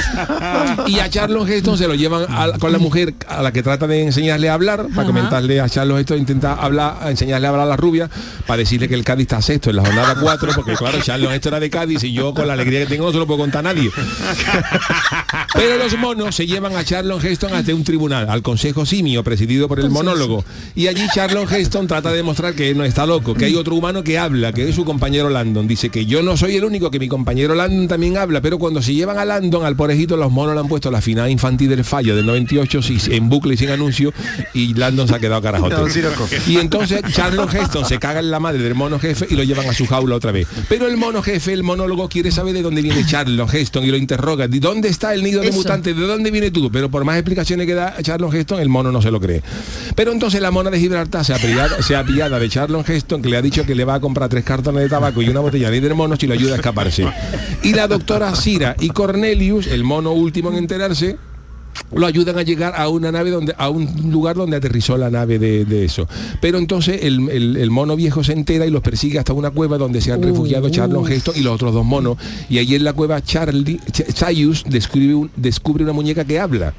Y 0.87 0.99
a 0.99 1.09
Charles 1.09 1.47
Heston 1.49 1.77
se 1.77 1.87
lo 1.87 1.95
llevan 1.95 2.25
a- 2.29 2.57
con 2.59 2.71
la 2.71 2.79
mujer 2.79 3.13
a 3.27 3.41
la 3.41 3.51
que 3.53 3.61
trata 3.63 3.87
de 3.87 4.01
enseñarle 4.03 4.49
a 4.49 4.53
hablar, 4.55 4.87
para 4.95 5.07
comentarle 5.07 5.61
a 5.61 5.69
Charles 5.69 5.99
Heston, 5.99 6.17
intenta 6.17 6.53
hablar, 6.53 6.97
enseñarle 7.07 7.47
a 7.47 7.49
hablar 7.51 7.65
a 7.67 7.69
la 7.69 7.77
rubia, 7.77 8.09
para 8.47 8.57
decirle 8.57 8.87
que 8.89 8.95
el 8.95 9.03
Cádiz 9.03 9.23
está 9.23 9.41
sexto 9.41 9.69
en 9.69 9.75
la 9.77 9.85
jornada 9.85 10.15
4, 10.19 10.51
porque 10.55 10.73
claro, 10.73 10.99
Charles 11.01 11.31
Heston 11.31 11.51
era 11.53 11.59
de 11.59 11.69
Cádiz 11.69 12.03
y 12.03 12.11
yo 12.13 12.33
con 12.33 12.47
la 12.47 12.53
alegría 12.53 12.79
que 12.81 12.85
tengo 12.87 13.05
no 13.05 13.11
se 13.11 13.17
lo 13.19 13.27
puedo 13.27 13.39
contar 13.41 13.59
a 13.65 13.73
nadie. 13.73 13.91
Pero 15.53 15.77
los 15.77 15.97
monos 15.97 16.35
se 16.35 16.47
llevan 16.47 16.75
a 16.75 16.83
Charlon 16.83 17.23
Heston 17.25 17.53
ante 17.53 17.73
un 17.73 17.83
tribunal, 17.83 18.29
al 18.29 18.41
Consejo 18.41 18.85
Simio, 18.85 19.23
presidido 19.23 19.67
por 19.67 19.79
el 19.79 19.89
monólogo. 19.89 20.43
Y 20.75 20.87
allí 20.87 21.07
Charlon 21.13 21.45
Heston 21.53 21.87
trata 21.87 22.09
de 22.09 22.17
demostrar 22.17 22.53
que 22.53 22.69
él 22.69 22.77
no 22.77 22.85
está 22.85 23.05
loco, 23.05 23.33
que 23.33 23.43
hay 23.43 23.55
otro 23.55 23.75
humano 23.75 24.01
que 24.01 24.17
habla, 24.17 24.53
que 24.53 24.69
es 24.69 24.75
su 24.75 24.85
compañero 24.85 25.29
Landon. 25.29 25.67
Dice 25.67 25.89
que 25.89 26.05
yo 26.05 26.23
no 26.23 26.37
soy 26.37 26.55
el 26.55 26.63
único, 26.63 26.89
que 26.89 26.99
mi 26.99 27.09
compañero 27.09 27.53
Landon 27.53 27.89
también 27.89 28.15
habla, 28.15 28.41
pero 28.41 28.57
cuando 28.57 28.81
se 28.81 28.93
llevan 28.93 29.17
a 29.17 29.25
Landon, 29.25 29.65
al 29.65 29.75
porejito, 29.75 30.15
los 30.15 30.31
monos 30.31 30.53
le 30.55 30.61
han 30.61 30.69
puesto 30.69 30.89
la 30.89 31.01
final 31.01 31.29
infantil 31.29 31.69
del 31.69 31.83
fallo 31.83 32.15
del 32.15 32.25
98 32.25 32.81
sí, 32.81 32.97
en 33.11 33.27
bucle 33.27 33.55
y 33.55 33.57
sin 33.57 33.71
anuncio, 33.71 34.13
y 34.53 34.73
Landon 34.73 35.09
se 35.09 35.15
ha 35.15 35.19
quedado 35.19 35.41
carajote. 35.41 35.75
No, 35.75 35.89
sí, 35.89 36.01
loco. 36.01 36.29
Y 36.47 36.57
entonces 36.57 37.01
Charlon 37.11 37.53
Heston 37.53 37.85
se 37.85 37.99
caga 37.99 38.21
en 38.21 38.31
la 38.31 38.39
madre 38.39 38.63
del 38.63 38.75
mono 38.75 38.97
jefe 38.97 39.27
y 39.29 39.35
lo 39.35 39.43
llevan 39.43 39.67
a 39.67 39.73
su 39.73 39.85
jaula 39.87 40.15
otra 40.15 40.31
vez. 40.31 40.47
Pero 40.69 40.87
el 40.87 40.95
mono 40.95 41.21
jefe, 41.21 41.51
el 41.51 41.63
monólogo, 41.63 42.07
quiere 42.07 42.31
saber 42.31 42.53
de 42.53 42.61
dónde 42.61 42.81
viene 42.81 43.05
Charlon 43.05 43.49
Heston 43.53 43.83
y 43.83 43.87
lo 43.87 43.97
interroga. 43.97 44.47
¿De 44.47 44.61
dónde 44.61 44.87
está 44.87 45.13
el 45.13 45.23
nido 45.23 45.41
de 45.41 45.49
Eso. 45.49 45.57
mutantes? 45.57 45.93
¿De 45.93 46.07
dónde 46.07 46.31
viene 46.31 46.51
tú? 46.51 46.71
Pero 46.71 46.89
por 46.89 47.03
más 47.03 47.17
explicaciones 47.17 47.67
que 47.67 47.73
da 47.73 47.97
Charlon 48.01 48.33
Heston, 48.33 48.61
el 48.61 48.69
mono 48.69 48.93
no 48.93 49.01
se 49.01 49.11
lo 49.11 49.19
cree. 49.19 49.43
Pero 49.93 50.13
entonces 50.13 50.39
la 50.41 50.51
mona 50.51 50.69
de 50.69 50.79
Gibraltar 50.79 51.00
se 51.23 51.33
ha 51.33 51.37
pillado, 51.37 51.81
se 51.81 51.95
ha 51.95 52.03
pillado 52.03 52.39
de 52.39 52.49
Charlon 52.49 52.83
Heston, 52.87 53.21
que 53.21 53.29
le 53.29 53.37
ha 53.37 53.41
dicho 53.41 53.65
que 53.65 53.75
le 53.75 53.85
va 53.85 53.95
a 53.95 53.99
comprar 53.99 54.29
tres 54.29 54.43
cartones 54.43 54.83
de 54.83 54.89
tabaco 54.89 55.21
y 55.21 55.29
una 55.29 55.39
botella 55.39 55.69
de 55.69 55.77
líder 55.79 55.95
mono 55.95 56.15
si 56.15 56.27
lo 56.27 56.33
ayuda 56.33 56.53
a 56.53 56.55
escaparse. 56.57 57.05
Y 57.63 57.73
la 57.73 57.87
doctora 57.87 58.35
Sira 58.35 58.75
y 58.79 58.89
Cornelius, 58.89 59.67
el 59.67 59.83
mono 59.83 60.11
último 60.11 60.49
en 60.49 60.57
enterarse, 60.57 61.17
lo 61.93 62.05
ayudan 62.05 62.37
a 62.37 62.43
llegar 62.43 62.73
a 62.75 62.87
una 62.89 63.11
nave 63.11 63.31
donde 63.31 63.53
a 63.57 63.69
un 63.69 64.11
lugar 64.11 64.35
donde 64.35 64.57
aterrizó 64.57 64.97
la 64.97 65.09
nave 65.09 65.39
de, 65.39 65.65
de 65.65 65.85
eso. 65.85 66.07
Pero 66.41 66.57
entonces 66.57 66.99
el, 67.03 67.29
el- 67.29 67.57
el 67.57 67.69
mono 67.71 67.95
viejo 67.95 68.23
se 68.23 68.33
entera 68.33 68.65
y 68.65 68.69
los 68.69 68.81
persigue 68.81 69.19
hasta 69.19 69.33
una 69.33 69.51
cueva 69.51 69.77
donde 69.77 69.99
se 70.01 70.11
han 70.11 70.21
refugiado 70.21 70.69
Charlon 70.69 71.11
Heston 71.11 71.35
y 71.37 71.41
los 71.41 71.53
otros 71.55 71.73
dos 71.73 71.85
monos. 71.85 72.17
Y 72.49 72.57
allí 72.59 72.75
en 72.75 72.83
la 72.83 72.93
cueva 72.93 73.21
Charlie 73.21 73.79
Ch- 73.91 74.13
Sayus 74.13 74.63
descubre, 74.67 75.13
un- 75.15 75.31
descubre 75.35 75.83
una 75.83 75.93
muñeca 75.93 76.23
que 76.25 76.39
habla. 76.39 76.73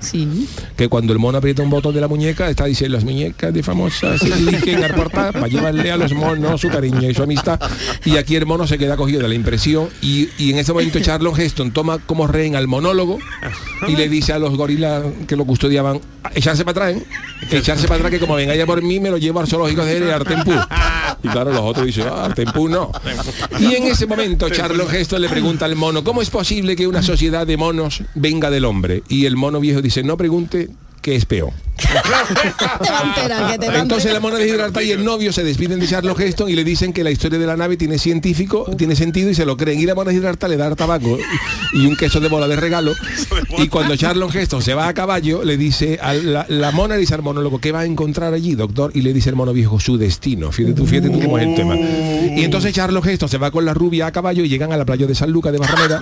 Que 0.76 0.88
cuando 0.88 1.12
el 1.12 1.18
mono 1.18 1.38
aprieta 1.38 1.62
un 1.62 1.70
botón 1.70 1.94
de 1.94 2.00
la 2.00 2.08
muñeca 2.08 2.48
está 2.48 2.64
diciendo 2.64 2.96
las 2.96 3.04
muñecas 3.04 3.52
de 3.52 3.62
famosas 3.62 4.20
se 4.20 4.34
dirigen 4.34 4.82
a 4.84 4.88
portar 4.88 5.32
para 5.32 5.48
llevarle 5.48 5.90
a 5.92 5.96
los 5.96 6.12
monos 6.14 6.60
su 6.60 6.68
cariño 6.68 7.08
y 7.08 7.14
su 7.14 7.22
amistad 7.22 7.60
y 8.04 8.16
aquí 8.16 8.36
el 8.36 8.46
mono 8.46 8.66
se 8.66 8.78
queda 8.78 8.96
cogido 8.96 9.20
de 9.22 9.28
la 9.28 9.34
impresión 9.34 9.88
y, 10.00 10.28
y 10.38 10.50
en 10.50 10.58
ese 10.58 10.72
momento 10.72 11.00
Charlon 11.00 11.38
Heston 11.40 11.70
toma 11.72 11.98
como 11.98 12.26
rehén 12.26 12.56
al 12.56 12.66
monólogo 12.68 13.18
y 13.88 13.96
le 13.96 14.08
dice 14.08 14.32
a 14.32 14.38
los 14.38 14.56
gorilas 14.56 14.81
que 15.26 15.36
lo 15.36 15.44
custodiaban 15.44 16.00
echarse 16.34 16.64
para 16.64 16.86
atrás 16.86 17.02
¿eh? 17.02 17.56
echarse 17.56 17.86
para 17.86 17.96
atrás 17.96 18.10
que 18.10 18.20
como 18.20 18.34
venga 18.34 18.54
ya 18.54 18.66
por 18.66 18.82
mí 18.82 19.00
me 19.00 19.10
lo 19.10 19.18
llevo 19.18 19.40
al 19.40 19.46
zoológico 19.46 19.84
de 19.84 20.12
Artempú 20.12 20.52
y 21.22 21.28
claro 21.28 21.52
los 21.52 21.60
otros 21.60 21.86
dicen 21.86 22.06
ah, 22.08 22.26
Artempú 22.26 22.68
no 22.68 22.90
y 23.58 23.74
en 23.74 23.84
ese 23.84 24.06
momento 24.06 24.48
Charlon 24.48 24.92
Heston 24.94 25.22
le 25.22 25.28
pregunta 25.28 25.64
al 25.64 25.76
mono 25.76 26.04
¿cómo 26.04 26.22
es 26.22 26.30
posible 26.30 26.76
que 26.76 26.86
una 26.86 27.02
sociedad 27.02 27.46
de 27.46 27.56
monos 27.56 28.02
venga 28.14 28.50
del 28.50 28.64
hombre? 28.64 29.02
y 29.08 29.26
el 29.26 29.36
mono 29.36 29.60
viejo 29.60 29.82
dice 29.82 30.02
no 30.02 30.16
pregunte 30.16 30.70
que 31.02 31.16
es 31.16 31.26
peor 31.26 31.52
entonces 33.74 34.12
la 34.12 34.20
mona 34.20 34.36
de 34.36 34.46
Gibraltar 34.46 34.82
y 34.82 34.90
el 34.90 35.04
novio 35.04 35.32
se 35.32 35.42
despiden 35.44 35.80
de 35.80 35.86
Charles 35.86 36.18
Heston 36.18 36.48
y 36.48 36.54
le 36.54 36.64
dicen 36.64 36.92
que 36.92 37.02
la 37.02 37.10
historia 37.10 37.38
de 37.38 37.46
la 37.46 37.56
nave 37.56 37.76
tiene 37.76 37.98
científico, 37.98 38.70
tiene 38.76 38.96
sentido 38.96 39.30
y 39.30 39.34
se 39.34 39.44
lo 39.44 39.56
creen. 39.56 39.80
Y 39.80 39.86
la 39.86 39.94
mona 39.94 40.10
de 40.10 40.16
Gibraltar 40.16 40.50
le 40.50 40.56
da 40.56 40.74
tabaco 40.74 41.18
y 41.72 41.86
un 41.86 41.96
queso 41.96 42.20
de 42.20 42.28
bola 42.28 42.48
de 42.48 42.56
regalo. 42.56 42.92
Y 43.58 43.68
cuando 43.68 43.96
Charles 43.96 44.34
Heston 44.34 44.62
se 44.62 44.74
va 44.74 44.88
a 44.88 44.94
caballo, 44.94 45.44
le 45.44 45.56
dice 45.56 45.98
a 46.00 46.14
la, 46.14 46.46
la 46.48 46.70
mona 46.70 46.94
le 46.94 47.00
dice 47.00 47.14
al 47.14 47.22
monólogo, 47.22 47.58
¿qué 47.58 47.72
va 47.72 47.80
a 47.80 47.84
encontrar 47.84 48.34
allí, 48.34 48.54
doctor? 48.54 48.92
Y 48.94 49.02
le 49.02 49.12
dice 49.12 49.30
el 49.30 49.36
mono 49.36 49.52
viejo, 49.52 49.80
su 49.80 49.98
destino. 49.98 50.52
Fíjate 50.52 50.74
tú, 50.74 50.86
fíjate 50.86 51.10
tú 51.10 51.20
cómo 51.20 51.38
es 51.38 51.46
el 51.46 51.54
tema. 51.54 51.76
Y 51.76 52.44
entonces 52.44 52.72
Charles 52.74 53.04
Heston 53.04 53.28
se 53.28 53.38
va 53.38 53.50
con 53.50 53.64
la 53.64 53.74
rubia 53.74 54.06
a 54.06 54.12
caballo 54.12 54.44
y 54.44 54.48
llegan 54.48 54.72
a 54.72 54.76
la 54.76 54.84
playa 54.84 55.06
de 55.06 55.14
San 55.14 55.30
Lucas 55.30 55.52
de 55.52 55.58
Barrameda, 55.58 56.00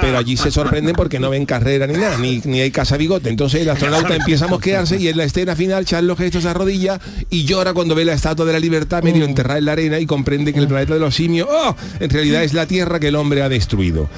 pero 0.00 0.18
allí 0.18 0.36
se 0.36 0.50
sorprenden 0.50 0.94
porque 0.94 1.18
no 1.18 1.30
ven 1.30 1.44
carrera 1.46 1.86
ni 1.86 1.94
nada, 1.94 2.16
ni, 2.18 2.40
ni 2.44 2.60
hay 2.60 2.70
casa 2.70 2.96
bigote. 2.96 3.28
Entonces 3.28 3.62
el 3.62 3.70
astronauta 3.70 4.14
empieza 4.22 4.44
a 4.44 4.48
mosquearse 4.48 4.96
y 5.00 5.08
en 5.08 5.16
la 5.16 5.24
escena 5.24 5.56
final 5.56 5.84
Charles 5.84 6.18
Heston 6.18 6.42
se 6.42 6.48
arrodilla 6.48 7.00
y 7.28 7.44
llora 7.44 7.74
cuando 7.74 7.94
ve 7.94 8.04
la 8.04 8.14
estatua 8.14 8.46
de 8.46 8.52
la 8.52 8.60
libertad 8.60 9.02
medio 9.02 9.24
enterrada 9.24 9.58
en 9.58 9.64
la 9.64 9.72
arena 9.72 9.98
y 9.98 10.06
comprende 10.06 10.52
que 10.52 10.60
el 10.60 10.68
planeta 10.68 10.94
de 10.94 11.00
los 11.00 11.14
simios, 11.14 11.48
oh, 11.50 11.76
en 11.98 12.10
realidad 12.10 12.44
es 12.44 12.54
la 12.54 12.66
Tierra 12.66 13.00
que 13.00 13.08
el 13.08 13.16
hombre 13.16 13.42
ha 13.42 13.48
destruido. 13.48 14.08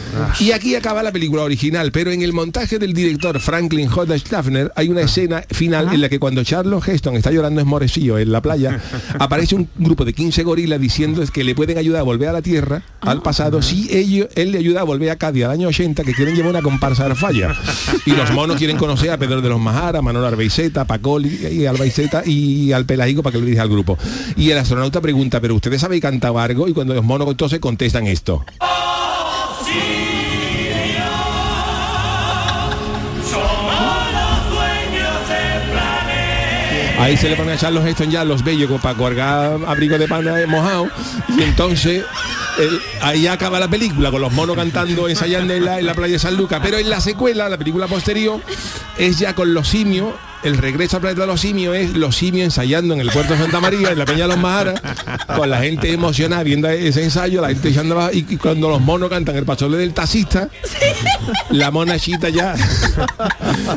Y 0.40 0.52
aquí 0.52 0.74
acaba 0.74 1.02
la 1.02 1.12
película 1.12 1.42
original, 1.42 1.90
pero 1.90 2.12
en 2.12 2.22
el 2.22 2.32
montaje 2.32 2.78
del 2.78 2.92
director 2.92 3.40
Franklin 3.40 3.88
J. 3.88 4.18
Schaffner 4.18 4.72
hay 4.76 4.88
una 4.88 5.00
escena 5.00 5.42
final 5.50 5.92
en 5.92 6.00
la 6.00 6.09
que 6.09 6.18
cuando 6.18 6.44
Charles 6.44 6.86
Heston 6.86 7.16
está 7.16 7.30
llorando 7.30 7.61
esmorecillo 7.61 8.18
en 8.18 8.30
la 8.30 8.42
playa, 8.42 8.80
aparece 9.18 9.55
un 9.55 9.68
grupo 9.76 10.05
de 10.05 10.12
15 10.12 10.42
gorilas 10.42 10.80
diciendo 10.80 11.24
que 11.32 11.44
le 11.44 11.55
pueden 11.55 11.78
ayudar 11.78 12.00
a 12.00 12.05
volver 12.05 12.28
a 12.28 12.32
la 12.32 12.42
Tierra, 12.42 12.82
al 13.00 13.22
pasado, 13.22 13.62
si 13.62 13.88
ellos, 13.96 14.28
él 14.34 14.52
le 14.52 14.59
ayuda 14.59 14.80
a 14.80 14.84
volver 14.84 15.11
a 15.11 15.16
Cádiz 15.16 15.44
al 15.44 15.52
año 15.52 15.68
80, 15.68 16.05
que 16.05 16.12
quieren 16.12 16.34
llevar 16.34 16.50
una 16.50 16.62
comparsa 16.62 17.07
a 17.07 17.14
falla. 17.14 17.55
Y 18.07 18.11
los 18.12 18.32
monos 18.32 18.57
quieren 18.57 18.76
conocer 18.76 19.11
a 19.11 19.18
Pedro 19.18 19.40
de 19.40 19.48
los 19.48 19.61
Majara, 19.95 20.03
Manolo 20.03 20.26
Arbeiceta, 20.26 20.84
Pacoli 20.84 21.49
y 21.51 21.66
Albaiceta 21.66 22.22
y 22.24 22.72
al 22.72 22.86
Pelagico 22.86 23.22
para 23.22 23.34
que 23.34 23.40
le 23.40 23.51
diga 23.51 23.62
al 23.62 23.68
grupo. 23.68 23.99
Y 24.36 24.51
el 24.51 24.59
astronauta 24.59 25.01
pregunta, 25.01 25.40
¿pero 25.40 25.55
ustedes 25.55 25.80
saben 25.80 26.01
cantar 26.01 26.36
algo? 26.36 26.68
Y 26.68 26.72
cuando 26.72 26.95
los 26.95 27.05
monos 27.05 27.28
entonces 27.28 27.61
contestan 27.61 28.07
esto. 28.07 28.45
Ahí 36.99 37.16
se 37.18 37.28
le 37.28 37.36
pone 37.36 37.53
a 37.53 37.57
Charles 37.59 37.84
Heston 37.84 38.11
ya 38.11 38.24
los 38.24 38.42
bellos 38.42 38.80
para 38.80 38.97
colgar 38.97 39.59
abrigo 39.66 39.99
de 39.99 40.09
pana 40.09 40.36
mojado 40.47 40.88
y 41.36 41.42
entonces 41.42 42.03
el- 42.59 42.80
ahí 43.00 43.26
acaba 43.26 43.59
la 43.61 43.68
película 43.68 44.11
con 44.11 44.20
los 44.20 44.32
monos 44.32 44.57
cantando, 44.57 45.09
ensayando 45.09 45.55
en 45.55 45.64
la, 45.64 45.78
en 45.80 45.86
la 45.86 45.94
playa 45.94 46.14
de 46.14 46.18
San 46.18 46.36
Lucas. 46.36 46.61
Pero 46.62 46.78
en 46.78 46.88
la 46.90 47.00
secuela, 47.00 47.48
la 47.48 47.59
película 47.59 47.86
posterior, 47.86 48.40
es 48.98 49.18
ya 49.18 49.34
con 49.34 49.55
los 49.55 49.68
simios 49.68 50.12
el 50.45 50.59
regreso 50.59 50.97
al 50.97 51.01
planeta 51.01 51.22
de 51.22 51.26
los 51.26 51.40
simios 51.40 51.74
es 51.76 51.95
los 51.95 52.16
simios 52.16 52.45
ensayando 52.45 52.95
en 52.95 53.01
el 53.01 53.11
puerto 53.11 53.32
de 53.32 53.40
Santa 53.40 53.61
María, 53.61 53.90
en 53.90 53.99
la 53.99 54.05
Peña 54.05 54.22
de 54.22 54.28
los 54.28 54.38
Maharas, 54.38 54.80
con 55.34 55.51
la 55.51 55.61
gente 55.61 55.92
emocionada 55.92 56.42
viendo 56.42 56.68
ese 56.68 57.03
ensayo, 57.03 57.40
la 57.40 57.49
gente 57.49 57.70
echando 57.70 57.95
abajo, 57.95 58.11
y, 58.12 58.36
cuando 58.36 58.68
los 58.68 58.80
monos 58.80 59.11
cantan 59.11 59.36
el 59.36 59.45
pasole 59.45 59.78
del 59.78 59.95
taxista, 59.95 60.49
la 61.51 61.70
monachita 61.70 62.28
ya, 62.28 62.55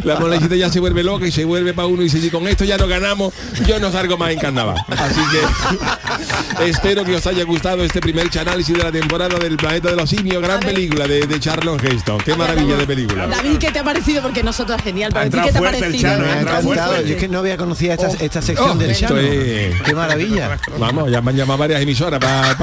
la 0.03 0.19
monachita 0.19 0.55
ya 0.55 0.69
se 0.69 0.79
vuelve 0.79 1.03
loca 1.03 1.25
y 1.25 1.31
se 1.31 1.45
vuelve 1.45 1.73
para 1.73 1.87
uno 1.87 2.01
y 2.01 2.05
dice, 2.05 2.21
si 2.21 2.29
con 2.29 2.47
esto 2.47 2.65
ya 2.65 2.77
no 2.77 2.87
ganamos, 2.87 3.33
yo 3.65 3.79
no 3.79 3.91
salgo 3.91 4.17
más 4.17 4.31
en 4.31 4.39
carnaval. 4.39 4.77
Así 4.89 5.21
que 5.31 6.69
espero 6.69 7.03
que 7.05 7.15
os 7.15 7.25
haya 7.27 7.43
gustado 7.43 7.83
este 7.83 8.01
primer 8.01 8.27
análisis 8.37 8.75
de 8.77 8.83
la 8.83 8.91
temporada 8.91 9.39
del 9.39 9.55
planeta 9.55 9.89
de 9.89 9.95
los 9.95 10.09
simios, 10.09 10.41
gran 10.41 10.59
película 10.59 11.07
de, 11.07 11.25
de 11.25 11.39
Charlon 11.39 11.79
Heston. 11.79 12.19
Qué 12.19 12.35
maravilla 12.35 12.75
de 12.75 12.85
película. 12.85 13.27
David, 13.27 13.57
¿qué 13.57 13.71
te 13.71 13.79
ha 13.79 13.83
parecido? 13.83 14.21
Porque 14.21 14.43
nosotros 14.43 14.81
genial. 14.81 15.13
Para 15.13 15.29
ti, 15.29 15.37
entrado 15.37 15.47
¿qué 15.47 15.53
te 15.53 15.57
ha 15.57 15.69
el 15.69 15.79
parecido? 15.79 16.09
Chano, 16.09 16.25
encantado. 16.63 16.91
fuerte. 16.91 17.09
Yo 17.09 17.15
es 17.15 17.19
que 17.21 17.27
no 17.27 17.39
había 17.39 17.57
conocido 17.57 17.93
esta, 17.93 18.07
esta 18.23 18.41
sección 18.41 18.71
Oh, 18.71 18.75
del 18.75 18.91
esto 18.91 19.07
Chano. 19.07 19.19
es- 19.19 19.81
Qué 19.81 19.93
maravilla. 19.93 20.57
Vamos, 20.77 21.11
ya 21.11 21.21
me 21.21 21.31
han 21.31 21.37
llamado 21.37 21.57
varias 21.59 21.81
emisoras 21.81 22.19
para 22.19 22.57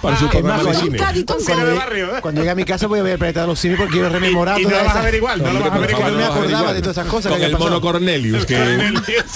para 0.00 0.16
su 0.18 0.24
Es 0.26 0.30
programa 0.30 0.62
más, 0.62 0.76
de 0.76 0.82
cine. 0.82 0.98
cuando, 0.98 2.20
cuando 2.20 2.40
llegue 2.40 2.50
a 2.50 2.54
mi 2.54 2.64
casa 2.64 2.86
voy 2.86 3.00
a 3.00 3.02
ver 3.02 3.12
el 3.14 3.18
planeta 3.18 3.42
de 3.42 3.46
los 3.46 3.58
simios 3.58 3.78
porque 3.78 3.94
quiero 3.94 4.08
rememorar 4.08 4.58
Y- 4.60 4.64
no 4.64 4.68
todas 4.70 4.82
lo 4.82 4.86
vas 4.86 4.96
a 4.96 4.98
esas- 4.98 5.04
ver 5.04 5.14
igual, 5.16 5.42
no 5.42 5.52
lo 5.52 5.60
vas 5.60 5.68
a 5.68 5.70
ver 5.70 5.72
Porque 5.78 5.92
igual, 5.92 6.12
no 6.12 6.16
me 6.18 6.22
no 6.22 6.28
lo 6.28 6.28
vas 6.28 6.36
a 6.36 6.40
ver 6.40 6.46
acordaba 6.46 6.60
igual. 6.62 6.74
de 6.74 6.80
todas 6.82 6.96
esas 6.96 7.06
cosas 7.10 7.32
Con 7.32 7.42
el 7.42 7.52
mono. 7.58 7.80
Cornelius, 7.80 8.46
que, 8.46 8.92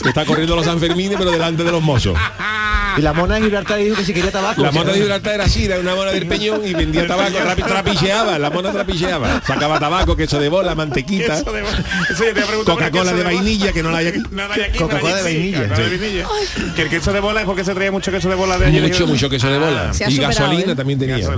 está 0.09 0.25
corriendo 0.25 0.57
los 0.57 0.65
Sanfermines, 0.67 1.17
pero 1.19 1.31
delante 1.31 1.65
de 1.65 1.71
los 1.73 1.83
mozos. 1.83 2.17
Y 2.97 3.03
la 3.03 3.13
mona 3.13 3.37
de 3.37 3.43
Gibraltar 3.43 3.79
dijo 3.79 3.95
que 3.97 4.05
si 4.05 4.13
quería 4.13 4.33
tabaco. 4.33 4.61
La 4.63 4.73
mona 4.73 4.91
de 4.93 4.99
Gibraltar 4.99 5.35
era 5.35 5.45
así, 5.45 5.65
era 5.67 5.79
una 5.79 5.95
mona 5.95 6.11
del 6.11 6.27
peñón 6.27 6.67
y 6.67 6.75
vendía 6.75 7.07
tabaco, 7.07 7.31
trapi- 7.39 7.65
trapicheaba, 7.65 8.39
la 8.39 8.51
mona 8.51 8.73
trapicheaba. 8.73 9.41
Sacaba 9.47 9.79
tabaco, 9.79 10.17
queso 10.17 10.41
de 10.41 10.49
bola, 10.49 10.75
mantequita, 10.75 11.41
Coca-Cola 12.65 13.13
de 13.13 13.23
bola. 13.23 13.25
vainilla, 13.25 13.73
que 13.73 13.83
no 13.83 13.91
la 13.91 14.00
hay 14.01 14.09
aquí. 14.09 14.23
No 14.31 14.49
la 14.49 14.55
hay 14.55 14.63
aquí, 14.63 14.79
Coca-Cola 14.79 15.15
pero 15.15 15.25
de 15.25 15.31
sí, 15.31 15.53
vainilla, 15.53 15.77
de. 15.77 16.73
Que 16.75 16.83
el 16.83 16.89
queso 16.89 17.13
de 17.13 17.21
bola 17.21 17.41
es 17.41 17.47
porque 17.47 17.65
se 17.65 17.75
traía 17.75 17.93
mucho 17.93 18.11
queso 18.11 18.29
de 18.29 18.35
bola 18.35 18.59
de 18.59 18.67
ayer. 18.67 18.83
Mucho, 18.83 19.07
mucho 19.07 19.31
queso 19.31 19.49
de 19.49 19.59
bola. 19.59 19.93
Se 19.93 20.05
ha 20.05 20.11
y 20.11 20.17
gasolina 20.17 20.73
¿eh? 20.73 20.77
también 20.77 20.99
tenía. 20.99 21.19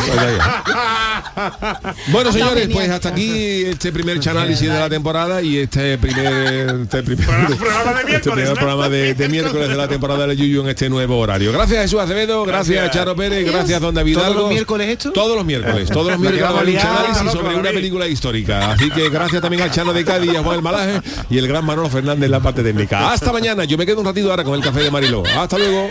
Bueno, 2.09 2.33
señores, 2.33 2.69
pues 2.73 2.91
hasta 2.91 3.09
aquí 3.11 3.63
este 3.65 3.93
primer 3.93 4.19
análisis 4.29 4.71
de 4.71 4.79
la 4.79 4.89
temporada 4.89 5.41
y 5.43 5.59
este 5.59 5.97
primer, 5.99 6.81
este 6.83 7.03
primer, 7.03 7.27
programa 7.57 8.03
de 8.03 8.17
este 8.17 8.31
miércoles, 8.31 8.35
primer 8.35 8.55
programa 8.55 8.89
de, 8.89 9.15
de 9.15 9.29
miércoles 9.29 9.69
de 9.69 9.75
la 9.75 9.89
temporada 9.89 10.27
de 10.27 10.37
Yuyu 10.37 10.63
en 10.63 10.69
este 10.69 10.89
nuevo 10.89 11.19
horario. 11.19 11.53
Gracias 11.53 11.83
Jesús 11.83 12.01
Acevedo, 12.01 12.45
gracias, 12.45 12.77
Gracias. 12.77 12.95
Charo 12.95 13.17
Pérez, 13.17 13.51
gracias 13.51 13.81
Don 13.81 13.95
David 13.95 14.15
¿Todos 14.15 14.37
los 14.37 14.49
miércoles 14.51 14.89
esto? 14.89 15.13
Todos 15.13 15.37
los 15.37 15.45
miércoles, 15.45 15.89
todos 15.89 16.13
los 16.13 16.21
miércoles 16.21 16.43
un 16.43 16.89
análisis 16.89 17.33
sobre 17.33 17.57
una 17.57 17.71
película 17.71 18.07
histórica. 18.07 18.73
Así 18.73 18.91
que 18.91 19.09
gracias 19.09 19.41
también 19.41 19.63
al 19.63 19.71
Chano 19.71 19.93
de 19.93 20.05
Cádiz, 20.05 20.37
a 20.37 20.43
Juan 20.43 20.57
el 20.57 20.63
Malaje 20.63 21.01
y 21.31 21.39
el 21.39 21.49
gran 21.49 21.65
Manolo 21.65 21.89
Fernández 21.89 22.29
la 22.31 22.41
técnica. 22.61 23.13
Hasta 23.13 23.33
mañana, 23.33 23.65
yo 23.65 23.79
me 23.79 23.87
quedo 23.87 24.01
un 24.01 24.07
ratito 24.07 24.31
ahora 24.31 24.43
con 24.43 24.55
el 24.55 24.61
café 24.61 24.81
de 24.81 24.91
Mariló. 24.91 25.23
Hasta 25.37 25.59
luego. 25.59 25.89